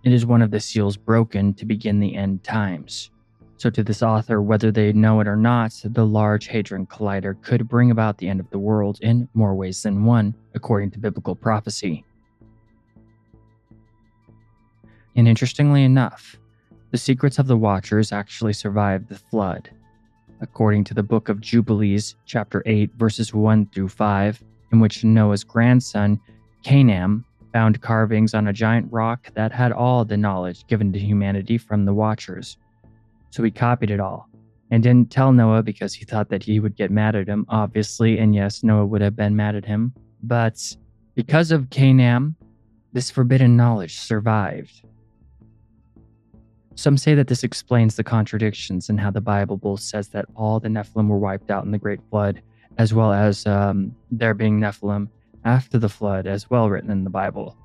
it 0.04 0.12
is 0.12 0.26
one 0.26 0.42
of 0.42 0.50
the 0.50 0.60
seals 0.60 0.98
broken 0.98 1.54
to 1.54 1.64
begin 1.64 2.00
the 2.00 2.14
end 2.14 2.44
times. 2.44 3.10
So, 3.56 3.70
to 3.70 3.82
this 3.82 4.02
author, 4.02 4.42
whether 4.42 4.70
they 4.70 4.92
know 4.92 5.20
it 5.20 5.26
or 5.26 5.36
not, 5.36 5.72
the 5.82 6.04
Large 6.04 6.48
Hadron 6.48 6.84
Collider 6.84 7.40
could 7.40 7.66
bring 7.66 7.90
about 7.90 8.18
the 8.18 8.28
end 8.28 8.40
of 8.40 8.50
the 8.50 8.58
world 8.58 8.98
in 9.00 9.26
more 9.32 9.54
ways 9.54 9.82
than 9.82 10.04
one, 10.04 10.34
according 10.54 10.90
to 10.90 10.98
biblical 10.98 11.34
prophecy. 11.34 12.04
And 15.16 15.26
interestingly 15.26 15.82
enough, 15.82 16.36
the 16.90 16.98
secrets 16.98 17.38
of 17.38 17.46
the 17.46 17.56
Watchers 17.56 18.12
actually 18.12 18.52
survived 18.52 19.08
the 19.08 19.14
flood. 19.14 19.70
According 20.42 20.84
to 20.84 20.94
the 20.94 21.02
book 21.02 21.30
of 21.30 21.40
Jubilees, 21.40 22.16
chapter 22.26 22.62
8, 22.66 22.90
verses 22.98 23.32
1 23.32 23.70
through 23.72 23.88
5, 23.88 24.44
in 24.74 24.80
which 24.80 25.04
Noah's 25.04 25.44
grandson, 25.44 26.20
Canaan, 26.64 27.24
found 27.52 27.80
carvings 27.80 28.34
on 28.34 28.48
a 28.48 28.52
giant 28.52 28.92
rock 28.92 29.32
that 29.34 29.52
had 29.52 29.70
all 29.70 30.04
the 30.04 30.16
knowledge 30.16 30.66
given 30.66 30.92
to 30.92 30.98
humanity 30.98 31.56
from 31.56 31.84
the 31.84 31.94
Watchers. 31.94 32.56
So 33.30 33.44
he 33.44 33.52
copied 33.52 33.92
it 33.92 34.00
all 34.00 34.28
and 34.72 34.82
didn't 34.82 35.12
tell 35.12 35.32
Noah 35.32 35.62
because 35.62 35.94
he 35.94 36.04
thought 36.04 36.28
that 36.30 36.42
he 36.42 36.58
would 36.58 36.74
get 36.74 36.90
mad 36.90 37.14
at 37.14 37.28
him, 37.28 37.46
obviously. 37.48 38.18
And 38.18 38.34
yes, 38.34 38.64
Noah 38.64 38.86
would 38.86 39.00
have 39.00 39.14
been 39.14 39.36
mad 39.36 39.54
at 39.54 39.64
him. 39.64 39.92
But 40.24 40.58
because 41.14 41.52
of 41.52 41.70
Canaan, 41.70 42.34
this 42.92 43.12
forbidden 43.12 43.56
knowledge 43.56 44.00
survived. 44.00 44.82
Some 46.74 46.96
say 46.96 47.14
that 47.14 47.28
this 47.28 47.44
explains 47.44 47.94
the 47.94 48.02
contradictions 48.02 48.88
in 48.88 48.98
how 48.98 49.12
the 49.12 49.20
Bible 49.20 49.76
says 49.76 50.08
that 50.08 50.26
all 50.34 50.58
the 50.58 50.68
Nephilim 50.68 51.06
were 51.06 51.18
wiped 51.18 51.52
out 51.52 51.64
in 51.64 51.70
the 51.70 51.78
Great 51.78 52.00
Flood, 52.10 52.42
as 52.78 52.92
well 52.92 53.12
as 53.12 53.46
um, 53.46 53.94
there 54.10 54.34
being 54.34 54.60
Nephilim 54.60 55.08
after 55.44 55.78
the 55.78 55.88
flood, 55.88 56.26
as 56.26 56.50
well 56.50 56.70
written 56.70 56.90
in 56.90 57.04
the 57.04 57.10
Bible. 57.10 57.56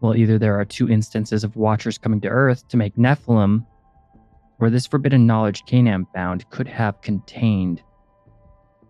Well, 0.00 0.16
either 0.16 0.38
there 0.38 0.58
are 0.58 0.64
two 0.64 0.88
instances 0.88 1.44
of 1.44 1.56
watchers 1.56 1.98
coming 1.98 2.20
to 2.22 2.28
Earth 2.28 2.66
to 2.68 2.76
make 2.76 2.96
Nephilim, 2.96 3.66
or 4.58 4.70
this 4.70 4.86
forbidden 4.86 5.26
knowledge 5.26 5.64
Canaan 5.66 6.06
found 6.14 6.48
could 6.50 6.68
have 6.68 7.00
contained. 7.02 7.82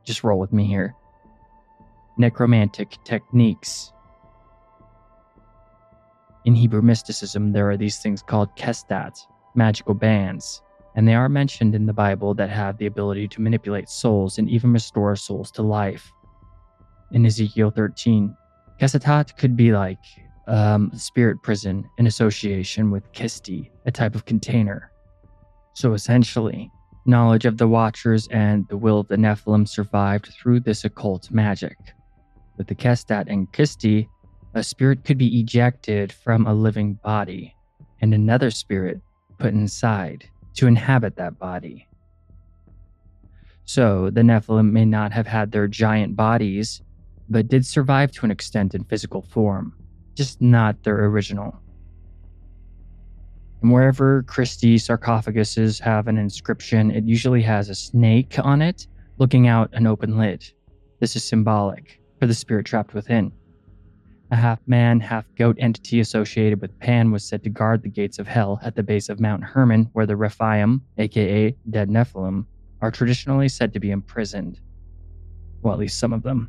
Just 0.05 0.25
roll 0.25 0.39
with 0.39 0.53
me 0.53 0.67
here. 0.67 0.95
Necromantic 2.17 2.97
techniques. 3.05 3.93
In 6.45 6.55
Hebrew 6.55 6.83
mysticism, 6.83 7.53
there 7.53 7.71
are 7.71 7.77
these 7.77 7.99
things 7.99 8.23
called 8.23 8.57
kestat, 8.57 9.21
magical 9.55 9.95
bands, 9.95 10.63
and 10.97 11.07
they 11.07 11.15
are 11.15 11.29
mentioned 11.29 11.75
in 11.75 11.87
the 11.87 11.93
Bible 11.93 12.35
that 12.35 12.51
have 12.51 12.79
the 12.79 12.87
ability 12.87 13.29
to 13.29 13.41
manipulate 13.41 13.89
souls 13.89 14.39
and 14.39 14.49
even 14.51 14.73
restore 14.73 15.15
souls 15.17 15.51
to 15.53 15.63
life. 15.63 16.11
In 17.13 17.25
Ezekiel 17.27 17.71
13, 17.71 18.35
Kesatat 18.81 19.37
could 19.37 19.57
be 19.57 19.73
like 19.73 19.99
um, 20.47 20.91
spirit 20.95 21.43
prison 21.43 21.89
in 21.99 22.07
association 22.07 22.91
with 22.91 23.11
Kisti, 23.13 23.71
a 23.87 23.91
type 23.91 24.15
of 24.15 24.25
container. 24.25 24.91
So 25.75 25.93
essentially, 25.93 26.71
knowledge 27.07 27.45
of 27.45 27.59
the 27.59 27.69
Watchers 27.69 28.27
and 28.29 28.67
the 28.69 28.77
will 28.77 29.01
of 29.01 29.09
the 29.09 29.17
Nephilim 29.17 29.69
survived 29.69 30.27
through 30.27 30.61
this 30.61 30.85
occult 30.85 31.31
magic. 31.31 31.77
With 32.57 32.67
the 32.67 32.75
Kestat 32.75 33.27
and 33.29 33.51
Kisti, 33.53 34.09
a 34.55 34.63
spirit 34.63 35.05
could 35.05 35.19
be 35.19 35.41
ejected 35.41 36.13
from 36.13 36.47
a 36.47 36.55
living 36.55 36.95
body, 36.95 37.55
and 38.01 38.13
another 38.13 38.51
spirit 38.51 39.01
put 39.39 39.55
inside 39.55 40.29
to 40.55 40.67
inhabit 40.67 41.17
that 41.17 41.39
body. 41.39 41.87
So 43.65 44.11
the 44.11 44.23
Nephilim 44.23 44.73
may 44.73 44.85
not 44.85 45.13
have 45.13 45.27
had 45.27 45.53
their 45.53 45.69
giant 45.69 46.17
bodies, 46.17 46.83
but 47.29 47.49
did 47.49 47.65
survive 47.65 48.11
to 48.13 48.25
an 48.25 48.31
extent 48.31 48.75
in 48.75 48.85
physical 48.85 49.23
form, 49.23 49.75
just 50.17 50.43
not 50.43 50.83
their 50.83 51.05
original. 51.05 51.57
And 53.63 53.71
wherever 53.71 54.23
Christie 54.25 54.77
sarcophaguses 54.77 55.81
have 55.81 56.09
an 56.09 56.19
inscription, 56.19 56.91
it 56.91 57.05
usually 57.05 57.43
has 57.43 57.69
a 57.69 57.75
snake 57.75 58.39
on 58.43 58.63
it 58.63 58.87
looking 59.19 59.47
out 59.47 59.71
an 59.75 59.87
open 59.87 60.17
lid. 60.17 60.51
This 60.99 61.15
is 61.15 61.23
symbolic 61.25 62.01
for 62.19 62.27
the 62.27 62.35
spirit 62.35 62.67
trapped 62.67 62.95
within. 62.95 63.33
A 64.33 64.37
half 64.37 64.61
man, 64.69 65.01
half 65.01 65.25
goat 65.35 65.57
entity 65.59 65.99
associated 65.99 66.61
with 66.61 66.79
Pan 66.79 67.11
was 67.11 67.25
said 67.25 67.43
to 67.43 67.51
guard 67.51 67.83
the 67.83 67.89
gates 67.89 68.21
of 68.21 68.29
hell 68.29 68.61
at 68.63 68.77
the 68.77 68.83
base 68.83 69.09
of 69.09 69.19
Mount 69.19 69.43
Hermon, 69.43 69.91
where 69.93 70.07
the 70.07 70.17
Rephaim, 70.17 70.83
aka 70.99 71.57
dead 71.69 71.89
Nephilim, 71.89 72.47
are 72.81 72.93
traditionally 72.93 73.49
said 73.49 73.73
to 73.73 73.81
be 73.81 73.91
imprisoned. 73.91 74.61
Well, 75.63 75.73
at 75.73 75.81
least 75.81 75.99
some 75.99 76.13
of 76.13 76.23
them. 76.23 76.49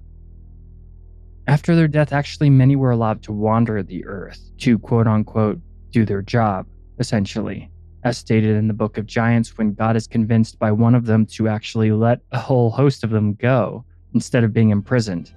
After 1.47 1.75
their 1.75 1.87
death, 1.87 2.13
actually, 2.13 2.51
many 2.51 2.75
were 2.75 2.91
allowed 2.91 3.23
to 3.23 3.33
wander 3.33 3.81
the 3.81 4.05
earth 4.05 4.51
to 4.59 4.77
quote 4.77 5.07
unquote 5.07 5.59
do 5.89 6.05
their 6.05 6.21
job, 6.21 6.67
essentially. 6.99 7.71
As 8.03 8.15
stated 8.15 8.57
in 8.57 8.67
the 8.67 8.75
Book 8.75 8.99
of 8.99 9.07
Giants, 9.07 9.57
when 9.57 9.73
God 9.73 9.95
is 9.95 10.05
convinced 10.05 10.59
by 10.59 10.71
one 10.71 10.93
of 10.93 11.07
them 11.07 11.25
to 11.27 11.47
actually 11.47 11.91
let 11.91 12.19
a 12.31 12.39
whole 12.39 12.69
host 12.69 13.03
of 13.03 13.09
them 13.09 13.33
go 13.33 13.83
instead 14.13 14.43
of 14.43 14.53
being 14.53 14.69
imprisoned 14.69 15.33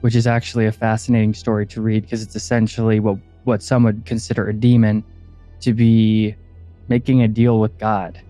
which 0.00 0.14
is 0.14 0.26
actually 0.26 0.66
a 0.66 0.72
fascinating 0.72 1.34
story 1.34 1.66
to 1.66 1.80
read 1.80 2.02
because 2.02 2.22
it's 2.22 2.36
essentially 2.36 3.00
what, 3.00 3.18
what 3.44 3.62
some 3.62 3.82
would 3.84 4.04
consider 4.04 4.48
a 4.48 4.52
demon 4.52 5.04
to 5.60 5.74
be 5.74 6.34
making 6.88 7.22
a 7.22 7.28
deal 7.28 7.60
with 7.60 7.76
God 7.78 8.20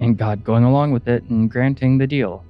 and 0.00 0.16
God 0.16 0.44
going 0.44 0.64
along 0.64 0.92
with 0.92 1.08
it 1.08 1.24
and 1.24 1.50
granting 1.50 1.98
the 1.98 2.06
deal. 2.06 2.44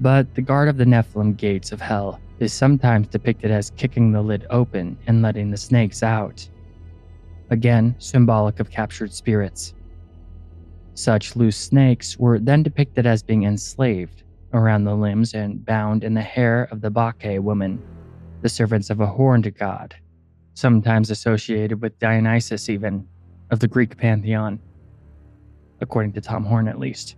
But 0.00 0.34
the 0.34 0.42
guard 0.42 0.68
of 0.68 0.76
the 0.76 0.84
Nephilim 0.84 1.36
gates 1.36 1.72
of 1.72 1.80
hell 1.80 2.20
is 2.38 2.52
sometimes 2.52 3.08
depicted 3.08 3.50
as 3.50 3.70
kicking 3.70 4.12
the 4.12 4.22
lid 4.22 4.46
open 4.50 4.98
and 5.06 5.22
letting 5.22 5.50
the 5.50 5.56
snakes 5.56 6.02
out. 6.02 6.48
Again, 7.50 7.94
symbolic 7.98 8.60
of 8.60 8.70
captured 8.70 9.12
spirits. 9.12 9.74
Such 10.94 11.36
loose 11.36 11.56
snakes 11.56 12.18
were 12.18 12.38
then 12.38 12.62
depicted 12.62 13.06
as 13.06 13.22
being 13.22 13.44
enslaved, 13.44 14.22
around 14.52 14.84
the 14.84 14.94
limbs 14.94 15.34
and 15.34 15.64
bound 15.64 16.04
in 16.04 16.14
the 16.14 16.22
hair 16.22 16.68
of 16.70 16.80
the 16.80 16.90
Bacchae 16.90 17.38
woman, 17.38 17.82
the 18.42 18.48
servants 18.48 18.90
of 18.90 19.00
a 19.00 19.06
horned 19.06 19.54
god, 19.56 19.94
sometimes 20.54 21.10
associated 21.10 21.80
with 21.80 21.98
Dionysus, 21.98 22.68
even, 22.68 23.06
of 23.50 23.60
the 23.60 23.68
Greek 23.68 23.96
pantheon, 23.96 24.60
according 25.80 26.12
to 26.12 26.20
Tom 26.20 26.44
Horn 26.44 26.68
at 26.68 26.78
least. 26.78 27.16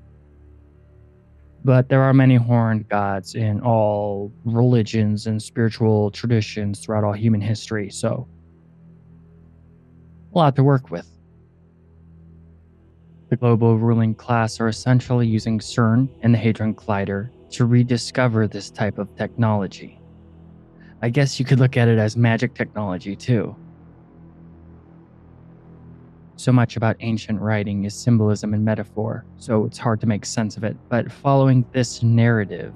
But 1.64 1.88
there 1.88 2.02
are 2.02 2.12
many 2.12 2.34
horned 2.36 2.88
gods 2.88 3.34
in 3.34 3.60
all 3.60 4.32
religions 4.44 5.26
and 5.26 5.40
spiritual 5.40 6.10
traditions 6.10 6.80
throughout 6.80 7.04
all 7.04 7.12
human 7.12 7.40
history, 7.40 7.88
so 7.90 8.26
a 10.34 10.38
lot 10.38 10.56
to 10.56 10.64
work 10.64 10.90
with. 10.90 11.11
The 13.32 13.38
global 13.38 13.78
ruling 13.78 14.14
class 14.14 14.60
are 14.60 14.68
essentially 14.68 15.26
using 15.26 15.58
CERN 15.58 16.06
and 16.20 16.34
the 16.34 16.38
Hadron 16.38 16.74
Collider 16.74 17.30
to 17.52 17.64
rediscover 17.64 18.46
this 18.46 18.68
type 18.68 18.98
of 18.98 19.08
technology. 19.16 19.98
I 21.00 21.08
guess 21.08 21.40
you 21.40 21.46
could 21.46 21.58
look 21.58 21.78
at 21.78 21.88
it 21.88 21.98
as 21.98 22.14
magic 22.14 22.52
technology 22.52 23.16
too. 23.16 23.56
So 26.36 26.52
much 26.52 26.76
about 26.76 26.96
ancient 27.00 27.40
writing 27.40 27.86
is 27.86 27.94
symbolism 27.94 28.52
and 28.52 28.66
metaphor, 28.66 29.24
so 29.38 29.64
it's 29.64 29.78
hard 29.78 30.02
to 30.02 30.06
make 30.06 30.26
sense 30.26 30.58
of 30.58 30.64
it. 30.64 30.76
But 30.90 31.10
following 31.10 31.64
this 31.72 32.02
narrative, 32.02 32.74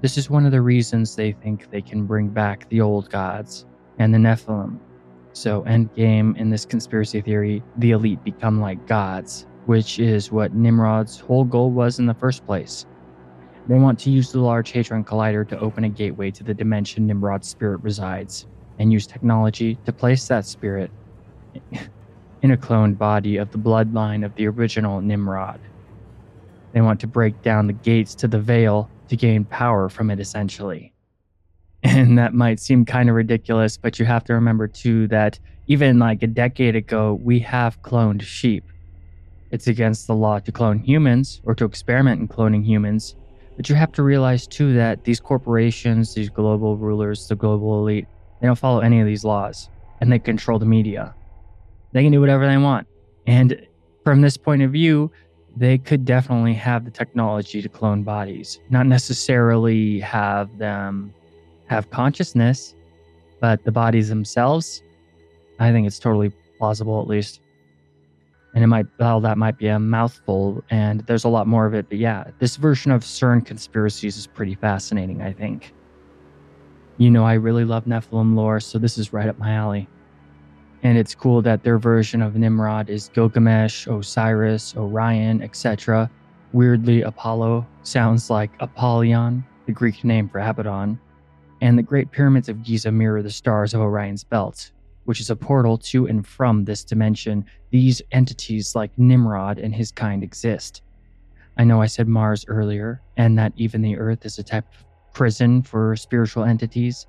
this 0.00 0.18
is 0.18 0.28
one 0.28 0.44
of 0.44 0.50
the 0.50 0.60
reasons 0.60 1.14
they 1.14 1.30
think 1.30 1.70
they 1.70 1.82
can 1.82 2.04
bring 2.04 2.30
back 2.30 2.68
the 2.68 2.80
old 2.80 3.10
gods 3.10 3.64
and 4.00 4.12
the 4.12 4.18
Nephilim. 4.18 4.80
So, 5.34 5.62
endgame 5.62 6.36
in 6.36 6.50
this 6.50 6.66
conspiracy 6.66 7.20
theory, 7.20 7.62
the 7.78 7.92
elite 7.92 8.22
become 8.22 8.60
like 8.60 8.86
gods, 8.86 9.46
which 9.66 9.98
is 9.98 10.32
what 10.32 10.54
Nimrod's 10.54 11.18
whole 11.18 11.44
goal 11.44 11.70
was 11.70 11.98
in 11.98 12.06
the 12.06 12.14
first 12.14 12.44
place. 12.46 12.86
They 13.68 13.78
want 13.78 13.98
to 14.00 14.10
use 14.10 14.32
the 14.32 14.40
Large 14.40 14.72
Hadron 14.72 15.04
Collider 15.04 15.48
to 15.48 15.58
open 15.60 15.84
a 15.84 15.88
gateway 15.88 16.30
to 16.32 16.42
the 16.42 16.54
dimension 16.54 17.06
Nimrod's 17.06 17.48
spirit 17.48 17.80
resides, 17.82 18.46
and 18.78 18.92
use 18.92 19.06
technology 19.06 19.76
to 19.84 19.92
place 19.92 20.26
that 20.28 20.46
spirit 20.46 20.90
in 22.42 22.50
a 22.50 22.56
cloned 22.56 22.98
body 22.98 23.36
of 23.36 23.52
the 23.52 23.58
bloodline 23.58 24.24
of 24.24 24.34
the 24.34 24.48
original 24.48 25.00
Nimrod. 25.00 25.60
They 26.72 26.80
want 26.80 27.00
to 27.00 27.06
break 27.06 27.40
down 27.42 27.66
the 27.66 27.72
gates 27.72 28.14
to 28.16 28.28
the 28.28 28.40
veil 28.40 28.90
to 29.08 29.16
gain 29.16 29.44
power 29.44 29.88
from 29.88 30.10
it, 30.10 30.18
essentially. 30.18 30.92
And 31.84 32.18
that 32.18 32.34
might 32.34 32.60
seem 32.60 32.84
kind 32.84 33.08
of 33.08 33.14
ridiculous, 33.14 33.76
but 33.76 33.98
you 33.98 34.06
have 34.06 34.24
to 34.24 34.34
remember 34.34 34.66
too 34.66 35.06
that 35.08 35.38
even 35.66 35.98
like 35.98 36.22
a 36.22 36.26
decade 36.26 36.74
ago, 36.74 37.18
we 37.22 37.38
have 37.40 37.82
cloned 37.82 38.22
sheep. 38.22 38.64
It's 39.52 39.66
against 39.66 40.06
the 40.06 40.14
law 40.14 40.38
to 40.40 40.50
clone 40.50 40.78
humans 40.78 41.40
or 41.44 41.54
to 41.54 41.64
experiment 41.64 42.20
in 42.20 42.26
cloning 42.26 42.64
humans. 42.64 43.14
But 43.56 43.68
you 43.68 43.74
have 43.74 43.92
to 43.92 44.02
realize 44.02 44.46
too 44.46 44.72
that 44.74 45.04
these 45.04 45.20
corporations, 45.20 46.14
these 46.14 46.30
global 46.30 46.76
rulers, 46.78 47.28
the 47.28 47.36
global 47.36 47.78
elite, 47.78 48.06
they 48.40 48.46
don't 48.46 48.58
follow 48.58 48.80
any 48.80 48.98
of 49.00 49.06
these 49.06 49.24
laws 49.24 49.68
and 50.00 50.10
they 50.10 50.18
control 50.18 50.58
the 50.58 50.66
media. 50.66 51.14
They 51.92 52.02
can 52.02 52.12
do 52.12 52.20
whatever 52.20 52.46
they 52.46 52.56
want. 52.56 52.88
And 53.26 53.66
from 54.02 54.22
this 54.22 54.38
point 54.38 54.62
of 54.62 54.72
view, 54.72 55.12
they 55.54 55.76
could 55.76 56.06
definitely 56.06 56.54
have 56.54 56.86
the 56.86 56.90
technology 56.90 57.60
to 57.60 57.68
clone 57.68 58.02
bodies, 58.02 58.58
not 58.70 58.86
necessarily 58.86 60.00
have 60.00 60.56
them 60.56 61.12
have 61.66 61.90
consciousness, 61.90 62.74
but 63.38 63.62
the 63.64 63.72
bodies 63.72 64.08
themselves, 64.08 64.82
I 65.58 65.72
think 65.72 65.86
it's 65.86 65.98
totally 65.98 66.32
plausible 66.58 67.00
at 67.02 67.06
least 67.06 67.40
and 68.54 68.62
it 68.62 68.66
might 68.66 68.86
well 68.98 69.20
that 69.20 69.38
might 69.38 69.58
be 69.58 69.66
a 69.66 69.78
mouthful 69.78 70.62
and 70.70 71.00
there's 71.06 71.24
a 71.24 71.28
lot 71.28 71.46
more 71.46 71.66
of 71.66 71.74
it 71.74 71.88
but 71.88 71.98
yeah 71.98 72.24
this 72.38 72.56
version 72.56 72.90
of 72.90 73.02
cern 73.02 73.44
conspiracies 73.44 74.16
is 74.16 74.26
pretty 74.26 74.54
fascinating 74.54 75.22
i 75.22 75.32
think. 75.32 75.72
You 76.98 77.10
know 77.10 77.24
i 77.24 77.34
really 77.34 77.64
love 77.64 77.84
nephilim 77.84 78.34
lore 78.34 78.60
so 78.60 78.78
this 78.78 78.98
is 78.98 79.12
right 79.12 79.28
up 79.28 79.38
my 79.38 79.52
alley. 79.52 79.88
And 80.84 80.98
it's 80.98 81.14
cool 81.14 81.42
that 81.42 81.62
their 81.62 81.78
version 81.78 82.22
of 82.22 82.34
nimrod 82.36 82.90
is 82.90 83.08
gilgamesh 83.14 83.86
osiris 83.86 84.76
orion 84.76 85.42
etc 85.42 86.10
weirdly 86.52 87.02
apollo 87.02 87.66
sounds 87.82 88.28
like 88.28 88.50
apollyon 88.60 89.44
the 89.66 89.72
greek 89.72 90.04
name 90.04 90.28
for 90.28 90.38
abaddon. 90.38 90.98
And 91.60 91.78
the 91.78 91.82
Great 91.82 92.10
Pyramids 92.10 92.48
of 92.48 92.64
Giza 92.64 92.90
mirror 92.90 93.22
the 93.22 93.30
stars 93.30 93.72
of 93.72 93.80
Orion's 93.80 94.24
Belt, 94.24 94.72
which 95.04 95.20
is 95.20 95.30
a 95.30 95.36
portal 95.36 95.76
to 95.78 96.06
and 96.06 96.26
from 96.26 96.64
this 96.64 96.84
dimension. 96.84 97.44
These 97.70 98.02
entities, 98.12 98.74
like 98.74 98.96
Nimrod 98.98 99.58
and 99.58 99.74
his 99.74 99.92
kind, 99.92 100.22
exist. 100.22 100.82
I 101.56 101.64
know 101.64 101.82
I 101.82 101.86
said 101.86 102.08
Mars 102.08 102.44
earlier, 102.48 103.02
and 103.16 103.38
that 103.38 103.52
even 103.56 103.82
the 103.82 103.98
Earth 103.98 104.24
is 104.24 104.38
a 104.38 104.42
type 104.42 104.66
of 104.72 104.84
prison 105.12 105.62
for 105.62 105.94
spiritual 105.96 106.44
entities, 106.44 107.06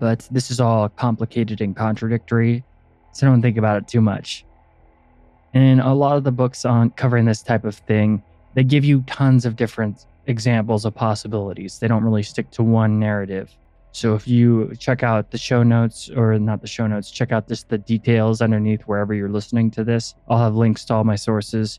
but 0.00 0.26
this 0.30 0.50
is 0.50 0.60
all 0.60 0.88
complicated 0.88 1.60
and 1.60 1.76
contradictory, 1.76 2.64
so 3.12 3.26
don't 3.26 3.42
think 3.42 3.58
about 3.58 3.76
it 3.76 3.88
too 3.88 4.00
much. 4.00 4.44
In 5.52 5.80
a 5.80 5.94
lot 5.94 6.16
of 6.16 6.24
the 6.24 6.32
books 6.32 6.64
on 6.64 6.90
covering 6.90 7.26
this 7.26 7.42
type 7.42 7.64
of 7.64 7.76
thing, 7.76 8.22
they 8.54 8.64
give 8.64 8.84
you 8.84 9.02
tons 9.06 9.44
of 9.44 9.56
different 9.56 10.06
examples 10.26 10.84
of 10.84 10.94
possibilities. 10.94 11.78
They 11.78 11.88
don't 11.88 12.02
really 12.02 12.22
stick 12.22 12.50
to 12.52 12.62
one 12.62 12.98
narrative. 12.98 13.54
So 13.94 14.16
if 14.16 14.26
you 14.26 14.72
check 14.76 15.04
out 15.04 15.30
the 15.30 15.38
show 15.38 15.62
notes, 15.62 16.10
or 16.10 16.36
not 16.36 16.60
the 16.60 16.66
show 16.66 16.88
notes, 16.88 17.12
check 17.12 17.30
out 17.30 17.46
just 17.46 17.68
the 17.68 17.78
details 17.78 18.42
underneath 18.42 18.82
wherever 18.82 19.14
you're 19.14 19.28
listening 19.28 19.70
to 19.70 19.84
this. 19.84 20.16
I'll 20.28 20.38
have 20.38 20.56
links 20.56 20.84
to 20.86 20.94
all 20.94 21.04
my 21.04 21.14
sources. 21.14 21.78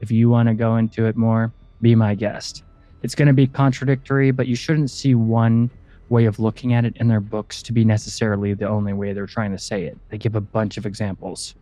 If 0.00 0.10
you 0.10 0.28
want 0.28 0.50
to 0.50 0.54
go 0.54 0.76
into 0.76 1.06
it 1.06 1.16
more, 1.16 1.54
be 1.80 1.94
my 1.94 2.14
guest. 2.14 2.64
It's 3.02 3.14
going 3.14 3.28
to 3.28 3.32
be 3.34 3.46
contradictory, 3.46 4.30
but 4.30 4.46
you 4.46 4.54
shouldn't 4.54 4.90
see 4.90 5.14
one 5.14 5.70
way 6.10 6.26
of 6.26 6.38
looking 6.38 6.74
at 6.74 6.84
it 6.84 6.98
in 6.98 7.08
their 7.08 7.20
books 7.20 7.62
to 7.62 7.72
be 7.72 7.82
necessarily 7.82 8.52
the 8.52 8.68
only 8.68 8.92
way 8.92 9.14
they're 9.14 9.26
trying 9.26 9.52
to 9.52 9.58
say 9.58 9.84
it. 9.84 9.96
They 10.10 10.18
give 10.18 10.34
a 10.34 10.42
bunch 10.42 10.76
of 10.76 10.84
examples. 10.84 11.54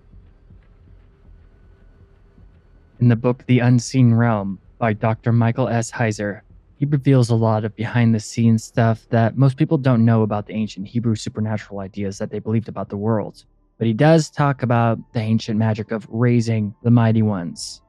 In 2.99 3.07
the 3.07 3.15
book 3.15 3.45
The 3.47 3.61
Unseen 3.61 4.15
Realm 4.15 4.59
by 4.79 4.95
Dr. 4.95 5.31
Michael 5.31 5.69
S. 5.69 5.93
Heiser, 5.93 6.41
he 6.83 6.87
reveals 6.87 7.30
a 7.30 7.35
lot 7.37 7.64
of 7.64 7.76
behind 7.76 8.12
the 8.12 8.18
scenes 8.18 8.64
stuff 8.64 9.07
that 9.11 9.39
most 9.39 9.57
people 9.57 9.78
don't 9.78 10.05
know 10.05 10.22
about 10.22 10.49
the 10.49 10.53
ancient 10.53 10.85
Hebrew 10.85 11.14
supernatural 11.14 11.78
ideas 11.78 12.18
that 12.18 12.33
they 12.33 12.41
believed 12.41 12.68
about 12.68 12.89
the 12.89 12.97
world. 12.97 13.45
But 13.78 13.87
he 13.87 13.93
does 13.93 14.28
talk 14.28 14.64
about 14.64 14.99
the 15.12 15.20
ancient 15.20 15.61
magic 15.61 15.93
of 15.93 16.09
raising 16.11 16.74
the 16.83 16.91
mighty 16.91 17.22
ones, 17.22 17.83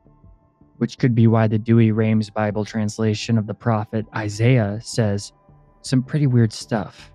which 0.77 0.99
could 0.99 1.15
be 1.15 1.25
why 1.25 1.47
the 1.47 1.57
Douay-Rheims 1.57 2.29
Bible 2.29 2.65
translation 2.65 3.39
of 3.39 3.47
the 3.47 3.55
prophet 3.55 4.05
Isaiah 4.15 4.79
says 4.83 5.33
some 5.81 6.03
pretty 6.03 6.27
weird 6.27 6.53
stuff. 6.53 7.11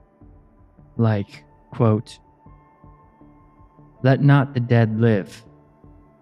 Like, 0.96 1.44
quote, 1.70 2.18
Let 4.02 4.20
not 4.20 4.52
the 4.52 4.58
dead 4.58 4.98
live, 4.98 5.44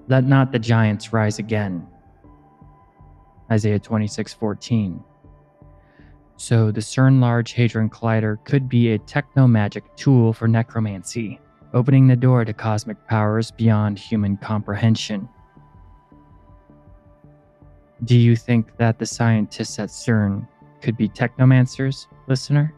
let 0.07 0.25
not 0.25 0.53
the 0.53 0.59
giants 0.59 1.15
rise 1.15 1.39
again. 1.39 1.87
Isaiah 3.51 3.79
26 3.79 4.35
14. 4.35 5.03
So 6.37 6.71
the 6.71 6.81
CERN 6.81 7.21
Large 7.21 7.53
Hadron 7.53 7.89
Collider 7.89 8.45
could 8.45 8.69
be 8.69 8.93
a 8.93 8.99
techno-magic 8.99 9.85
tool 9.97 10.33
for 10.33 10.47
necromancy, 10.47 11.41
opening 11.73 12.07
the 12.07 12.17
door 12.17 12.45
to 12.45 12.53
cosmic 12.53 13.05
powers 13.07 13.51
beyond 13.51 13.99
human 13.99 14.37
comprehension. 14.37 15.29
Do 18.05 18.17
you 18.17 18.37
think 18.37 18.77
that 18.77 18.99
the 18.99 19.07
scientists 19.07 19.79
at 19.79 19.89
CERN 19.89 20.47
could 20.83 20.97
be 20.97 21.09
technomancers, 21.09 22.07
listener? 22.29 22.75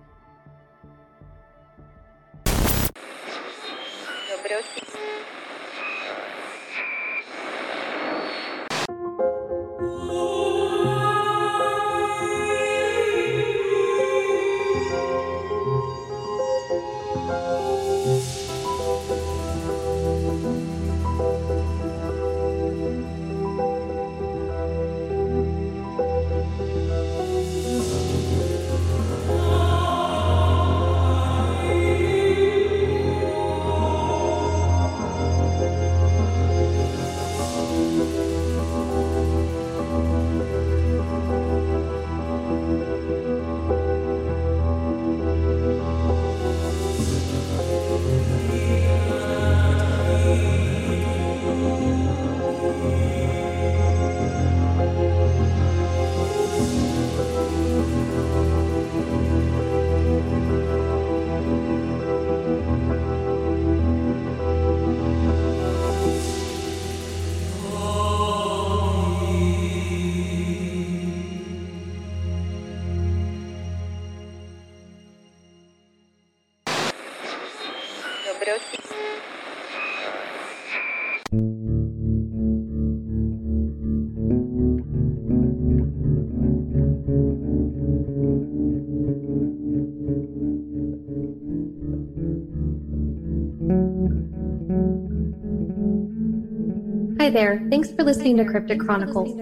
Hi 97.29 97.33
there. 97.33 97.63
Thanks 97.69 97.93
for 97.93 98.05
listening 98.05 98.39
to 98.39 98.45
Cryptic 98.47 98.81
Chronicles. 98.81 99.37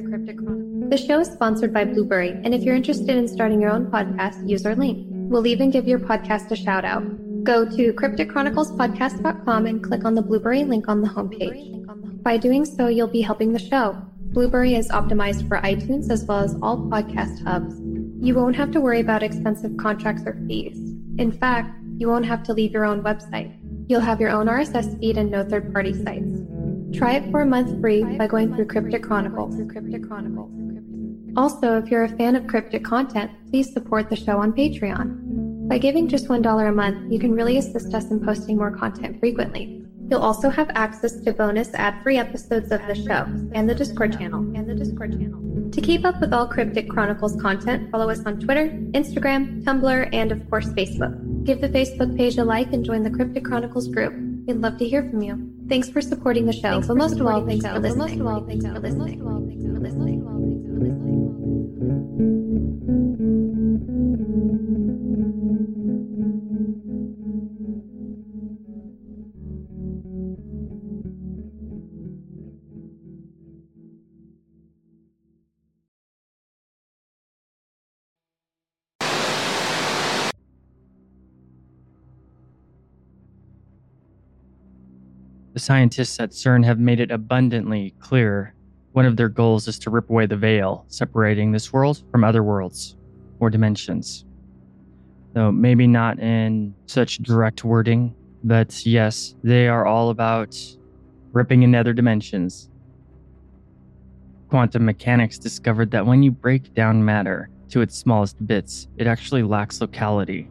The 0.90 0.96
show 0.96 1.20
is 1.20 1.28
sponsored 1.28 1.72
by 1.72 1.84
Blubrry, 1.84 2.30
and 2.30 2.52
if 2.52 2.64
you're 2.64 2.74
interested 2.74 3.10
in 3.10 3.28
starting 3.28 3.60
your 3.60 3.70
own 3.70 3.92
podcast, 3.92 4.48
use 4.48 4.66
our 4.66 4.74
link. 4.74 5.06
We'll 5.08 5.46
even 5.46 5.70
give 5.70 5.86
your 5.86 6.00
podcast 6.00 6.50
a 6.50 6.56
shout 6.56 6.84
out. 6.84 7.04
Go 7.44 7.64
to 7.64 7.92
crypticchroniclespodcast.com 7.92 9.66
and 9.66 9.84
click 9.84 10.04
on 10.04 10.16
the 10.16 10.22
Blubrry 10.22 10.64
link 10.64 10.88
on 10.88 11.00
the 11.00 11.06
homepage. 11.06 12.24
By 12.24 12.38
doing 12.38 12.64
so, 12.64 12.88
you'll 12.88 13.06
be 13.06 13.20
helping 13.20 13.52
the 13.52 13.60
show. 13.60 13.96
Blubrry 14.34 14.74
is 14.74 14.88
optimized 14.88 15.46
for 15.46 15.60
iTunes 15.60 16.10
as 16.10 16.24
well 16.24 16.40
as 16.40 16.56
all 16.60 16.78
podcast 16.88 17.40
hubs. 17.44 17.76
You 18.20 18.34
won't 18.34 18.56
have 18.56 18.72
to 18.72 18.80
worry 18.80 18.98
about 18.98 19.22
expensive 19.22 19.76
contracts 19.76 20.24
or 20.26 20.36
fees. 20.48 20.76
In 21.18 21.30
fact, 21.30 21.70
you 21.98 22.08
won't 22.08 22.26
have 22.26 22.42
to 22.46 22.52
leave 22.52 22.72
your 22.72 22.84
own 22.84 23.04
website. 23.04 23.56
You'll 23.88 24.00
have 24.00 24.20
your 24.20 24.30
own 24.30 24.46
RSS 24.46 24.98
feed 24.98 25.18
and 25.18 25.30
no 25.30 25.44
third 25.44 25.72
party 25.72 25.92
sites. 25.92 26.55
Try 26.96 27.16
it 27.16 27.30
for 27.30 27.42
a 27.42 27.46
month 27.46 27.78
free 27.80 28.02
by 28.16 28.26
going 28.26 28.54
through 28.54 28.66
Cryptic 28.66 29.02
Chronicles. 29.02 29.54
Also, 31.36 31.76
if 31.76 31.90
you're 31.90 32.04
a 32.04 32.16
fan 32.16 32.34
of 32.34 32.46
cryptic 32.46 32.82
content, 32.84 33.30
please 33.50 33.70
support 33.70 34.08
the 34.08 34.16
show 34.16 34.38
on 34.38 34.54
Patreon. 34.54 35.68
By 35.68 35.76
giving 35.76 36.08
just 36.08 36.28
$1 36.28 36.68
a 36.68 36.72
month, 36.72 37.12
you 37.12 37.18
can 37.18 37.32
really 37.32 37.58
assist 37.58 37.92
us 37.92 38.10
in 38.10 38.24
posting 38.24 38.56
more 38.56 38.70
content 38.70 39.20
frequently. 39.20 39.84
You'll 40.08 40.22
also 40.22 40.48
have 40.48 40.70
access 40.74 41.20
to 41.20 41.32
bonus 41.34 41.74
ad-free 41.74 42.16
episodes 42.16 42.72
of 42.72 42.80
the 42.86 42.94
show 42.94 43.26
and 43.52 43.68
the 43.68 43.74
Discord 43.74 44.16
channel. 44.16 44.40
And 44.56 44.66
the 44.66 44.74
Discord 44.74 45.12
channel. 45.12 45.70
To 45.72 45.80
keep 45.82 46.06
up 46.06 46.20
with 46.20 46.32
all 46.32 46.46
Cryptic 46.46 46.88
Chronicles 46.88 47.36
content, 47.42 47.90
follow 47.90 48.08
us 48.08 48.24
on 48.24 48.40
Twitter, 48.40 48.68
Instagram, 48.92 49.62
Tumblr, 49.64 50.08
and 50.14 50.32
of 50.32 50.48
course 50.48 50.68
Facebook. 50.68 51.44
Give 51.44 51.60
the 51.60 51.68
Facebook 51.68 52.16
page 52.16 52.38
a 52.38 52.44
like 52.44 52.72
and 52.72 52.84
join 52.84 53.02
the 53.02 53.10
Cryptic 53.10 53.44
Chronicles 53.44 53.88
group. 53.88 54.14
We'd 54.46 54.58
love 54.58 54.78
to 54.78 54.88
hear 54.88 55.02
from 55.02 55.22
you. 55.22 55.52
Thanks 55.68 55.88
for 55.90 56.00
supporting 56.00 56.46
the 56.46 56.52
show, 56.52 56.80
but 56.80 56.96
most 56.96 57.18
of 57.18 57.26
all, 57.26 57.44
thanks 57.44 57.64
for 57.64 57.80
listening. 57.80 58.22
The 85.56 85.60
scientists 85.60 86.20
at 86.20 86.32
CERN 86.32 86.66
have 86.66 86.78
made 86.78 87.00
it 87.00 87.10
abundantly 87.10 87.94
clear 87.98 88.52
one 88.92 89.06
of 89.06 89.16
their 89.16 89.30
goals 89.30 89.66
is 89.66 89.78
to 89.78 89.90
rip 89.90 90.10
away 90.10 90.26
the 90.26 90.36
veil 90.36 90.84
separating 90.88 91.50
this 91.50 91.72
world 91.72 92.02
from 92.12 92.24
other 92.24 92.42
worlds 92.42 92.98
or 93.40 93.48
dimensions. 93.48 94.26
Though 95.32 95.50
maybe 95.50 95.86
not 95.86 96.18
in 96.18 96.74
such 96.84 97.22
direct 97.22 97.64
wording, 97.64 98.14
but 98.44 98.84
yes, 98.84 99.34
they 99.42 99.66
are 99.66 99.86
all 99.86 100.10
about 100.10 100.54
ripping 101.32 101.62
in 101.62 101.74
other 101.74 101.94
dimensions. 101.94 102.68
Quantum 104.50 104.84
mechanics 104.84 105.38
discovered 105.38 105.90
that 105.92 106.04
when 106.04 106.22
you 106.22 106.32
break 106.32 106.74
down 106.74 107.02
matter 107.02 107.48
to 107.70 107.80
its 107.80 107.96
smallest 107.96 108.46
bits, 108.46 108.88
it 108.98 109.06
actually 109.06 109.42
lacks 109.42 109.80
locality, 109.80 110.50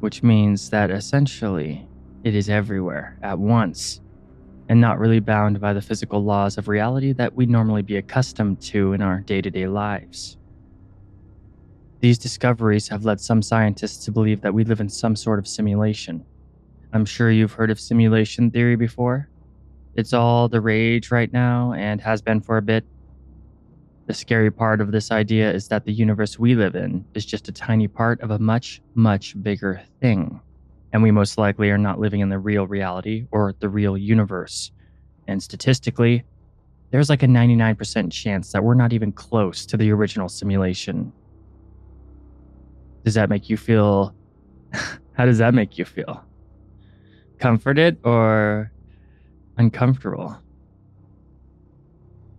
which 0.00 0.24
means 0.24 0.70
that 0.70 0.90
essentially 0.90 1.88
it 2.24 2.34
is 2.34 2.50
everywhere 2.50 3.16
at 3.22 3.38
once 3.38 4.00
and 4.70 4.80
not 4.80 5.00
really 5.00 5.18
bound 5.18 5.60
by 5.60 5.72
the 5.72 5.82
physical 5.82 6.22
laws 6.22 6.56
of 6.56 6.68
reality 6.68 7.12
that 7.12 7.34
we'd 7.34 7.50
normally 7.50 7.82
be 7.82 7.96
accustomed 7.96 8.60
to 8.60 8.92
in 8.92 9.02
our 9.02 9.18
day 9.18 9.42
to 9.42 9.50
day 9.50 9.66
lives. 9.66 10.36
These 11.98 12.18
discoveries 12.18 12.86
have 12.86 13.04
led 13.04 13.20
some 13.20 13.42
scientists 13.42 14.04
to 14.04 14.12
believe 14.12 14.40
that 14.42 14.54
we 14.54 14.62
live 14.62 14.80
in 14.80 14.88
some 14.88 15.16
sort 15.16 15.40
of 15.40 15.48
simulation. 15.48 16.24
I'm 16.92 17.04
sure 17.04 17.32
you've 17.32 17.52
heard 17.52 17.72
of 17.72 17.80
simulation 17.80 18.48
theory 18.48 18.76
before. 18.76 19.28
It's 19.96 20.12
all 20.12 20.48
the 20.48 20.60
rage 20.60 21.10
right 21.10 21.32
now 21.32 21.72
and 21.72 22.00
has 22.00 22.22
been 22.22 22.40
for 22.40 22.56
a 22.56 22.62
bit. 22.62 22.84
The 24.06 24.14
scary 24.14 24.52
part 24.52 24.80
of 24.80 24.92
this 24.92 25.10
idea 25.10 25.52
is 25.52 25.66
that 25.66 25.84
the 25.84 25.92
universe 25.92 26.38
we 26.38 26.54
live 26.54 26.76
in 26.76 27.04
is 27.14 27.26
just 27.26 27.48
a 27.48 27.52
tiny 27.52 27.88
part 27.88 28.20
of 28.20 28.30
a 28.30 28.38
much, 28.38 28.80
much 28.94 29.34
bigger 29.42 29.82
thing 30.00 30.40
and 30.92 31.02
we 31.02 31.10
most 31.10 31.38
likely 31.38 31.70
are 31.70 31.78
not 31.78 32.00
living 32.00 32.20
in 32.20 32.28
the 32.28 32.38
real 32.38 32.66
reality 32.66 33.26
or 33.30 33.54
the 33.60 33.68
real 33.68 33.96
universe. 33.96 34.72
And 35.28 35.42
statistically, 35.42 36.24
there's 36.90 37.08
like 37.08 37.22
a 37.22 37.26
99% 37.26 38.10
chance 38.10 38.52
that 38.52 38.64
we're 38.64 38.74
not 38.74 38.92
even 38.92 39.12
close 39.12 39.64
to 39.66 39.76
the 39.76 39.90
original 39.92 40.28
simulation. 40.28 41.12
Does 43.04 43.14
that 43.14 43.30
make 43.30 43.48
you 43.48 43.56
feel? 43.56 44.14
How 45.12 45.26
does 45.26 45.38
that 45.38 45.54
make 45.54 45.78
you 45.78 45.84
feel? 45.84 46.24
Comforted 47.38 47.98
or 48.04 48.72
uncomfortable? 49.56 50.36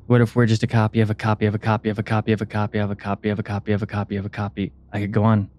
What 0.08 0.20
if 0.20 0.36
we're 0.36 0.46
just 0.46 0.64
a 0.64 0.68
copy 0.68 1.00
of 1.00 1.10
a 1.10 1.16
copy 1.16 1.46
of 1.46 1.56
a 1.56 1.58
copy 1.58 1.90
of 1.90 1.98
a 1.98 2.04
copy 2.04 2.34
of 2.34 2.42
a 2.42 2.46
copy 2.46 2.80
of 2.80 2.92
a 2.92 2.96
copy 2.96 3.30
of 3.30 3.40
a 3.40 3.44
copy 3.44 3.72
of 3.72 3.82
a 3.82 3.88
copy 3.88 4.18
of 4.18 4.26
a 4.26 4.30
copy? 4.30 4.74
I 4.92 5.00
could 5.00 5.14
go 5.14 5.24
on. 5.24 5.50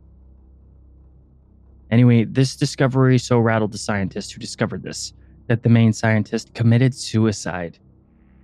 Anyway, 1.93 2.25
this 2.25 2.57
discovery 2.57 3.19
so 3.19 3.39
rattled 3.39 3.71
the 3.71 3.79
scientist 3.79 4.33
who 4.33 4.41
discovered 4.41 4.83
this 4.83 5.13
that 5.47 5.63
the 5.63 5.69
main 5.69 5.93
scientist 5.93 6.55
committed 6.55 6.95
suicide 6.95 7.79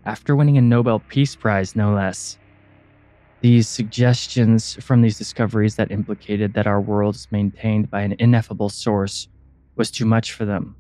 after 0.05 0.37
winning 0.37 0.59
a 0.59 0.61
Nobel 0.61 1.01
Peace 1.09 1.35
Prize, 1.35 1.75
no 1.75 1.95
less. 1.95 2.39
These 3.41 3.67
suggestions 3.69 4.75
from 4.83 5.01
these 5.01 5.17
discoveries 5.17 5.77
that 5.77 5.91
implicated 5.91 6.53
that 6.55 6.67
our 6.67 6.81
world 6.81 7.15
is 7.15 7.29
maintained 7.31 7.91
by 7.91 8.03
an 8.03 8.17
ineffable 8.19 8.69
source 8.69 9.29
was 9.77 9.91
too 9.91 10.05
much 10.05 10.33
for 10.33 10.45
them. 10.45 10.77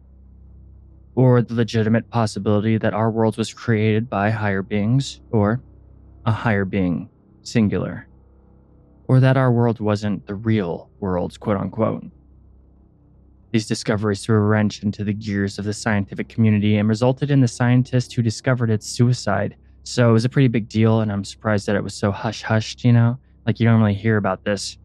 Or 1.14 1.40
the 1.40 1.54
legitimate 1.54 2.10
possibility 2.10 2.76
that 2.78 2.94
our 2.94 3.10
world 3.10 3.38
was 3.38 3.54
created 3.54 4.10
by 4.10 4.30
higher 4.30 4.62
beings, 4.62 5.20
or 5.30 5.62
a 6.26 6.32
higher 6.32 6.64
being, 6.64 7.08
singular. 7.42 8.08
Or 9.08 9.20
that 9.20 9.36
our 9.38 9.52
world 9.52 9.80
wasn't 9.80 10.26
the 10.26 10.34
real 10.34 10.90
world, 11.00 11.40
quote 11.40 11.56
unquote. 11.56 12.04
These 13.50 13.66
discoveries 13.66 14.24
threw 14.24 14.36
a 14.36 14.40
wrench 14.40 14.82
into 14.82 15.04
the 15.04 15.14
gears 15.14 15.58
of 15.58 15.64
the 15.64 15.72
scientific 15.72 16.28
community 16.28 16.76
and 16.76 16.88
resulted 16.88 17.30
in 17.30 17.40
the 17.40 17.48
scientist 17.48 18.12
who 18.12 18.22
discovered 18.22 18.70
its 18.70 18.86
suicide. 18.86 19.56
So 19.84 20.10
it 20.10 20.12
was 20.12 20.26
a 20.26 20.28
pretty 20.28 20.48
big 20.48 20.68
deal, 20.68 21.00
and 21.00 21.10
I'm 21.10 21.24
surprised 21.24 21.66
that 21.66 21.76
it 21.76 21.82
was 21.82 21.94
so 21.94 22.10
hush 22.10 22.42
hushed, 22.42 22.84
you 22.84 22.92
know? 22.92 23.18
Like 23.46 23.58
you 23.58 23.66
don't 23.66 23.80
really 23.80 23.94
hear 23.94 24.18
about 24.18 24.44
this. 24.44 24.76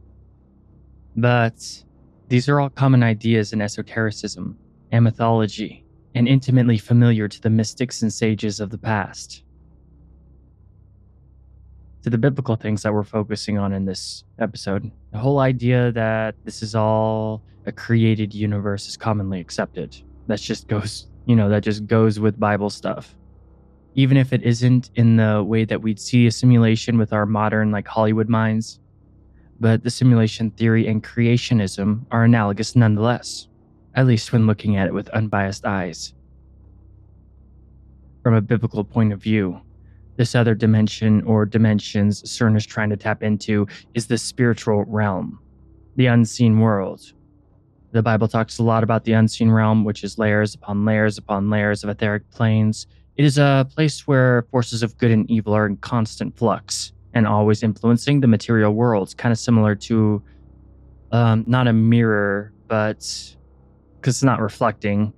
But 1.17 1.83
these 2.29 2.47
are 2.47 2.61
all 2.61 2.69
common 2.69 3.03
ideas 3.03 3.51
in 3.51 3.61
esotericism 3.61 4.57
and 4.91 5.03
mythology, 5.03 5.85
and 6.15 6.27
intimately 6.27 6.77
familiar 6.77 7.27
to 7.27 7.41
the 7.41 7.49
mystics 7.49 8.01
and 8.01 8.13
sages 8.13 8.59
of 8.61 8.69
the 8.69 8.77
past. 8.77 9.43
To 12.03 12.09
the 12.09 12.17
biblical 12.17 12.57
things 12.57 12.83
that 12.83 12.93
we're 12.93 13.03
focusing 13.03 13.57
on 13.57 13.71
in 13.71 13.85
this 13.85 14.25
episode, 14.37 14.91
the 15.13 15.17
whole 15.17 15.39
idea 15.39 15.89
that 15.93 16.35
this 16.43 16.61
is 16.61 16.75
all 16.75 17.41
a 17.65 17.71
created 17.71 18.33
universe 18.33 18.89
is 18.89 18.97
commonly 18.97 19.39
accepted. 19.39 19.95
That 20.27 20.41
just 20.41 20.67
goes, 20.67 21.07
you 21.25 21.35
know, 21.35 21.47
that 21.47 21.63
just 21.63 21.87
goes 21.87 22.19
with 22.19 22.37
Bible 22.37 22.69
stuff. 22.69 23.15
Even 23.95 24.17
if 24.17 24.33
it 24.33 24.43
isn't 24.43 24.91
in 24.95 25.15
the 25.15 25.41
way 25.43 25.63
that 25.63 25.81
we'd 25.81 25.99
see 25.99 26.27
a 26.27 26.31
simulation 26.31 26.97
with 26.97 27.13
our 27.13 27.25
modern, 27.25 27.71
like 27.71 27.87
Hollywood 27.87 28.27
minds, 28.27 28.81
but 29.61 29.83
the 29.83 29.89
simulation 29.89 30.51
theory 30.51 30.87
and 30.87 31.01
creationism 31.01 32.05
are 32.11 32.25
analogous 32.25 32.75
nonetheless, 32.75 33.47
at 33.95 34.07
least 34.07 34.33
when 34.33 34.45
looking 34.45 34.75
at 34.75 34.87
it 34.87 34.93
with 34.93 35.07
unbiased 35.09 35.65
eyes. 35.65 36.13
From 38.23 38.33
a 38.33 38.41
biblical 38.41 38.83
point 38.83 39.13
of 39.13 39.21
view, 39.21 39.61
this 40.15 40.35
other 40.35 40.55
dimension 40.55 41.21
or 41.23 41.45
dimensions 41.45 42.21
CERN 42.23 42.55
is 42.55 42.65
trying 42.65 42.89
to 42.89 42.97
tap 42.97 43.23
into 43.23 43.67
is 43.93 44.07
the 44.07 44.17
spiritual 44.17 44.83
realm, 44.85 45.39
the 45.95 46.05
unseen 46.07 46.59
world, 46.59 47.13
the 47.93 48.01
Bible 48.01 48.27
talks 48.27 48.57
a 48.57 48.63
lot 48.63 48.83
about 48.83 49.03
the 49.03 49.13
unseen 49.13 49.51
realm, 49.51 49.83
which 49.85 50.03
is 50.03 50.17
layers 50.17 50.55
upon 50.55 50.83
layers 50.83 51.19
upon 51.19 51.51
layers 51.51 51.83
of 51.83 51.91
etheric 51.91 52.29
planes. 52.31 52.87
It 53.17 53.23
is 53.23 53.37
a 53.37 53.67
place 53.75 54.07
where 54.07 54.47
forces 54.49 54.81
of 54.81 54.97
good 54.97 55.11
and 55.11 55.29
evil 55.29 55.53
are 55.53 55.67
in 55.67 55.77
constant 55.77 56.35
flux 56.35 56.91
and 57.13 57.27
always 57.27 57.61
influencing 57.61 58.19
the 58.19 58.27
material 58.27 58.73
world, 58.73 59.09
It's 59.09 59.13
kind 59.13 59.31
of 59.31 59.37
similar 59.37 59.75
to 59.75 60.23
um, 61.11 61.43
not 61.45 61.67
a 61.67 61.73
mirror, 61.73 62.51
but 62.67 62.97
because 64.01 64.15
it's 64.15 64.23
not 64.23 64.41
reflecting. 64.41 65.13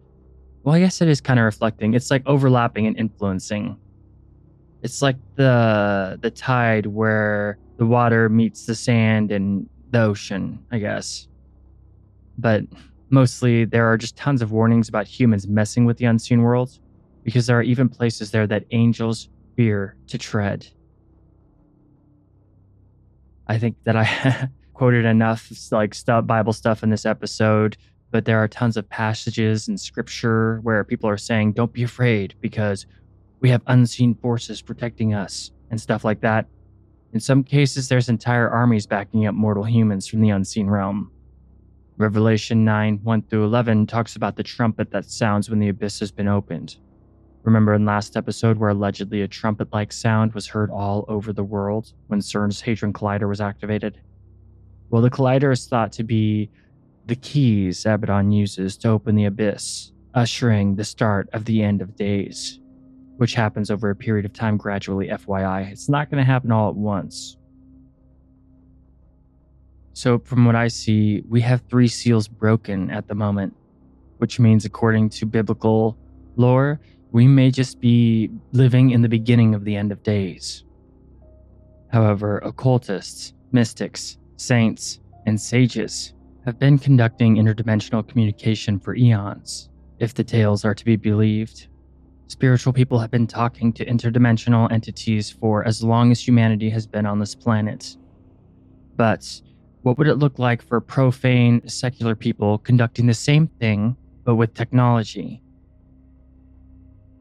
Well, 0.63 0.75
I 0.75 0.81
guess 0.81 1.01
it 1.01 1.07
is 1.07 1.21
kind 1.21 1.39
of 1.39 1.45
reflecting. 1.45 1.93
It's 1.93 2.11
like 2.11 2.23
overlapping 2.25 2.87
and 2.87 2.97
influencing. 2.97 3.77
It's 4.81 5.01
like 5.01 5.17
the 5.35 6.17
the 6.21 6.31
tide 6.31 6.85
where 6.85 7.57
the 7.77 7.85
water 7.85 8.29
meets 8.29 8.65
the 8.65 8.75
sand 8.75 9.31
and 9.31 9.67
the 9.91 10.01
ocean, 10.01 10.59
I 10.71 10.79
guess 10.79 11.27
but 12.37 12.63
mostly 13.09 13.65
there 13.65 13.85
are 13.91 13.97
just 13.97 14.15
tons 14.15 14.41
of 14.41 14.51
warnings 14.51 14.89
about 14.89 15.07
humans 15.07 15.47
messing 15.47 15.85
with 15.85 15.97
the 15.97 16.05
unseen 16.05 16.41
world 16.41 16.79
because 17.23 17.47
there 17.47 17.57
are 17.57 17.63
even 17.63 17.89
places 17.89 18.31
there 18.31 18.47
that 18.47 18.65
angels 18.71 19.29
fear 19.55 19.95
to 20.07 20.17
tread. 20.17 20.67
I 23.47 23.57
think 23.57 23.75
that 23.83 23.95
I 23.95 24.49
quoted 24.73 25.05
enough 25.05 25.49
like 25.71 25.93
stuff, 25.93 26.25
Bible 26.25 26.53
stuff 26.53 26.83
in 26.83 26.89
this 26.89 27.05
episode, 27.05 27.77
but 28.11 28.25
there 28.25 28.39
are 28.39 28.47
tons 28.47 28.75
of 28.77 28.87
passages 28.89 29.67
in 29.67 29.77
scripture 29.77 30.59
where 30.63 30.83
people 30.83 31.09
are 31.09 31.17
saying, 31.17 31.53
don't 31.53 31.71
be 31.71 31.83
afraid 31.83 32.35
because 32.41 32.85
we 33.45 33.51
have 33.51 33.61
unseen 33.67 34.15
forces 34.15 34.59
protecting 34.59 35.13
us 35.13 35.51
and 35.69 35.79
stuff 35.79 36.03
like 36.03 36.19
that. 36.19 36.47
In 37.13 37.19
some 37.19 37.43
cases, 37.43 37.87
there's 37.87 38.09
entire 38.09 38.49
armies 38.49 38.87
backing 38.87 39.27
up 39.27 39.35
mortal 39.35 39.63
humans 39.63 40.07
from 40.07 40.21
the 40.21 40.31
unseen 40.31 40.65
realm. 40.65 41.11
Revelation 41.97 42.65
9 42.65 43.01
1 43.03 43.21
through 43.21 43.43
11 43.43 43.85
talks 43.85 44.15
about 44.15 44.35
the 44.35 44.41
trumpet 44.41 44.89
that 44.89 45.05
sounds 45.05 45.47
when 45.47 45.59
the 45.59 45.69
abyss 45.69 45.99
has 45.99 46.11
been 46.11 46.27
opened. 46.27 46.77
Remember 47.43 47.75
in 47.75 47.85
last 47.85 48.17
episode 48.17 48.57
where 48.57 48.71
allegedly 48.71 49.21
a 49.21 49.27
trumpet 49.27 49.71
like 49.71 49.93
sound 49.93 50.33
was 50.33 50.47
heard 50.47 50.71
all 50.71 51.05
over 51.07 51.31
the 51.31 51.43
world 51.43 51.93
when 52.07 52.21
CERN's 52.21 52.61
Hadron 52.61 52.93
Collider 52.93 53.29
was 53.29 53.41
activated? 53.41 54.01
Well, 54.89 55.03
the 55.03 55.11
collider 55.11 55.53
is 55.53 55.67
thought 55.67 55.91
to 55.91 56.03
be 56.03 56.49
the 57.05 57.15
keys 57.15 57.85
Abaddon 57.85 58.31
uses 58.31 58.75
to 58.77 58.89
open 58.89 59.13
the 59.13 59.25
abyss, 59.25 59.91
ushering 60.15 60.77
the 60.77 60.83
start 60.83 61.29
of 61.31 61.45
the 61.45 61.61
end 61.61 61.83
of 61.83 61.95
days, 61.95 62.59
which 63.17 63.33
happens 63.33 63.71
over 63.71 63.89
a 63.89 63.95
period 63.95 64.25
of 64.25 64.33
time 64.33 64.57
gradually, 64.57 65.07
FYI. 65.07 65.71
It's 65.71 65.89
not 65.89 66.09
going 66.09 66.23
to 66.23 66.25
happen 66.25 66.51
all 66.51 66.69
at 66.69 66.75
once. 66.75 67.37
So, 69.93 70.19
from 70.19 70.45
what 70.45 70.55
I 70.55 70.67
see, 70.67 71.23
we 71.29 71.39
have 71.41 71.61
three 71.69 71.87
seals 71.87 72.27
broken 72.27 72.91
at 72.91 73.07
the 73.07 73.15
moment, 73.15 73.55
which 74.17 74.39
means, 74.39 74.65
according 74.65 75.09
to 75.11 75.25
biblical 75.25 75.97
lore, 76.35 76.81
we 77.11 77.27
may 77.27 77.49
just 77.49 77.79
be 77.79 78.29
living 78.51 78.89
in 78.89 79.01
the 79.01 79.07
beginning 79.07 79.55
of 79.55 79.63
the 79.63 79.75
end 79.75 79.93
of 79.93 80.03
days. 80.03 80.65
However, 81.93 82.39
occultists, 82.39 83.33
mystics, 83.53 84.17
saints, 84.35 84.99
and 85.25 85.39
sages 85.39 86.13
have 86.43 86.59
been 86.59 86.77
conducting 86.77 87.37
interdimensional 87.37 88.05
communication 88.05 88.79
for 88.79 88.95
eons, 88.95 89.69
if 89.99 90.13
the 90.13 90.25
tales 90.25 90.65
are 90.65 90.75
to 90.75 90.83
be 90.83 90.97
believed. 90.97 91.67
Spiritual 92.27 92.73
people 92.73 92.99
have 92.99 93.11
been 93.11 93.27
talking 93.27 93.71
to 93.73 93.85
interdimensional 93.85 94.71
entities 94.71 95.29
for 95.29 95.65
as 95.67 95.83
long 95.83 96.11
as 96.11 96.25
humanity 96.25 96.69
has 96.69 96.87
been 96.87 97.05
on 97.05 97.19
this 97.19 97.35
planet. 97.35 97.97
But 98.95 99.41
what 99.83 99.97
would 99.97 100.07
it 100.07 100.15
look 100.15 100.39
like 100.39 100.63
for 100.63 100.81
profane, 100.81 101.67
secular 101.67 102.15
people 102.15 102.57
conducting 102.57 103.05
the 103.05 103.13
same 103.13 103.47
thing, 103.59 103.95
but 104.23 104.35
with 104.35 104.55
technology? 104.55 105.41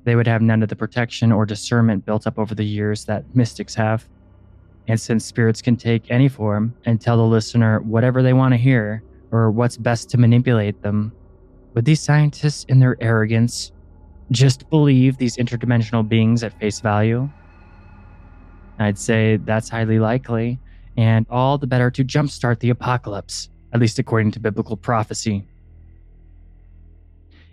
They 0.05 0.17
would 0.17 0.27
have 0.27 0.41
none 0.41 0.63
of 0.63 0.71
the 0.71 0.77
protection 0.77 1.33
or 1.33 1.45
discernment 1.45 2.07
built 2.07 2.27
up 2.27 2.39
over 2.39 2.55
the 2.55 2.65
years 2.65 3.05
that 3.05 3.37
mystics 3.37 3.75
have. 3.75 4.09
And 4.89 4.99
since 5.01 5.25
spirits 5.25 5.63
can 5.63 5.77
take 5.77 6.11
any 6.11 6.29
form 6.29 6.75
and 6.85 7.01
tell 7.01 7.17
the 7.17 7.23
listener 7.25 7.81
whatever 7.81 8.23
they 8.23 8.33
want 8.33 8.53
to 8.53 8.59
hear, 8.59 9.03
or 9.33 9.51
what's 9.51 9.77
best 9.77 10.09
to 10.11 10.19
manipulate 10.19 10.81
them. 10.83 11.13
Would 11.75 11.85
these 11.85 12.01
scientists, 12.01 12.65
in 12.69 12.79
their 12.79 12.97
arrogance, 13.03 13.73
just 14.31 14.69
believe 14.71 15.19
these 15.19 15.37
interdimensional 15.37 16.07
beings 16.09 16.43
at 16.43 16.59
face 16.59 16.81
value? 16.81 17.29
I'd 18.79 18.99
say 18.99 19.37
that's 19.37 19.69
highly 19.69 19.99
likely, 19.99 20.59
and 20.97 21.27
all 21.31 21.59
the 21.59 21.67
better 21.67 21.91
to 21.91 22.05
jumpstart 22.05 22.61
the 22.61 22.71
apocalypse, 22.71 23.49
at 23.73 23.81
least 23.81 23.99
according 23.99 24.33
to 24.33 24.41
biblical 24.41 24.77
prophecy. 24.77 25.47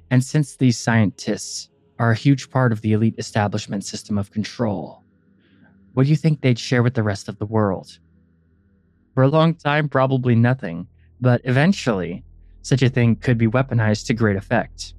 And 0.10 0.24
since 0.24 0.56
these 0.56 0.78
scientists 0.78 1.70
are 2.00 2.12
a 2.12 2.16
huge 2.16 2.50
part 2.50 2.72
of 2.72 2.82
the 2.82 2.94
elite 2.94 3.16
establishment 3.18 3.86
system 3.86 4.18
of 4.18 4.32
control, 4.32 5.04
what 5.94 6.04
do 6.04 6.10
you 6.10 6.16
think 6.16 6.42
they'd 6.42 6.60
share 6.60 6.84
with 6.84 6.96
the 6.96 7.04
rest 7.04 7.28
of 7.30 7.38
the 7.38 7.46
world? 7.46 8.00
For 9.14 9.24
a 9.24 9.28
long 9.28 9.56
time, 9.56 9.90
probably 9.90 10.36
nothing, 10.36 10.88
but 11.20 11.42
eventually, 11.44 12.24
such 12.62 12.82
a 12.82 12.90
thing 12.90 13.16
could 13.18 13.38
be 13.38 13.48
weaponized 13.48 14.06
to 14.08 14.14
great 14.14 14.38
effect 14.38 14.94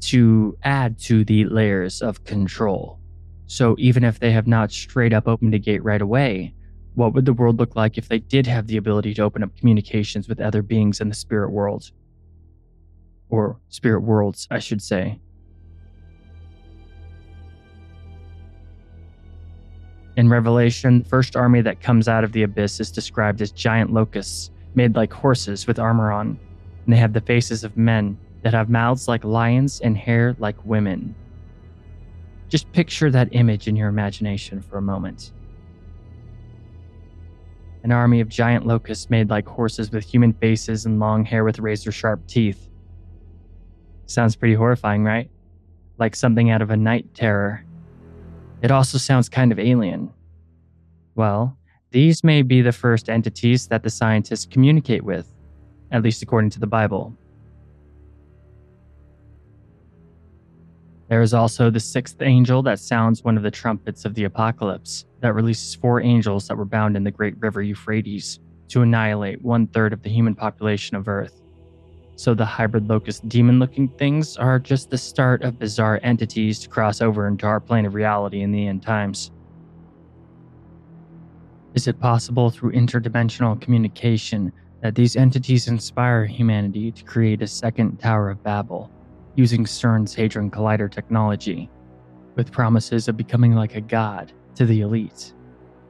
to 0.00 0.56
add 0.62 0.98
to 0.98 1.24
the 1.24 1.44
layers 1.44 2.02
of 2.02 2.24
control. 2.24 2.98
So 3.46 3.74
even 3.78 4.04
if 4.04 4.20
they 4.20 4.30
have 4.32 4.46
not 4.46 4.72
straight 4.72 5.12
up 5.12 5.26
opened 5.26 5.54
a 5.54 5.58
gate 5.58 5.82
right 5.82 6.00
away, 6.00 6.54
what 6.94 7.14
would 7.14 7.24
the 7.24 7.32
world 7.32 7.58
look 7.58 7.76
like 7.76 7.98
if 7.98 8.08
they 8.08 8.18
did 8.18 8.46
have 8.46 8.66
the 8.66 8.76
ability 8.76 9.14
to 9.14 9.22
open 9.22 9.42
up 9.42 9.56
communications 9.56 10.28
with 10.28 10.40
other 10.40 10.62
beings 10.62 11.00
in 11.00 11.08
the 11.08 11.14
spirit 11.14 11.50
world? 11.50 11.90
Or 13.28 13.60
spirit 13.68 14.00
worlds, 14.00 14.46
I 14.50 14.58
should 14.58 14.82
say. 14.82 15.20
In 20.16 20.28
Revelation, 20.28 21.02
the 21.02 21.08
first 21.08 21.36
army 21.36 21.60
that 21.62 21.80
comes 21.80 22.08
out 22.08 22.24
of 22.24 22.32
the 22.32 22.42
abyss 22.42 22.80
is 22.80 22.90
described 22.90 23.40
as 23.40 23.52
giant 23.52 23.92
locusts, 23.92 24.50
made 24.74 24.94
like 24.94 25.12
horses 25.12 25.66
with 25.66 25.78
armor 25.78 26.12
on, 26.12 26.38
and 26.84 26.92
they 26.92 26.98
have 26.98 27.12
the 27.12 27.20
faces 27.20 27.64
of 27.64 27.76
men 27.76 28.18
that 28.42 28.54
have 28.54 28.68
mouths 28.68 29.08
like 29.08 29.24
lions 29.24 29.80
and 29.80 29.96
hair 29.96 30.34
like 30.38 30.64
women. 30.64 31.14
Just 32.48 32.70
picture 32.72 33.10
that 33.10 33.28
image 33.32 33.68
in 33.68 33.76
your 33.76 33.88
imagination 33.88 34.60
for 34.60 34.78
a 34.78 34.82
moment. 34.82 35.32
An 37.82 37.92
army 37.92 38.20
of 38.20 38.28
giant 38.28 38.66
locusts 38.66 39.08
made 39.08 39.30
like 39.30 39.46
horses 39.46 39.90
with 39.90 40.04
human 40.04 40.32
faces 40.34 40.84
and 40.84 40.98
long 40.98 41.24
hair 41.24 41.44
with 41.44 41.58
razor 41.58 41.92
sharp 41.92 42.26
teeth. 42.26 42.68
Sounds 44.06 44.36
pretty 44.36 44.54
horrifying, 44.54 45.04
right? 45.04 45.30
Like 45.98 46.16
something 46.16 46.50
out 46.50 46.62
of 46.62 46.70
a 46.70 46.76
night 46.76 47.14
terror. 47.14 47.64
It 48.62 48.70
also 48.70 48.98
sounds 48.98 49.28
kind 49.28 49.52
of 49.52 49.58
alien. 49.58 50.12
Well, 51.14 51.56
these 51.90 52.22
may 52.22 52.42
be 52.42 52.60
the 52.60 52.72
first 52.72 53.08
entities 53.08 53.68
that 53.68 53.82
the 53.82 53.90
scientists 53.90 54.46
communicate 54.46 55.04
with, 55.04 55.32
at 55.90 56.02
least 56.02 56.22
according 56.22 56.50
to 56.50 56.60
the 56.60 56.66
Bible. 56.66 57.16
There 61.10 61.22
is 61.22 61.34
also 61.34 61.70
the 61.70 61.80
sixth 61.80 62.22
angel 62.22 62.62
that 62.62 62.78
sounds 62.78 63.24
one 63.24 63.36
of 63.36 63.42
the 63.42 63.50
trumpets 63.50 64.04
of 64.04 64.14
the 64.14 64.22
apocalypse, 64.22 65.06
that 65.18 65.34
releases 65.34 65.74
four 65.74 66.00
angels 66.00 66.46
that 66.46 66.56
were 66.56 66.64
bound 66.64 66.96
in 66.96 67.02
the 67.02 67.10
great 67.10 67.34
river 67.40 67.60
Euphrates 67.60 68.38
to 68.68 68.82
annihilate 68.82 69.42
one 69.42 69.66
third 69.66 69.92
of 69.92 70.02
the 70.02 70.08
human 70.08 70.36
population 70.36 70.96
of 70.96 71.08
Earth. 71.08 71.42
So 72.14 72.32
the 72.32 72.44
hybrid 72.44 72.88
locust 72.88 73.28
demon 73.28 73.58
looking 73.58 73.88
things 73.88 74.36
are 74.36 74.60
just 74.60 74.88
the 74.88 74.98
start 74.98 75.42
of 75.42 75.58
bizarre 75.58 75.98
entities 76.04 76.60
to 76.60 76.68
cross 76.68 77.00
over 77.00 77.26
into 77.26 77.44
our 77.44 77.58
plane 77.58 77.86
of 77.86 77.94
reality 77.94 78.42
in 78.42 78.52
the 78.52 78.68
end 78.68 78.84
times. 78.84 79.32
Is 81.74 81.88
it 81.88 81.98
possible 81.98 82.50
through 82.50 82.70
interdimensional 82.70 83.60
communication 83.60 84.52
that 84.80 84.94
these 84.94 85.16
entities 85.16 85.66
inspire 85.66 86.24
humanity 86.24 86.92
to 86.92 87.02
create 87.02 87.42
a 87.42 87.48
second 87.48 87.98
Tower 87.98 88.30
of 88.30 88.44
Babel? 88.44 88.92
Using 89.36 89.64
CERN's 89.64 90.14
Hadron 90.14 90.50
Collider 90.50 90.90
technology, 90.90 91.70
with 92.36 92.52
promises 92.52 93.08
of 93.08 93.16
becoming 93.16 93.54
like 93.54 93.74
a 93.74 93.80
god 93.80 94.32
to 94.54 94.66
the 94.66 94.80
elite. 94.80 95.34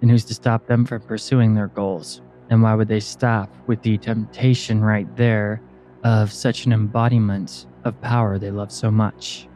And 0.03 0.11
who's 0.11 0.24
to 0.26 0.34
stop 0.34 0.66
them 0.66 0.84
from 0.84 1.03
pursuing 1.03 1.55
their 1.55 1.68
goals? 1.68 2.22
And 2.49 2.62
why 2.62 2.74
would 2.74 2.88
they 2.88 3.01
stop 3.01 3.55
with 3.66 3.82
the 3.82 3.99
temptation 3.99 4.82
right 4.82 5.14
there 5.16 5.62
of 6.03 6.32
such 6.32 6.66
an 6.66 6.72
embodiment 6.72 7.66
of 7.84 8.01
power 8.01 8.38
they 8.38 8.51
love 8.51 8.72
so 8.72 8.91
much? 8.91 9.49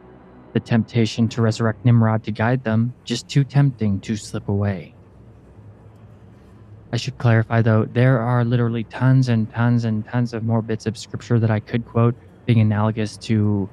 The 0.53 0.59
temptation 0.59 1.27
to 1.29 1.41
resurrect 1.41 1.83
Nimrod 1.83 2.23
to 2.23 2.31
guide 2.31 2.63
them, 2.63 2.93
just 3.03 3.27
too 3.27 3.43
tempting 3.43 3.99
to 4.01 4.15
slip 4.15 4.47
away. 4.47 4.95
I 6.93 6.97
should 6.97 7.17
clarify 7.17 7.61
though, 7.61 7.83
there 7.83 8.19
are 8.19 8.45
literally 8.45 8.85
tons 8.85 9.27
and 9.27 9.51
tons 9.51 9.83
and 9.83 10.05
tons 10.05 10.33
of 10.33 10.43
more 10.43 10.61
bits 10.61 10.85
of 10.85 10.97
scripture 10.97 11.39
that 11.39 11.51
I 11.51 11.59
could 11.59 11.85
quote 11.85 12.15
being 12.45 12.59
analogous 12.59 13.17
to, 13.17 13.69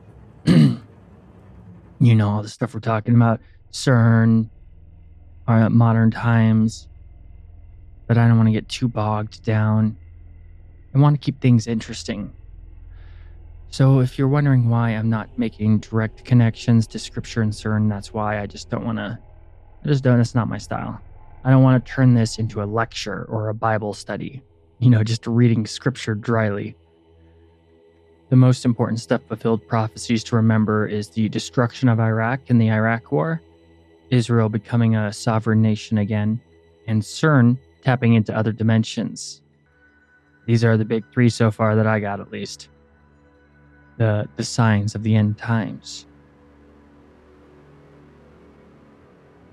you 0.46 0.80
know, 2.00 2.28
all 2.28 2.42
the 2.42 2.48
stuff 2.48 2.74
we're 2.74 2.80
talking 2.80 3.14
about, 3.14 3.40
CERN, 3.72 4.48
uh, 5.46 5.68
modern 5.68 6.10
times. 6.10 6.88
But 8.06 8.18
I 8.18 8.26
don't 8.26 8.36
want 8.36 8.48
to 8.48 8.52
get 8.52 8.68
too 8.68 8.88
bogged 8.88 9.44
down. 9.44 9.96
I 10.94 10.98
want 10.98 11.20
to 11.20 11.24
keep 11.24 11.40
things 11.40 11.66
interesting. 11.66 12.32
So 13.70 14.00
if 14.00 14.18
you're 14.18 14.28
wondering 14.28 14.70
why 14.70 14.90
I'm 14.90 15.10
not 15.10 15.28
making 15.38 15.80
direct 15.80 16.24
connections 16.24 16.86
to 16.88 16.98
scripture 16.98 17.42
and 17.42 17.52
CERN, 17.52 17.88
that's 17.88 18.14
why 18.14 18.40
I 18.40 18.46
just 18.46 18.70
don't 18.70 18.84
want 18.84 18.98
to. 18.98 19.18
I 19.84 19.88
just 19.88 20.02
don't. 20.02 20.20
It's 20.20 20.34
not 20.34 20.48
my 20.48 20.58
style. 20.58 21.00
I 21.44 21.50
don't 21.50 21.62
want 21.62 21.84
to 21.84 21.92
turn 21.92 22.14
this 22.14 22.38
into 22.38 22.62
a 22.62 22.64
lecture 22.64 23.26
or 23.28 23.48
a 23.48 23.54
Bible 23.54 23.92
study. 23.92 24.42
You 24.78 24.90
know, 24.90 25.04
just 25.04 25.26
reading 25.26 25.66
scripture 25.66 26.14
dryly. 26.14 26.76
The 28.30 28.36
most 28.36 28.66
important 28.66 29.00
step 29.00 29.26
fulfilled 29.26 29.66
prophecies 29.66 30.22
to 30.24 30.36
remember 30.36 30.86
is 30.86 31.08
the 31.08 31.28
destruction 31.30 31.88
of 31.88 31.98
Iraq 31.98 32.40
in 32.48 32.58
the 32.58 32.70
Iraq 32.70 33.10
War, 33.10 33.40
Israel 34.10 34.50
becoming 34.50 34.96
a 34.96 35.12
sovereign 35.12 35.62
nation 35.62 35.98
again, 35.98 36.40
and 36.86 37.00
CERN 37.00 37.58
tapping 37.82 38.14
into 38.14 38.36
other 38.36 38.52
dimensions. 38.52 39.40
These 40.46 40.62
are 40.62 40.76
the 40.76 40.84
big 40.84 41.04
three 41.12 41.30
so 41.30 41.50
far 41.50 41.74
that 41.76 41.86
I 41.86 42.00
got, 42.00 42.20
at 42.20 42.30
least. 42.30 42.68
The, 43.96 44.28
the 44.36 44.44
signs 44.44 44.94
of 44.94 45.02
the 45.02 45.14
end 45.14 45.38
times. 45.38 46.06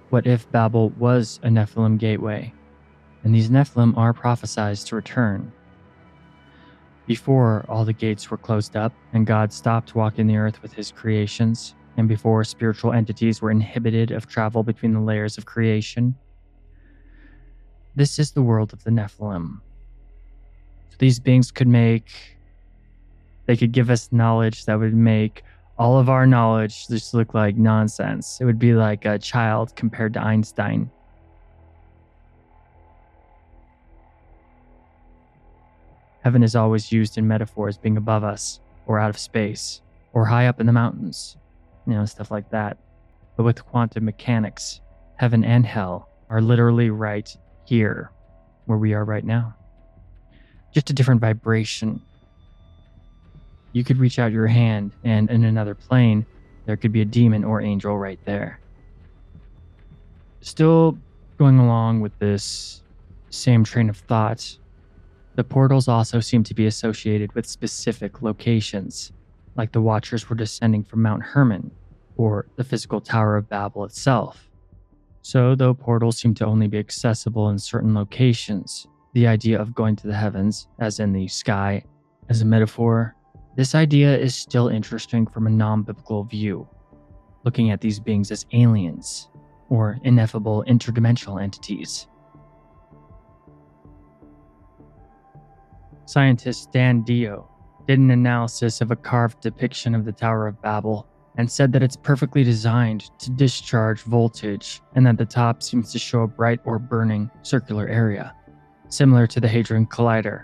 What 0.09 0.27
if 0.27 0.49
Babel 0.51 0.89
was 0.91 1.39
a 1.43 1.47
Nephilim 1.47 1.97
gateway, 1.97 2.53
and 3.23 3.33
these 3.33 3.49
Nephilim 3.49 3.97
are 3.97 4.13
prophesied 4.13 4.77
to 4.77 4.95
return? 4.95 5.51
Before 7.07 7.65
all 7.69 7.85
the 7.85 7.93
gates 7.93 8.31
were 8.31 8.37
closed 8.37 8.75
up 8.75 8.93
and 9.13 9.27
God 9.27 9.53
stopped 9.53 9.95
walking 9.95 10.25
the 10.27 10.37
earth 10.37 10.61
with 10.61 10.73
his 10.73 10.91
creations, 10.91 11.75
and 11.97 12.07
before 12.07 12.43
spiritual 12.43 12.93
entities 12.93 13.41
were 13.41 13.51
inhibited 13.51 14.11
of 14.11 14.27
travel 14.27 14.63
between 14.63 14.93
the 14.93 14.99
layers 14.99 15.37
of 15.37 15.45
creation. 15.45 16.15
This 17.95 18.19
is 18.19 18.31
the 18.31 18.41
world 18.41 18.73
of 18.73 18.83
the 18.83 18.89
Nephilim. 18.89 19.61
So 20.89 20.95
these 20.97 21.19
beings 21.19 21.51
could 21.51 21.67
make, 21.67 22.37
they 23.45 23.55
could 23.55 23.71
give 23.71 23.89
us 23.89 24.11
knowledge 24.11 24.65
that 24.65 24.79
would 24.79 24.95
make 24.95 25.43
all 25.77 25.99
of 25.99 26.09
our 26.09 26.25
knowledge 26.25 26.87
just 26.87 27.13
look 27.13 27.33
like 27.33 27.55
nonsense. 27.55 28.39
It 28.41 28.45
would 28.45 28.59
be 28.59 28.73
like 28.73 29.05
a 29.05 29.19
child 29.19 29.75
compared 29.75 30.13
to 30.13 30.21
Einstein. 30.21 30.89
Heaven 36.25 36.41
is 36.41 36.55
always 36.55 36.91
used 36.91 37.19
in 37.19 37.27
metaphors 37.27 37.77
being 37.77 37.97
above 37.97 38.23
us, 38.23 38.59
or 38.87 38.97
out 38.97 39.11
of 39.11 39.17
space, 39.19 39.83
or 40.11 40.25
high 40.25 40.47
up 40.47 40.59
in 40.59 40.65
the 40.65 40.73
mountains, 40.73 41.37
you 41.85 41.93
know, 41.93 42.03
stuff 42.05 42.31
like 42.31 42.49
that. 42.49 42.79
But 43.37 43.43
with 43.43 43.63
quantum 43.63 44.05
mechanics, 44.05 44.81
heaven 45.17 45.43
and 45.43 45.63
hell 45.63 46.09
are 46.31 46.41
literally 46.41 46.89
right 46.89 47.29
here, 47.65 48.09
where 48.65 48.79
we 48.79 48.95
are 48.95 49.05
right 49.05 49.23
now. 49.23 49.55
Just 50.73 50.89
a 50.89 50.93
different 50.93 51.21
vibration. 51.21 52.01
You 53.73 53.83
could 53.83 53.97
reach 53.97 54.17
out 54.17 54.31
your 54.31 54.47
hand, 54.47 54.93
and 55.03 55.29
in 55.29 55.43
another 55.43 55.75
plane, 55.75 56.25
there 56.65 56.75
could 56.75 56.91
be 56.91 57.01
a 57.01 57.05
demon 57.05 57.43
or 57.43 57.61
angel 57.61 57.99
right 57.99 58.19
there. 58.25 58.59
Still 60.41 60.97
going 61.37 61.59
along 61.59 62.01
with 62.01 62.17
this 62.17 62.81
same 63.29 63.63
train 63.63 63.91
of 63.91 63.97
thought, 63.97 64.57
the 65.35 65.43
portals 65.43 65.87
also 65.87 66.19
seem 66.19 66.43
to 66.43 66.53
be 66.53 66.65
associated 66.65 67.33
with 67.33 67.45
specific 67.45 68.21
locations, 68.21 69.11
like 69.55 69.71
the 69.71 69.81
Watchers 69.81 70.29
were 70.29 70.35
descending 70.35 70.83
from 70.83 71.01
Mount 71.01 71.23
Hermon, 71.23 71.71
or 72.17 72.47
the 72.55 72.63
physical 72.63 73.01
Tower 73.01 73.35
of 73.35 73.49
Babel 73.49 73.83
itself. 73.83 74.49
So, 75.21 75.55
though 75.55 75.73
portals 75.73 76.17
seem 76.17 76.33
to 76.35 76.45
only 76.45 76.67
be 76.67 76.77
accessible 76.77 77.49
in 77.49 77.57
certain 77.57 77.93
locations, 77.93 78.87
the 79.13 79.27
idea 79.27 79.59
of 79.59 79.75
going 79.75 79.95
to 79.97 80.07
the 80.07 80.13
heavens, 80.13 80.67
as 80.79 80.99
in 80.99 81.11
the 81.11 81.27
sky, 81.27 81.83
as 82.29 82.41
a 82.41 82.45
metaphor, 82.45 83.15
this 83.55 83.75
idea 83.75 84.17
is 84.17 84.35
still 84.35 84.67
interesting 84.67 85.25
from 85.25 85.47
a 85.47 85.49
non 85.49 85.83
biblical 85.83 86.23
view, 86.23 86.67
looking 87.43 87.71
at 87.71 87.81
these 87.81 87.99
beings 87.99 88.31
as 88.31 88.45
aliens, 88.53 89.29
or 89.69 89.97
ineffable 90.03 90.63
interdimensional 90.67 91.41
entities. 91.41 92.07
Scientist 96.05 96.63
Stan 96.63 97.03
Deyo 97.03 97.47
did 97.87 97.99
an 97.99 98.11
analysis 98.11 98.79
of 98.79 98.91
a 98.91 98.95
carved 98.95 99.41
depiction 99.41 99.95
of 99.95 100.05
the 100.05 100.11
Tower 100.11 100.47
of 100.47 100.61
Babel 100.61 101.07
and 101.37 101.51
said 101.51 101.73
that 101.73 101.83
it's 101.83 101.97
perfectly 101.97 102.43
designed 102.43 103.09
to 103.19 103.31
discharge 103.31 104.01
voltage 104.01 104.81
and 104.93 105.05
that 105.05 105.17
the 105.17 105.25
top 105.25 105.61
seems 105.61 105.91
to 105.91 105.99
show 105.99 106.21
a 106.21 106.27
bright 106.27 106.59
or 106.63 106.79
burning 106.79 107.29
circular 107.41 107.87
area, 107.87 108.33
similar 108.87 109.27
to 109.27 109.39
the 109.39 109.47
Hadron 109.47 109.87
Collider. 109.87 110.43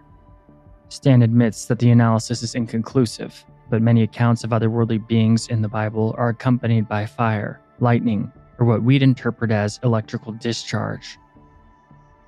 Stan 0.89 1.21
admits 1.21 1.65
that 1.65 1.79
the 1.79 1.91
analysis 1.91 2.43
is 2.43 2.55
inconclusive, 2.55 3.45
but 3.69 3.81
many 3.81 4.03
accounts 4.03 4.43
of 4.43 4.49
otherworldly 4.49 5.07
beings 5.07 5.47
in 5.47 5.61
the 5.61 5.69
Bible 5.69 6.13
are 6.17 6.29
accompanied 6.29 6.89
by 6.89 7.05
fire, 7.05 7.61
lightning, 7.79 8.31
or 8.59 8.65
what 8.65 8.83
we'd 8.83 9.03
interpret 9.03 9.51
as 9.51 9.79
electrical 9.83 10.33
discharge. 10.33 11.17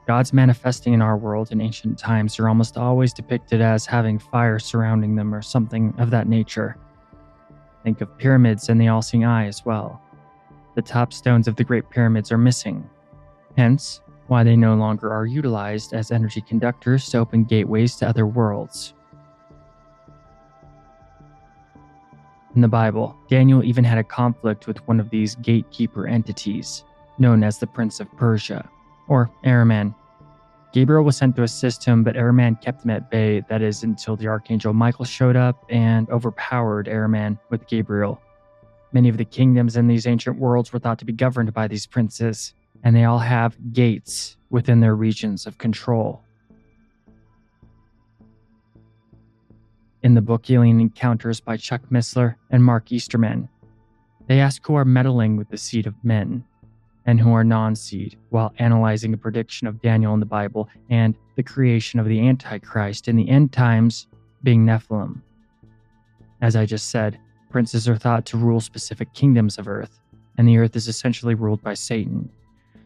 Gods 0.06 0.34
manifesting 0.34 0.94
in 0.94 1.02
our 1.02 1.16
world 1.16 1.52
in 1.52 1.62
ancient 1.62 1.98
times 1.98 2.38
are 2.38 2.50
almost 2.50 2.78
always 2.78 3.14
depicted 3.14 3.62
as 3.62 3.86
having 3.86 4.20
fire 4.20 4.60
surrounding 4.60 5.16
them 5.16 5.34
or 5.34 5.42
something 5.42 5.94
of 5.98 6.10
that 6.10 6.28
nature. 6.28 6.76
Think 7.84 8.02
of 8.02 8.18
pyramids 8.18 8.68
and 8.68 8.80
the 8.80 8.90
all 8.90 9.02
seeing 9.02 9.24
eye 9.24 9.48
as 9.48 9.66
well. 9.66 10.02
The 10.76 10.82
top 10.82 11.14
stones 11.14 11.48
of 11.48 11.56
the 11.56 11.64
Great 11.64 11.90
Pyramids 11.90 12.32
are 12.32 12.38
missing, 12.38 12.90
hence, 13.56 14.02
why 14.28 14.44
they 14.44 14.56
no 14.56 14.76
longer 14.76 15.14
are 15.14 15.26
utilized 15.26 15.94
as 15.94 16.12
energy 16.12 16.42
conductors 16.42 17.10
to 17.10 17.20
open 17.20 17.44
gateways 17.44 17.96
to 17.98 18.08
other 18.08 18.26
worlds. 18.26 18.94
In 22.56 22.62
the 22.62 22.68
Bible, 22.68 23.16
Daniel 23.30 23.64
even 23.64 23.84
had 23.84 23.98
a 23.98 24.04
conflict 24.04 24.68
with 24.68 24.86
one 24.88 25.00
of 25.00 25.10
these 25.10 25.36
gatekeeper 25.36 26.08
entities, 26.08 26.84
known 27.18 27.44
as 27.44 27.58
the 27.58 27.68
Prince 27.68 28.00
of 28.00 28.12
Persia, 28.16 28.68
or 29.08 29.32
Ahriman. 29.46 29.96
Gabriel 30.74 31.04
was 31.04 31.18
sent 31.18 31.36
to 31.36 31.44
assist 31.44 31.84
him, 31.84 32.04
but 32.04 32.16
Ahriman 32.16 32.60
kept 32.60 32.84
him 32.84 32.90
at 32.90 33.12
bay, 33.12 33.42
that 33.48 33.62
is, 33.62 33.84
until 33.84 34.16
the 34.16 34.28
Archangel 34.28 34.74
Michael 34.74 35.06
showed 35.06 35.36
up 35.36 35.64
and 35.70 36.10
overpowered 36.10 36.88
Ahriman 36.88 37.38
with 37.52 37.68
Gabriel. 37.68 38.20
Many 38.92 39.08
of 39.08 39.18
the 39.18 39.26
kingdoms 39.26 39.78
in 39.78 39.88
these 39.88 40.08
ancient 40.08 40.40
worlds 40.40 40.74
were 40.74 40.80
thought 40.80 41.00
to 41.00 41.06
be 41.06 41.14
governed 41.14 41.54
by 41.54 41.68
these 41.68 41.86
princes, 41.86 42.56
and 42.84 42.96
they 42.96 43.04
all 43.04 43.20
have 43.20 43.56
gates 43.72 44.36
within 44.50 44.80
their 44.80 44.96
regions 44.96 45.46
of 45.46 45.60
control. 45.60 46.24
In 50.02 50.16
the 50.16 50.22
book 50.22 50.50
Alien 50.50 50.82
Encounters 50.82 51.40
by 51.40 51.56
Chuck 51.56 51.82
Missler 51.92 52.36
and 52.50 52.64
Mark 52.64 52.92
Easterman, 52.92 53.48
they 54.28 54.40
ask 54.40 54.66
who 54.66 54.76
are 54.76 54.86
meddling 54.86 55.38
with 55.38 55.50
the 55.50 55.58
seed 55.58 55.86
of 55.86 55.96
men 56.04 56.44
and 57.06 57.20
who 57.20 57.34
are 57.34 57.44
non 57.44 57.76
seed 57.76 58.18
while 58.30 58.54
analyzing 58.60 59.14
a 59.14 59.18
prediction 59.18 59.68
of 59.68 59.82
Daniel 59.82 60.14
in 60.14 60.20
the 60.20 60.26
Bible 60.26 60.70
and 60.90 61.16
the 61.36 61.44
creation 61.44 62.00
of 62.00 62.08
the 62.08 62.28
Antichrist 62.28 63.08
in 63.08 63.16
the 63.16 63.30
end 63.30 63.52
times 63.52 64.08
being 64.44 64.66
Nephilim. 64.66 65.22
As 66.42 66.56
I 66.56 66.66
just 66.66 66.90
said, 66.90 67.20
princes 67.50 67.88
are 67.88 67.98
thought 67.98 68.26
to 68.28 68.38
rule 68.38 68.60
specific 68.60 69.14
kingdoms 69.14 69.58
of 69.58 69.68
earth, 69.68 70.00
and 70.38 70.48
the 70.48 70.58
earth 70.58 70.76
is 70.76 70.88
essentially 70.88 71.36
ruled 71.36 71.62
by 71.62 71.74
Satan. 71.74 72.30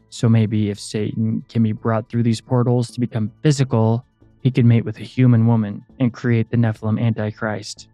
So 0.10 0.30
maybe 0.30 0.70
if 0.70 0.80
Satan 0.80 1.44
can 1.50 1.64
be 1.64 1.72
brought 1.72 2.10
through 2.10 2.24
these 2.24 2.42
portals 2.42 2.92
to 2.92 3.00
become 3.00 3.32
physical, 3.42 4.06
he 4.42 4.52
could 4.52 4.66
mate 4.66 4.86
with 4.86 4.98
a 5.00 5.04
human 5.04 5.48
woman 5.48 5.84
and 6.00 6.14
create 6.14 6.50
the 6.50 6.58
Nephilim 6.58 7.02
Antichrist. 7.02 7.90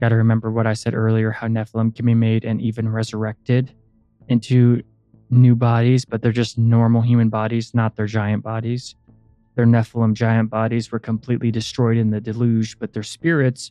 Gotta 0.00 0.16
remember 0.16 0.50
what 0.50 0.66
I 0.66 0.72
said 0.72 0.94
earlier 0.94 1.30
how 1.30 1.46
Nephilim 1.46 1.94
can 1.94 2.04
be 2.04 2.14
made 2.14 2.44
and 2.44 2.60
even 2.60 2.88
resurrected 2.88 3.72
into 4.28 4.82
new 5.30 5.54
bodies, 5.54 6.04
but 6.04 6.22
they're 6.22 6.32
just 6.32 6.58
normal 6.58 7.02
human 7.02 7.28
bodies, 7.28 7.74
not 7.74 7.96
their 7.96 8.06
giant 8.06 8.42
bodies. 8.42 8.94
Their 9.56 9.66
Nephilim 9.66 10.14
giant 10.14 10.50
bodies 10.50 10.90
were 10.90 10.98
completely 10.98 11.50
destroyed 11.50 11.96
in 11.96 12.10
the 12.10 12.20
deluge, 12.20 12.78
but 12.78 12.92
their 12.92 13.02
spirits 13.02 13.70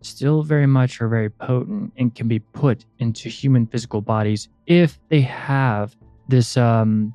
still 0.00 0.42
very 0.42 0.66
much 0.66 1.00
are 1.00 1.08
very 1.08 1.30
potent 1.30 1.92
and 1.96 2.14
can 2.14 2.28
be 2.28 2.38
put 2.38 2.84
into 2.98 3.28
human 3.28 3.66
physical 3.66 4.00
bodies 4.00 4.48
if 4.66 5.00
they 5.08 5.22
have 5.22 5.96
this 6.28 6.56
um 6.58 7.12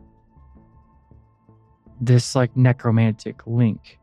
this 2.01 2.36
like 2.36 2.55
necromantic 2.55 3.45
link 3.45 3.99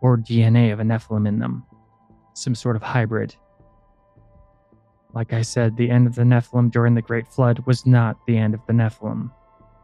or 0.00 0.16
DNA 0.16 0.72
of 0.72 0.80
a 0.80 0.82
Nephilim 0.82 1.26
in 1.26 1.38
them, 1.38 1.64
some 2.34 2.54
sort 2.54 2.76
of 2.76 2.82
hybrid. 2.82 3.34
Like 5.12 5.32
I 5.32 5.42
said, 5.42 5.76
the 5.76 5.90
end 5.90 6.06
of 6.06 6.14
the 6.14 6.22
Nephilim 6.22 6.70
during 6.70 6.94
the 6.94 7.02
Great 7.02 7.26
Flood 7.26 7.64
was 7.66 7.84
not 7.84 8.16
the 8.26 8.36
end 8.36 8.54
of 8.54 8.60
the 8.66 8.72
Nephilim. 8.72 9.30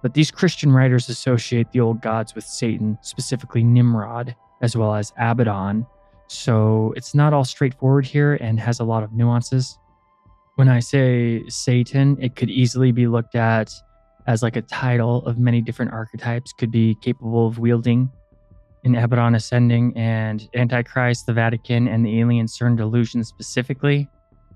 But 0.02 0.14
these 0.14 0.30
Christian 0.30 0.70
writers 0.70 1.08
associate 1.08 1.72
the 1.72 1.80
old 1.80 2.00
gods 2.00 2.34
with 2.34 2.44
Satan, 2.44 2.96
specifically 3.02 3.64
Nimrod, 3.64 4.36
as 4.62 4.76
well 4.76 4.94
as 4.94 5.12
Abaddon. 5.18 5.86
So 6.28 6.92
it's 6.96 7.14
not 7.14 7.32
all 7.32 7.44
straightforward 7.44 8.06
here 8.06 8.34
and 8.34 8.60
has 8.60 8.78
a 8.78 8.84
lot 8.84 9.02
of 9.02 9.12
nuances. 9.12 9.78
When 10.54 10.68
I 10.68 10.80
say 10.80 11.44
Satan, 11.48 12.16
it 12.20 12.36
could 12.36 12.50
easily 12.50 12.92
be 12.92 13.06
looked 13.06 13.34
at 13.34 13.72
as 14.26 14.42
like 14.42 14.56
a 14.56 14.62
title 14.62 15.24
of 15.26 15.38
many 15.38 15.60
different 15.60 15.92
archetypes 15.92 16.52
could 16.52 16.70
be 16.70 16.96
capable 16.96 17.46
of 17.46 17.58
wielding. 17.58 18.10
In 18.84 18.94
Abaddon 18.94 19.34
Ascending 19.34 19.92
and 19.96 20.48
Antichrist, 20.54 21.26
the 21.26 21.32
Vatican, 21.32 21.88
and 21.88 22.06
the 22.06 22.20
alien 22.20 22.46
CERN 22.46 22.76
delusion 22.76 23.24
specifically, 23.24 24.08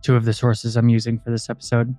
two 0.03 0.17
of 0.17 0.25
the 0.25 0.33
sources 0.33 0.77
I'm 0.77 0.89
using 0.89 1.19
for 1.19 1.31
this 1.31 1.51
episode. 1.51 1.95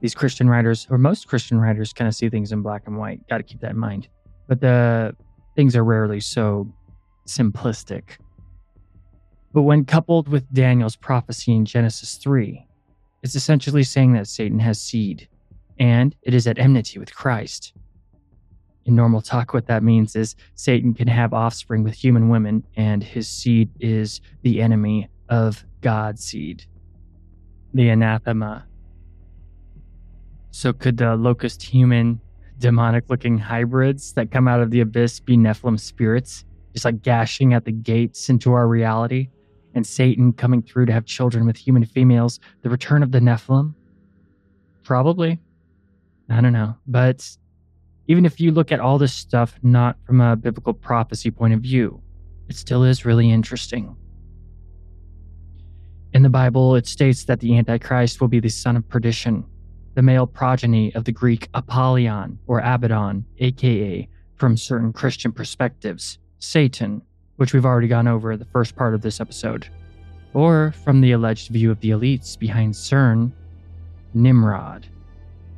These 0.00 0.14
Christian 0.14 0.48
writers, 0.48 0.86
or 0.90 0.98
most 0.98 1.26
Christian 1.26 1.58
writers, 1.58 1.92
kind 1.92 2.06
of 2.08 2.14
see 2.14 2.28
things 2.28 2.52
in 2.52 2.62
black 2.62 2.82
and 2.86 2.98
white. 2.98 3.26
Got 3.28 3.38
to 3.38 3.42
keep 3.42 3.60
that 3.60 3.72
in 3.72 3.78
mind. 3.78 4.08
But 4.46 4.60
the 4.60 5.16
things 5.54 5.74
are 5.74 5.84
rarely 5.84 6.20
so 6.20 6.72
simplistic. 7.26 8.18
But 9.52 9.62
when 9.62 9.84
coupled 9.84 10.28
with 10.28 10.52
Daniel's 10.52 10.96
prophecy 10.96 11.54
in 11.54 11.64
Genesis 11.64 12.16
3, 12.16 12.66
it's 13.22 13.34
essentially 13.34 13.82
saying 13.82 14.12
that 14.12 14.28
Satan 14.28 14.58
has 14.58 14.80
seed 14.80 15.28
and 15.78 16.14
it 16.22 16.34
is 16.34 16.46
at 16.46 16.58
enmity 16.58 16.98
with 16.98 17.14
Christ. 17.14 17.72
In 18.84 18.94
normal 18.94 19.20
talk, 19.20 19.52
what 19.52 19.66
that 19.66 19.82
means 19.82 20.14
is 20.14 20.36
Satan 20.54 20.94
can 20.94 21.08
have 21.08 21.34
offspring 21.34 21.82
with 21.82 21.94
human 21.94 22.28
women, 22.28 22.62
and 22.76 23.02
his 23.02 23.28
seed 23.28 23.68
is 23.80 24.20
the 24.42 24.62
enemy 24.62 25.08
of 25.28 25.64
God's 25.80 26.22
seed 26.22 26.64
the 27.76 27.90
anathema. 27.90 28.66
So, 30.50 30.72
could 30.72 30.96
the 30.96 31.16
locust 31.16 31.62
human, 31.62 32.20
demonic 32.58 33.10
looking 33.10 33.36
hybrids 33.36 34.14
that 34.14 34.30
come 34.30 34.48
out 34.48 34.60
of 34.60 34.70
the 34.70 34.80
abyss 34.80 35.20
be 35.20 35.36
Nephilim 35.36 35.78
spirits, 35.78 36.44
just 36.72 36.86
like 36.86 37.02
gashing 37.02 37.52
at 37.52 37.66
the 37.66 37.72
gates 37.72 38.30
into 38.30 38.54
our 38.54 38.66
reality? 38.66 39.28
And 39.74 39.86
Satan 39.86 40.32
coming 40.32 40.62
through 40.62 40.86
to 40.86 40.92
have 40.92 41.04
children 41.04 41.44
with 41.44 41.58
human 41.58 41.84
females, 41.84 42.40
the 42.62 42.70
return 42.70 43.02
of 43.02 43.12
the 43.12 43.20
Nephilim? 43.20 43.74
Probably. 44.82 45.38
I 46.30 46.40
don't 46.40 46.54
know. 46.54 46.76
But 46.86 47.28
even 48.08 48.24
if 48.24 48.40
you 48.40 48.52
look 48.52 48.72
at 48.72 48.80
all 48.80 48.96
this 48.96 49.12
stuff 49.12 49.58
not 49.62 49.98
from 50.06 50.22
a 50.22 50.34
biblical 50.34 50.72
prophecy 50.72 51.30
point 51.30 51.52
of 51.52 51.60
view, 51.60 52.00
it 52.48 52.56
still 52.56 52.84
is 52.84 53.04
really 53.04 53.30
interesting. 53.30 53.94
In 56.16 56.22
the 56.22 56.30
Bible, 56.30 56.76
it 56.76 56.86
states 56.86 57.24
that 57.24 57.40
the 57.40 57.58
Antichrist 57.58 58.22
will 58.22 58.28
be 58.28 58.40
the 58.40 58.48
son 58.48 58.74
of 58.74 58.88
perdition, 58.88 59.44
the 59.96 60.00
male 60.00 60.26
progeny 60.26 60.90
of 60.94 61.04
the 61.04 61.12
Greek 61.12 61.50
Apollyon 61.52 62.38
or 62.46 62.60
Abaddon, 62.60 63.26
aka, 63.40 64.08
from 64.34 64.56
certain 64.56 64.94
Christian 64.94 65.30
perspectives, 65.30 66.18
Satan, 66.38 67.02
which 67.36 67.52
we've 67.52 67.66
already 67.66 67.86
gone 67.86 68.08
over 68.08 68.32
in 68.32 68.38
the 68.38 68.46
first 68.46 68.76
part 68.76 68.94
of 68.94 69.02
this 69.02 69.20
episode, 69.20 69.68
or 70.32 70.72
from 70.84 71.02
the 71.02 71.12
alleged 71.12 71.50
view 71.50 71.70
of 71.70 71.80
the 71.80 71.90
elites 71.90 72.38
behind 72.38 72.72
CERN, 72.72 73.30
Nimrod, 74.14 74.86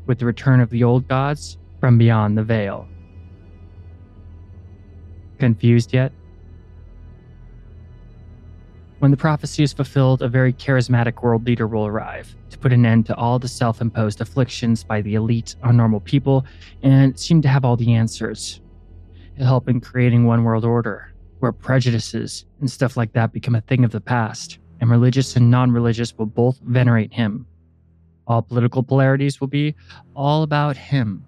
with 0.07 0.19
the 0.19 0.27
return 0.27 0.59
of 0.59 0.71
the 0.71 0.83
old 0.83 1.07
gods 1.07 1.57
from 1.79 1.99
beyond 1.99 2.37
the 2.37 2.43
veil. 2.43 2.89
Confused 5.39 5.95
yet? 5.95 6.11
When 8.99 9.13
the 9.13 9.17
prophecy 9.17 9.63
is 9.63 9.73
fulfilled, 9.73 10.23
a 10.23 10.29
very 10.29 10.53
charismatic 10.53 11.23
world 11.23 11.47
leader 11.47 11.69
will 11.69 11.87
arrive 11.87 12.35
to 12.51 12.59
put 12.59 12.73
an 12.73 12.85
end 12.85 13.07
to 13.07 13.15
all 13.15 13.39
the 13.39 13.47
self 13.47 13.81
imposed 13.81 14.21
afflictions 14.21 14.83
by 14.83 15.03
the 15.03 15.15
elite 15.15 15.55
on 15.63 15.77
normal 15.77 16.01
people 16.01 16.45
and 16.83 17.17
seem 17.17 17.41
to 17.43 17.49
have 17.49 17.65
all 17.65 17.77
the 17.77 17.95
answers. 17.95 18.61
He'll 19.37 19.47
help 19.47 19.69
in 19.69 19.81
creating 19.81 20.25
one 20.25 20.43
world 20.43 20.65
order 20.65 21.13
where 21.39 21.53
prejudices 21.53 22.45
and 22.59 22.69
stuff 22.69 22.97
like 22.97 23.13
that 23.13 23.33
become 23.33 23.55
a 23.55 23.61
thing 23.61 23.85
of 23.85 23.93
the 23.93 24.01
past, 24.01 24.59
and 24.81 24.91
religious 24.91 25.37
and 25.37 25.49
non 25.49 25.71
religious 25.71 26.19
will 26.19 26.27
both 26.27 26.59
venerate 26.65 27.13
him. 27.13 27.47
All 28.27 28.43
political 28.43 28.83
polarities 28.83 29.41
will 29.41 29.47
be 29.47 29.77
all 30.17 30.43
about 30.43 30.77
him 30.77 31.25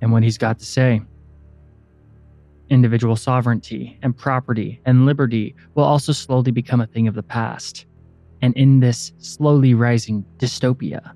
and 0.00 0.10
what 0.10 0.22
he's 0.22 0.38
got 0.38 0.58
to 0.58 0.64
say. 0.64 1.02
Individual 2.68 3.16
sovereignty 3.16 3.98
and 4.02 4.16
property 4.16 4.80
and 4.84 5.06
liberty 5.06 5.54
will 5.74 5.84
also 5.84 6.12
slowly 6.12 6.50
become 6.50 6.80
a 6.80 6.86
thing 6.86 7.06
of 7.06 7.14
the 7.14 7.22
past. 7.22 7.86
And 8.42 8.56
in 8.56 8.80
this 8.80 9.12
slowly 9.18 9.74
rising 9.74 10.24
dystopia, 10.38 11.12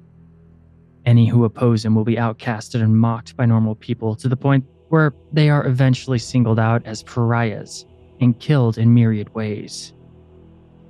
any 1.07 1.27
who 1.27 1.45
oppose 1.45 1.85
him 1.85 1.95
will 1.95 2.05
be 2.05 2.17
outcasted 2.17 2.83
and 2.83 2.99
mocked 2.99 3.37
by 3.37 3.47
normal 3.47 3.75
people 3.75 4.15
to 4.17 4.29
the 4.29 4.37
point 4.37 4.65
where 4.91 5.13
they 5.33 5.51
are 5.51 5.67
eventually 5.67 6.19
singled 6.19 6.59
out 6.59 6.85
as 6.85 7.03
pariahs 7.03 7.87
and 8.21 8.39
killed 8.39 8.79
in 8.79 8.93
myriad 8.93 9.35
ways. 9.35 9.93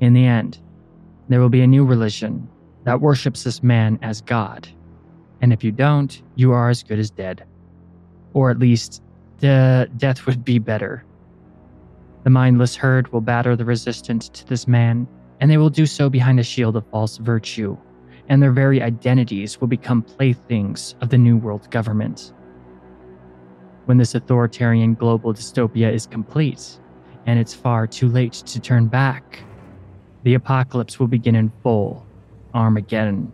In 0.01 0.15
the 0.15 0.27
end, 0.27 0.59
there 1.29 1.41
will 1.41 1.49
be 1.49 1.63
a 1.63 1.67
new 1.67 1.85
religion 1.85 2.49
that 2.85 3.01
worships 3.01 3.45
this 3.45 3.63
man 3.63 3.99
as 4.03 4.21
God. 4.21 4.69
And 5.41 5.53
if 5.53 5.63
you 5.63 5.73
don't, 5.73 6.23
you 6.35 6.53
are 6.53 6.69
as 6.69 6.83
good 6.83 6.99
as 6.99 7.11
dead. 7.11 7.45
Or 8.33 8.51
at 8.51 8.59
least, 8.59 9.03
the 9.41 9.91
death 9.97 10.27
would 10.27 10.45
be 10.45 10.59
better. 10.59 11.05
The 12.25 12.31
mindless 12.31 12.77
herd 12.77 13.11
will 13.13 13.23
batter 13.23 13.57
the 13.57 13.65
resistance 13.65 14.29
to 14.29 14.47
this 14.47 14.69
man, 14.69 15.09
and 15.41 15.51
they 15.51 15.57
will 15.57 15.71
do 15.71 15.87
so 15.87 16.11
behind 16.11 16.39
a 16.39 16.45
shield 16.45 16.77
of 16.77 16.87
false 16.91 17.17
virtue, 17.17 17.77
and 18.29 18.43
their 18.43 18.53
very 18.53 18.83
identities 18.83 19.61
will 19.61 19.69
become 19.69 20.03
playthings 20.03 20.95
of 21.01 21.09
the 21.09 21.19
New 21.19 21.39
World 21.39 21.71
government. 21.71 22.35
When 23.87 23.97
this 23.97 24.15
authoritarian 24.15 24.95
global 24.95 25.33
dystopia 25.33 25.93
is 25.93 26.07
complete, 26.07 26.79
and 27.27 27.39
it's 27.39 27.55
far 27.55 27.87
too 27.87 28.09
late 28.09 28.35
to 28.35 28.61
turn 28.61 28.87
back, 28.87 29.43
the 30.23 30.35
apocalypse 30.35 31.01
will 31.01 31.09
begin 31.09 31.35
in 31.35 31.51
full 31.63 32.07
Armageddon. 32.53 33.33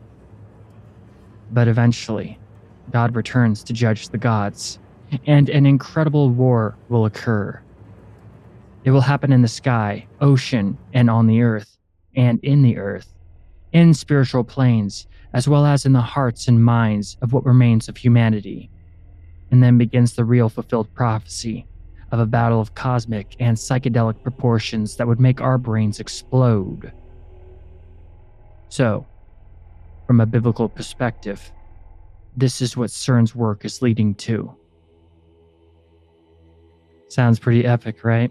But 1.51 1.67
eventually, 1.67 2.39
God 2.93 3.17
returns 3.17 3.65
to 3.65 3.73
judge 3.73 4.11
the 4.11 4.19
gods, 4.19 4.79
and 5.27 5.49
an 5.49 5.67
incredible 5.67 6.31
war 6.31 6.77
will 6.89 7.07
occur. 7.07 7.61
It 8.85 8.91
will 8.91 9.01
happen 9.01 9.33
in 9.33 9.43
the 9.43 9.49
sky, 9.49 10.07
ocean, 10.21 10.79
and 10.93 11.11
on 11.11 11.27
the 11.27 11.43
earth, 11.43 11.77
and 12.15 12.39
in 12.45 12.63
the 12.63 12.79
earth, 12.79 13.13
in 13.73 13.95
spiritual 13.95 14.45
planes, 14.45 15.07
as 15.33 15.49
well 15.49 15.67
as 15.67 15.85
in 15.85 15.93
the 15.93 16.01
hearts 16.01 16.49
and 16.49 16.65
minds 16.65 17.17
of 17.21 17.33
what 17.33 17.45
remains 17.45 17.89
of 17.89 17.97
humanity. 17.97 18.71
And 19.51 19.63
then 19.63 19.79
begins 19.79 20.15
the 20.15 20.25
real 20.25 20.49
fulfilled 20.49 20.93
prophecy 20.95 21.67
of 22.13 22.21
a 22.21 22.27
battle 22.27 22.61
of 22.61 22.75
cosmic 22.75 23.37
and 23.41 23.57
psychedelic 23.57 24.23
proportions 24.23 24.97
that 24.97 25.07
would 25.07 25.21
make 25.21 25.41
our 25.41 25.59
brains 25.59 26.01
explode. 26.01 26.93
So, 28.69 29.07
from 30.07 30.21
a 30.21 30.27
biblical 30.27 30.69
perspective, 30.69 31.51
this 32.37 32.61
is 32.63 32.77
what 32.77 32.91
CERN's 32.91 33.35
work 33.35 33.65
is 33.65 33.83
leading 33.83 34.15
to. 34.17 34.55
Sounds 37.09 37.39
pretty 37.39 37.65
epic, 37.65 38.05
right? 38.05 38.31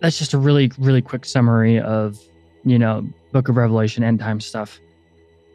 That's 0.00 0.18
just 0.18 0.32
a 0.32 0.38
really, 0.38 0.70
really 0.78 1.02
quick 1.02 1.24
summary 1.24 1.78
of, 1.78 2.18
you 2.64 2.78
know, 2.78 3.06
Book 3.32 3.48
of 3.48 3.56
Revelation 3.56 4.02
end 4.02 4.18
time 4.18 4.40
stuff. 4.40 4.80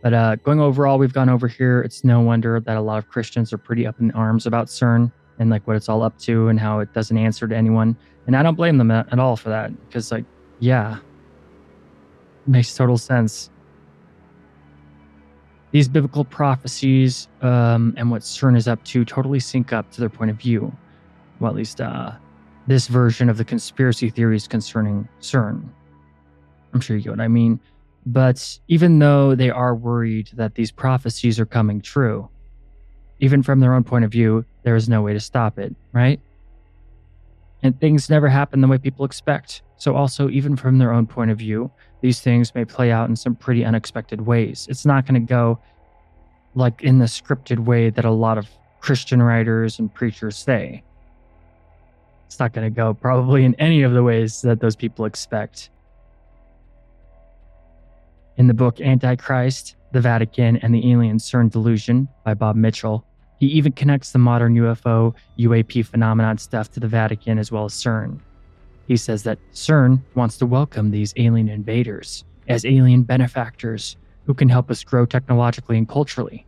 But 0.02 0.14
uh, 0.14 0.36
going 0.36 0.60
overall, 0.60 1.00
we've 1.00 1.14
gone 1.14 1.30
over 1.30 1.48
here. 1.48 1.82
It's 1.82 2.04
no 2.04 2.22
wonder 2.22 2.60
that 2.60 2.78
a 2.78 2.82
lot 2.82 3.00
of 3.00 3.10
Christians 3.10 3.52
are 3.52 3.58
pretty 3.58 3.88
up 3.88 4.00
in 4.00 4.12
arms 4.12 4.46
about 4.46 4.68
CERN 4.68 5.12
and 5.40 5.50
like 5.50 5.66
what 5.68 5.76
it's 5.76 5.90
all 5.90 6.04
up 6.04 6.18
to 6.20 6.48
and 6.48 6.60
how 6.60 6.80
it 6.80 6.94
doesn't 6.94 7.18
answer 7.18 7.48
to 7.48 7.56
anyone. 7.56 7.98
And 8.28 8.36
I 8.36 8.44
don't 8.44 8.56
blame 8.56 8.78
them 8.78 8.92
at, 8.92 9.18
all 9.20 9.36
for 9.36 9.50
that 9.50 9.72
because, 9.88 10.12
like, 10.12 10.26
yeah, 10.60 11.00
makes 12.48 12.76
total 12.76 12.98
sense. 12.98 13.50
These 15.72 15.88
biblical 15.90 16.24
prophecies 16.24 17.28
um, 17.42 17.94
and 17.98 18.10
what 18.10 18.22
CERN 18.22 18.56
is 18.56 18.68
up 18.68 18.84
to 18.86 19.04
totally 19.06 19.40
sync 19.40 19.74
up 19.74 19.92
to 19.92 20.00
their 20.00 20.10
point 20.10 20.32
of 20.32 20.38
view. 20.38 20.72
Well, 21.40 21.52
at 21.52 21.56
least 21.56 21.82
uh, 21.82 22.12
this 22.68 22.88
version 22.88 23.30
of 23.30 23.38
the 23.38 23.46
conspiracy 23.46 24.10
theories 24.10 24.48
concerning 24.48 25.08
CERN. 25.22 25.68
I'm 26.74 26.82
sure 26.82 26.96
you 26.98 27.04
get 27.04 27.12
what 27.12 27.22
I 27.22 27.28
mean. 27.28 27.60
But 28.06 28.60
even 28.68 29.00
though 29.00 29.34
they 29.34 29.50
are 29.50 29.76
worried 29.76 30.30
that 30.34 30.56
these 30.56 30.72
prophecies 30.72 31.40
are 31.40 31.46
coming 31.46 31.82
true, 31.82 32.30
even 33.20 33.42
from 33.42 33.60
their 33.60 33.74
own 33.74 33.84
point 33.84 34.06
of 34.06 34.12
view, 34.12 34.46
there 34.64 34.76
is 34.76 34.88
no 34.88 35.02
way 35.02 35.14
to 35.14 35.20
stop 35.20 35.58
it, 35.58 35.76
right? 35.94 36.20
And 37.64 37.80
things 37.80 38.10
never 38.10 38.28
happen 38.28 38.62
the 38.62 38.68
way 38.68 38.78
people 38.78 39.06
expect. 39.06 39.64
So, 39.78 39.96
also, 39.96 40.30
even 40.30 40.56
from 40.56 40.78
their 40.78 40.94
own 40.94 41.08
point 41.08 41.32
of 41.32 41.40
view, 41.40 41.72
these 42.02 42.22
things 42.22 42.54
may 42.54 42.66
play 42.66 42.92
out 42.92 43.10
in 43.10 43.16
some 43.16 43.36
pretty 43.36 43.66
unexpected 43.66 44.22
ways. 44.22 44.68
It's 44.70 44.86
not 44.86 45.08
going 45.08 45.20
to 45.20 45.28
go 45.28 45.60
like 46.54 46.84
in 46.84 47.00
the 47.00 47.06
scripted 47.06 47.60
way 47.60 47.90
that 47.90 48.06
a 48.06 48.12
lot 48.12 48.38
of 48.38 48.48
Christian 48.80 49.22
writers 49.22 49.80
and 49.80 49.94
preachers 49.94 50.38
say. 50.38 50.84
It's 52.36 52.40
not 52.42 52.52
going 52.52 52.70
to 52.70 52.76
go 52.76 52.94
probably 52.94 53.46
in 53.46 53.56
any 53.60 53.84
of 53.84 53.94
the 53.94 54.04
ways 54.04 54.42
that 54.42 54.60
those 54.60 54.76
people 54.76 55.06
expect. 55.06 55.70
In 58.36 58.48
the 58.48 58.54
book 58.54 58.82
Antichrist, 58.82 59.78
the 59.94 60.02
Vatican, 60.02 60.58
and 60.58 60.76
the 60.76 60.92
Alien 60.92 61.18
CERN 61.18 61.50
Delusion 61.50 62.10
by 62.26 62.34
Bob 62.34 62.58
Mitchel, 62.58 63.04
he 63.40 63.46
even 63.46 63.72
connects 63.72 64.12
the 64.12 64.20
modern 64.20 64.54
UFO, 64.56 65.16
UAP 65.40 65.86
phenomenon 65.86 66.38
stuff 66.38 66.70
to 66.72 66.82
the 66.82 66.90
Vatican 66.90 67.40
as 67.40 67.54
well 67.54 67.64
as 67.64 67.74
CERN. 67.74 68.20
He 68.86 68.98
says 68.98 69.24
that 69.24 69.40
CERN 69.54 70.02
wants 70.16 70.38
to 70.40 70.46
welcome 70.46 70.92
these 70.92 71.14
alien 71.16 71.48
invaders 71.48 72.26
as 72.50 72.66
alien 72.66 73.04
benefactors 73.04 73.96
who 74.26 74.34
can 74.34 74.50
help 74.50 74.70
us 74.70 74.84
grow 74.84 75.06
technologically 75.06 75.78
and 75.78 75.88
culturally, 75.88 76.46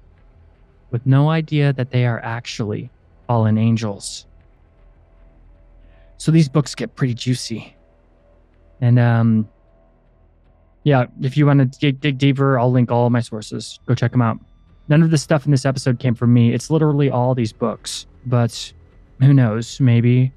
with 0.92 1.06
no 1.06 1.30
idea 1.30 1.72
that 1.72 1.92
they 1.92 2.06
are 2.06 2.20
actually 2.26 2.90
fallen 3.26 3.58
angels. 3.58 4.26
So 6.18 6.32
these 6.32 6.50
books 6.50 6.76
get 6.76 6.96
pretty 6.96 7.14
juicy. 7.14 7.76
And 8.82 9.00
um, 9.00 9.48
yeah, 10.84 11.06
if 11.22 11.38
you 11.38 11.46
want 11.46 11.60
to 11.60 11.80
dig, 11.80 12.00
dig 12.00 12.18
deeper, 12.18 12.60
I'll 12.60 12.72
link 12.72 12.92
all 12.92 13.10
my 13.10 13.22
sources. 13.22 13.80
Go 13.86 13.96
check 13.96 14.12
them 14.12 14.22
out. 14.22 14.40
None 14.90 15.04
of 15.04 15.12
the 15.12 15.18
stuff 15.18 15.46
in 15.46 15.52
this 15.52 15.66
episode 15.66 16.00
came 16.00 16.16
from 16.16 16.34
me. 16.34 16.54
It's 16.54 16.70
literally 16.70 17.10
all 17.10 17.36
these 17.36 17.54
books. 17.54 18.08
But 18.26 18.74
who 19.20 19.34
knows? 19.34 19.80
Maybe. 19.80 20.32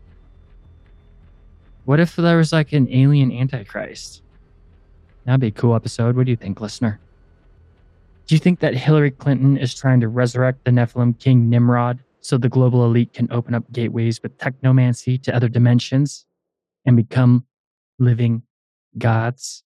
What 1.84 2.00
if 2.00 2.16
there 2.16 2.36
was 2.36 2.52
like 2.52 2.72
an 2.72 2.88
alien 2.92 3.32
antichrist? 3.32 4.22
That'd 5.24 5.40
be 5.40 5.48
a 5.48 5.52
cool 5.52 5.74
episode. 5.74 6.16
What 6.16 6.26
do 6.26 6.30
you 6.30 6.36
think, 6.36 6.60
listener? 6.60 7.00
Do 8.26 8.34
you 8.34 8.38
think 8.38 8.60
that 8.60 8.74
Hillary 8.74 9.10
Clinton 9.10 9.56
is 9.56 9.74
trying 9.74 10.00
to 10.00 10.08
resurrect 10.08 10.64
the 10.64 10.70
Nephilim 10.70 11.18
king 11.18 11.50
Nimrod 11.50 11.98
so 12.20 12.38
the 12.38 12.48
global 12.48 12.84
elite 12.84 13.12
can 13.12 13.28
open 13.30 13.54
up 13.54 13.70
gateways 13.72 14.22
with 14.22 14.36
technomancy 14.38 15.22
to 15.22 15.34
other 15.34 15.48
dimensions 15.48 16.26
and 16.84 16.96
become 16.96 17.46
living 17.98 18.42
gods? 18.98 19.62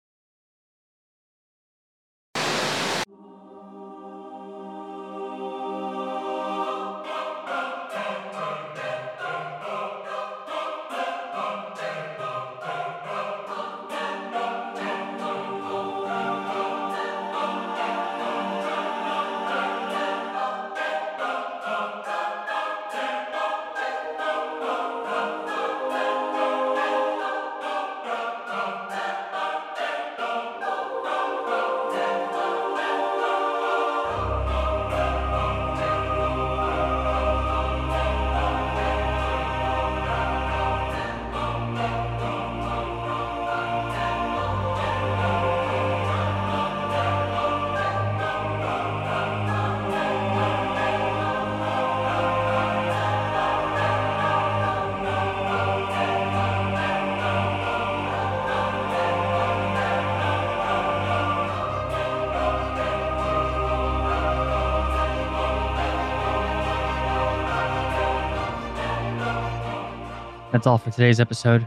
That's 70.65 70.70
all 70.70 70.78
for 70.78 70.91
today's 70.91 71.20
episode. 71.20 71.66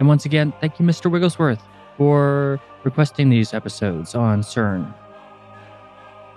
And 0.00 0.08
once 0.08 0.24
again, 0.24 0.52
thank 0.60 0.80
you, 0.80 0.84
Mr. 0.84 1.08
Wigglesworth, 1.08 1.62
for 1.96 2.60
requesting 2.82 3.30
these 3.30 3.54
episodes 3.54 4.16
on 4.16 4.42
CERN. 4.42 4.92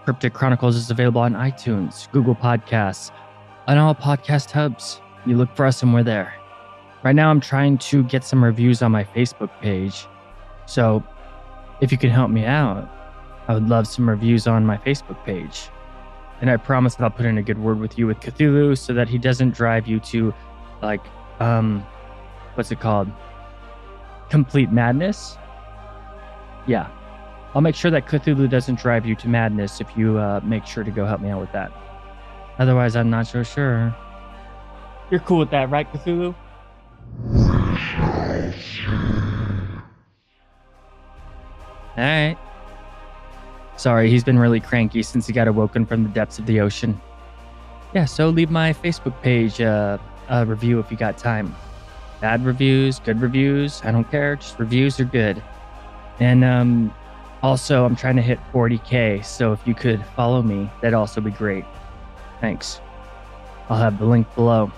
Cryptic 0.03 0.31
Chronicles 0.31 0.75
is 0.75 0.91
available 0.91 1.21
on 1.21 1.33
iTunes, 1.33 2.11
Google 2.11 2.35
Podcasts, 2.35 3.09
and 3.65 3.79
all 3.79 3.95
podcast 3.95 4.51
hubs. 4.51 5.01
You 5.25 5.35
look 5.35 5.49
for 5.55 5.65
us 5.65 5.81
and 5.81 5.95
we're 5.95 6.03
there. 6.03 6.31
Right 7.03 7.15
now, 7.15 7.31
I'm 7.31 7.39
trying 7.39 7.79
to 7.79 8.03
get 8.03 8.23
some 8.23 8.43
reviews 8.43 8.83
on 8.83 8.91
my 8.91 9.03
Facebook 9.03 9.49
page. 9.59 10.05
So 10.67 11.03
if 11.81 11.91
you 11.91 11.97
can 11.97 12.11
help 12.11 12.29
me 12.29 12.45
out, 12.45 12.87
I 13.47 13.55
would 13.55 13.67
love 13.67 13.87
some 13.87 14.07
reviews 14.07 14.45
on 14.45 14.63
my 14.63 14.77
Facebook 14.77 15.25
page. 15.25 15.69
And 16.39 16.51
I 16.51 16.57
promise 16.57 16.93
that 16.93 17.03
I'll 17.03 17.09
put 17.09 17.25
in 17.25 17.39
a 17.39 17.41
good 17.41 17.57
word 17.57 17.79
with 17.79 17.97
you 17.97 18.05
with 18.05 18.19
Cthulhu 18.19 18.77
so 18.77 18.93
that 18.93 19.09
he 19.09 19.17
doesn't 19.17 19.55
drive 19.55 19.87
you 19.87 19.99
to, 20.01 20.35
like, 20.83 21.01
um, 21.39 21.83
what's 22.55 22.71
it 22.71 22.79
called? 22.79 23.09
Complete 24.29 24.71
madness? 24.71 25.37
Yeah. 26.67 26.89
I'll 27.53 27.61
make 27.61 27.75
sure 27.75 27.91
that 27.91 28.07
Cthulhu 28.07 28.49
doesn't 28.49 28.79
drive 28.79 29.05
you 29.05 29.15
to 29.15 29.29
madness 29.29 29.79
if 29.79 29.87
you 29.95 30.17
uh, 30.17 30.41
make 30.43 30.65
sure 30.65 30.83
to 30.83 30.91
go 30.91 31.05
help 31.05 31.21
me 31.21 31.29
out 31.29 31.39
with 31.39 31.51
that. 31.53 31.71
Otherwise, 32.59 32.95
I'm 32.95 33.09
not 33.09 33.27
so 33.27 33.43
sure. 33.43 33.95
You're 35.09 35.19
cool 35.21 35.39
with 35.39 35.51
that, 35.51 35.69
right, 35.69 35.91
Cthulhu? 35.93 36.35
All 41.97 42.03
right. 42.03 42.37
Sorry, 43.77 44.09
he's 44.09 44.23
been 44.23 44.39
really 44.39 44.59
cranky 44.59 45.03
since 45.03 45.27
he 45.27 45.33
got 45.33 45.47
awoken 45.47 45.85
from 45.85 46.03
the 46.03 46.09
depths 46.09 46.39
of 46.39 46.45
the 46.45 46.59
ocean. 46.59 46.99
Yeah, 47.93 48.05
so 48.05 48.29
leave 48.29 48.49
my 48.49 48.73
Facebook 48.73 49.21
page 49.21 49.61
uh, 49.61 49.97
a 50.29 50.45
review 50.45 50.79
if 50.79 50.91
you 50.91 50.97
got 50.97 51.17
time. 51.17 51.55
Bad 52.21 52.45
reviews, 52.45 52.99
good 52.99 53.21
reviews, 53.21 53.81
I 53.83 53.91
don't 53.91 54.09
care. 54.09 54.35
Just 54.35 54.57
reviews 54.57 54.99
are 54.99 55.05
good. 55.05 55.41
And 56.19 56.43
um, 56.43 56.93
also, 57.43 57.85
I'm 57.85 57.95
trying 57.95 58.15
to 58.15 58.21
hit 58.21 58.39
40K, 58.53 59.23
so 59.23 59.51
if 59.51 59.59
you 59.67 59.75
could 59.75 60.03
follow 60.15 60.41
me, 60.41 60.69
that'd 60.81 60.93
also 60.93 61.21
be 61.21 61.31
great. 61.31 61.65
Thanks. 62.41 62.79
I'll 63.69 63.77
have 63.77 63.99
the 63.99 64.05
link 64.05 64.33
below. 64.35 64.71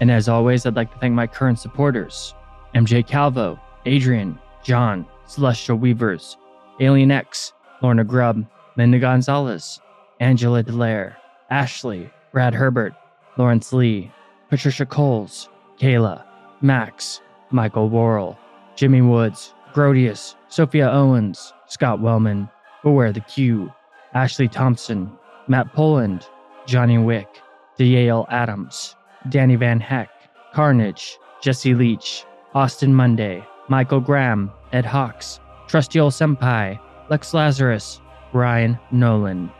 And 0.00 0.10
as 0.10 0.28
always, 0.28 0.66
I'd 0.66 0.76
like 0.76 0.92
to 0.92 0.98
thank 0.98 1.14
my 1.14 1.26
current 1.26 1.58
supporters 1.58 2.34
MJ 2.74 3.06
Calvo, 3.06 3.60
Adrian, 3.86 4.38
John, 4.62 5.06
Celestial 5.26 5.76
Weavers, 5.76 6.36
Alien 6.80 7.10
X, 7.10 7.52
Lorna 7.82 8.04
Grubb, 8.04 8.44
Linda 8.76 8.98
Gonzalez, 8.98 9.80
Angela 10.20 10.62
Delaire, 10.62 11.16
Ashley, 11.50 12.10
Brad 12.32 12.54
Herbert, 12.54 12.94
Lawrence 13.36 13.72
Lee, 13.72 14.10
Patricia 14.48 14.86
Coles, 14.86 15.48
Kayla, 15.78 16.24
Max, 16.60 17.20
Michael 17.50 17.88
Worrell, 17.88 18.38
Jimmy 18.76 19.02
Woods, 19.02 19.54
Grodius, 19.72 20.34
Sophia 20.48 20.90
Owens, 20.90 21.52
Scott 21.66 22.00
Wellman, 22.00 22.48
Beware 22.82 23.12
the 23.12 23.20
Q, 23.20 23.72
Ashley 24.14 24.48
Thompson, 24.48 25.10
Matt 25.48 25.72
Poland, 25.72 26.28
Johnny 26.66 26.98
Wick, 26.98 27.40
DeYale 27.78 28.26
Adams, 28.30 28.94
Danny 29.28 29.56
Van 29.56 29.80
Heck, 29.80 30.10
Carnage, 30.52 31.18
Jesse 31.42 31.74
Leach, 31.74 32.24
Austin 32.54 32.94
Monday, 32.94 33.44
Michael 33.68 34.00
Graham, 34.00 34.52
Ed 34.72 34.84
Hawks, 34.84 35.40
Trusty 35.66 35.98
Old 35.98 36.12
Senpai, 36.12 36.78
Lex 37.10 37.34
Lazarus, 37.34 38.00
Ryan 38.32 38.78
Nolan, 38.90 39.50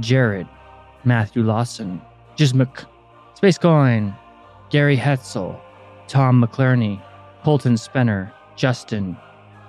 Jared, 0.00 0.46
Matthew 1.04 1.42
Lawson, 1.42 2.00
Jismuk, 2.36 2.84
Space 3.34 3.58
Coin, 3.58 4.14
Gary 4.74 4.96
Hetzel, 4.96 5.56
Tom 6.08 6.42
McClerney, 6.42 7.00
Colton 7.44 7.76
Spenner, 7.76 8.32
Justin, 8.56 9.16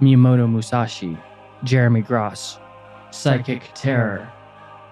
Miyamoto 0.02 0.49
Musashi, 0.49 1.15
Jeremy 1.64 2.02
Gross, 2.02 2.57
Psychic 3.11 3.69
Terror, 3.76 4.27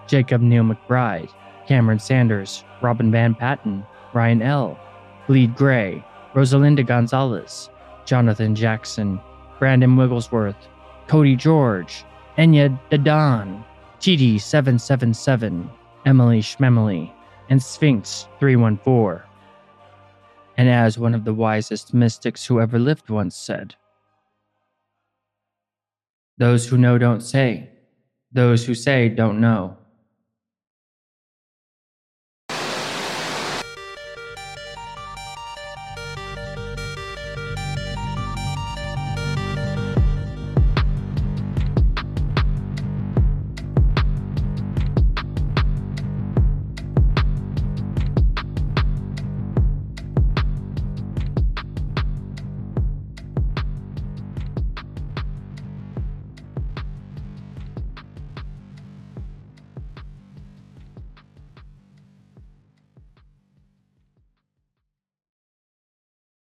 Jacob 0.05 0.39
Neil 0.39 0.65
McBride, 0.65 1.31
Cameron 1.67 1.97
Sanders, 1.97 2.63
Robin 2.79 3.09
Van 3.11 3.33
Patten, 3.33 3.83
Ryan 4.13 4.43
L., 4.43 4.79
Bleed 5.25 5.55
Gray, 5.55 6.05
Rosalinda 6.35 6.85
Gonzalez, 6.85 7.71
Jonathan 8.05 8.53
Jackson, 8.53 9.19
Brandon 9.57 9.97
Wigglesworth, 9.97 10.67
Cody 11.07 11.35
George, 11.35 12.05
Enya 12.37 12.79
Dadan, 12.91 13.65
TD777, 13.99 15.67
Emily 16.05 16.41
Schmemily, 16.41 17.11
and 17.49 17.63
Sphinx 17.63 18.27
314. 18.39 19.23
And 20.57 20.69
as 20.69 20.97
one 20.99 21.15
of 21.15 21.25
the 21.25 21.33
wisest 21.33 21.93
mystics 21.93 22.45
who 22.45 22.61
ever 22.61 22.77
lived 22.77 23.09
once 23.09 23.35
said, 23.35 23.75
Those 26.37 26.67
who 26.67 26.77
know 26.77 26.97
don't 26.97 27.21
say, 27.21 27.69
those 28.31 28.65
who 28.65 28.73
say 28.75 29.09
don't 29.09 29.39
know. 29.39 29.77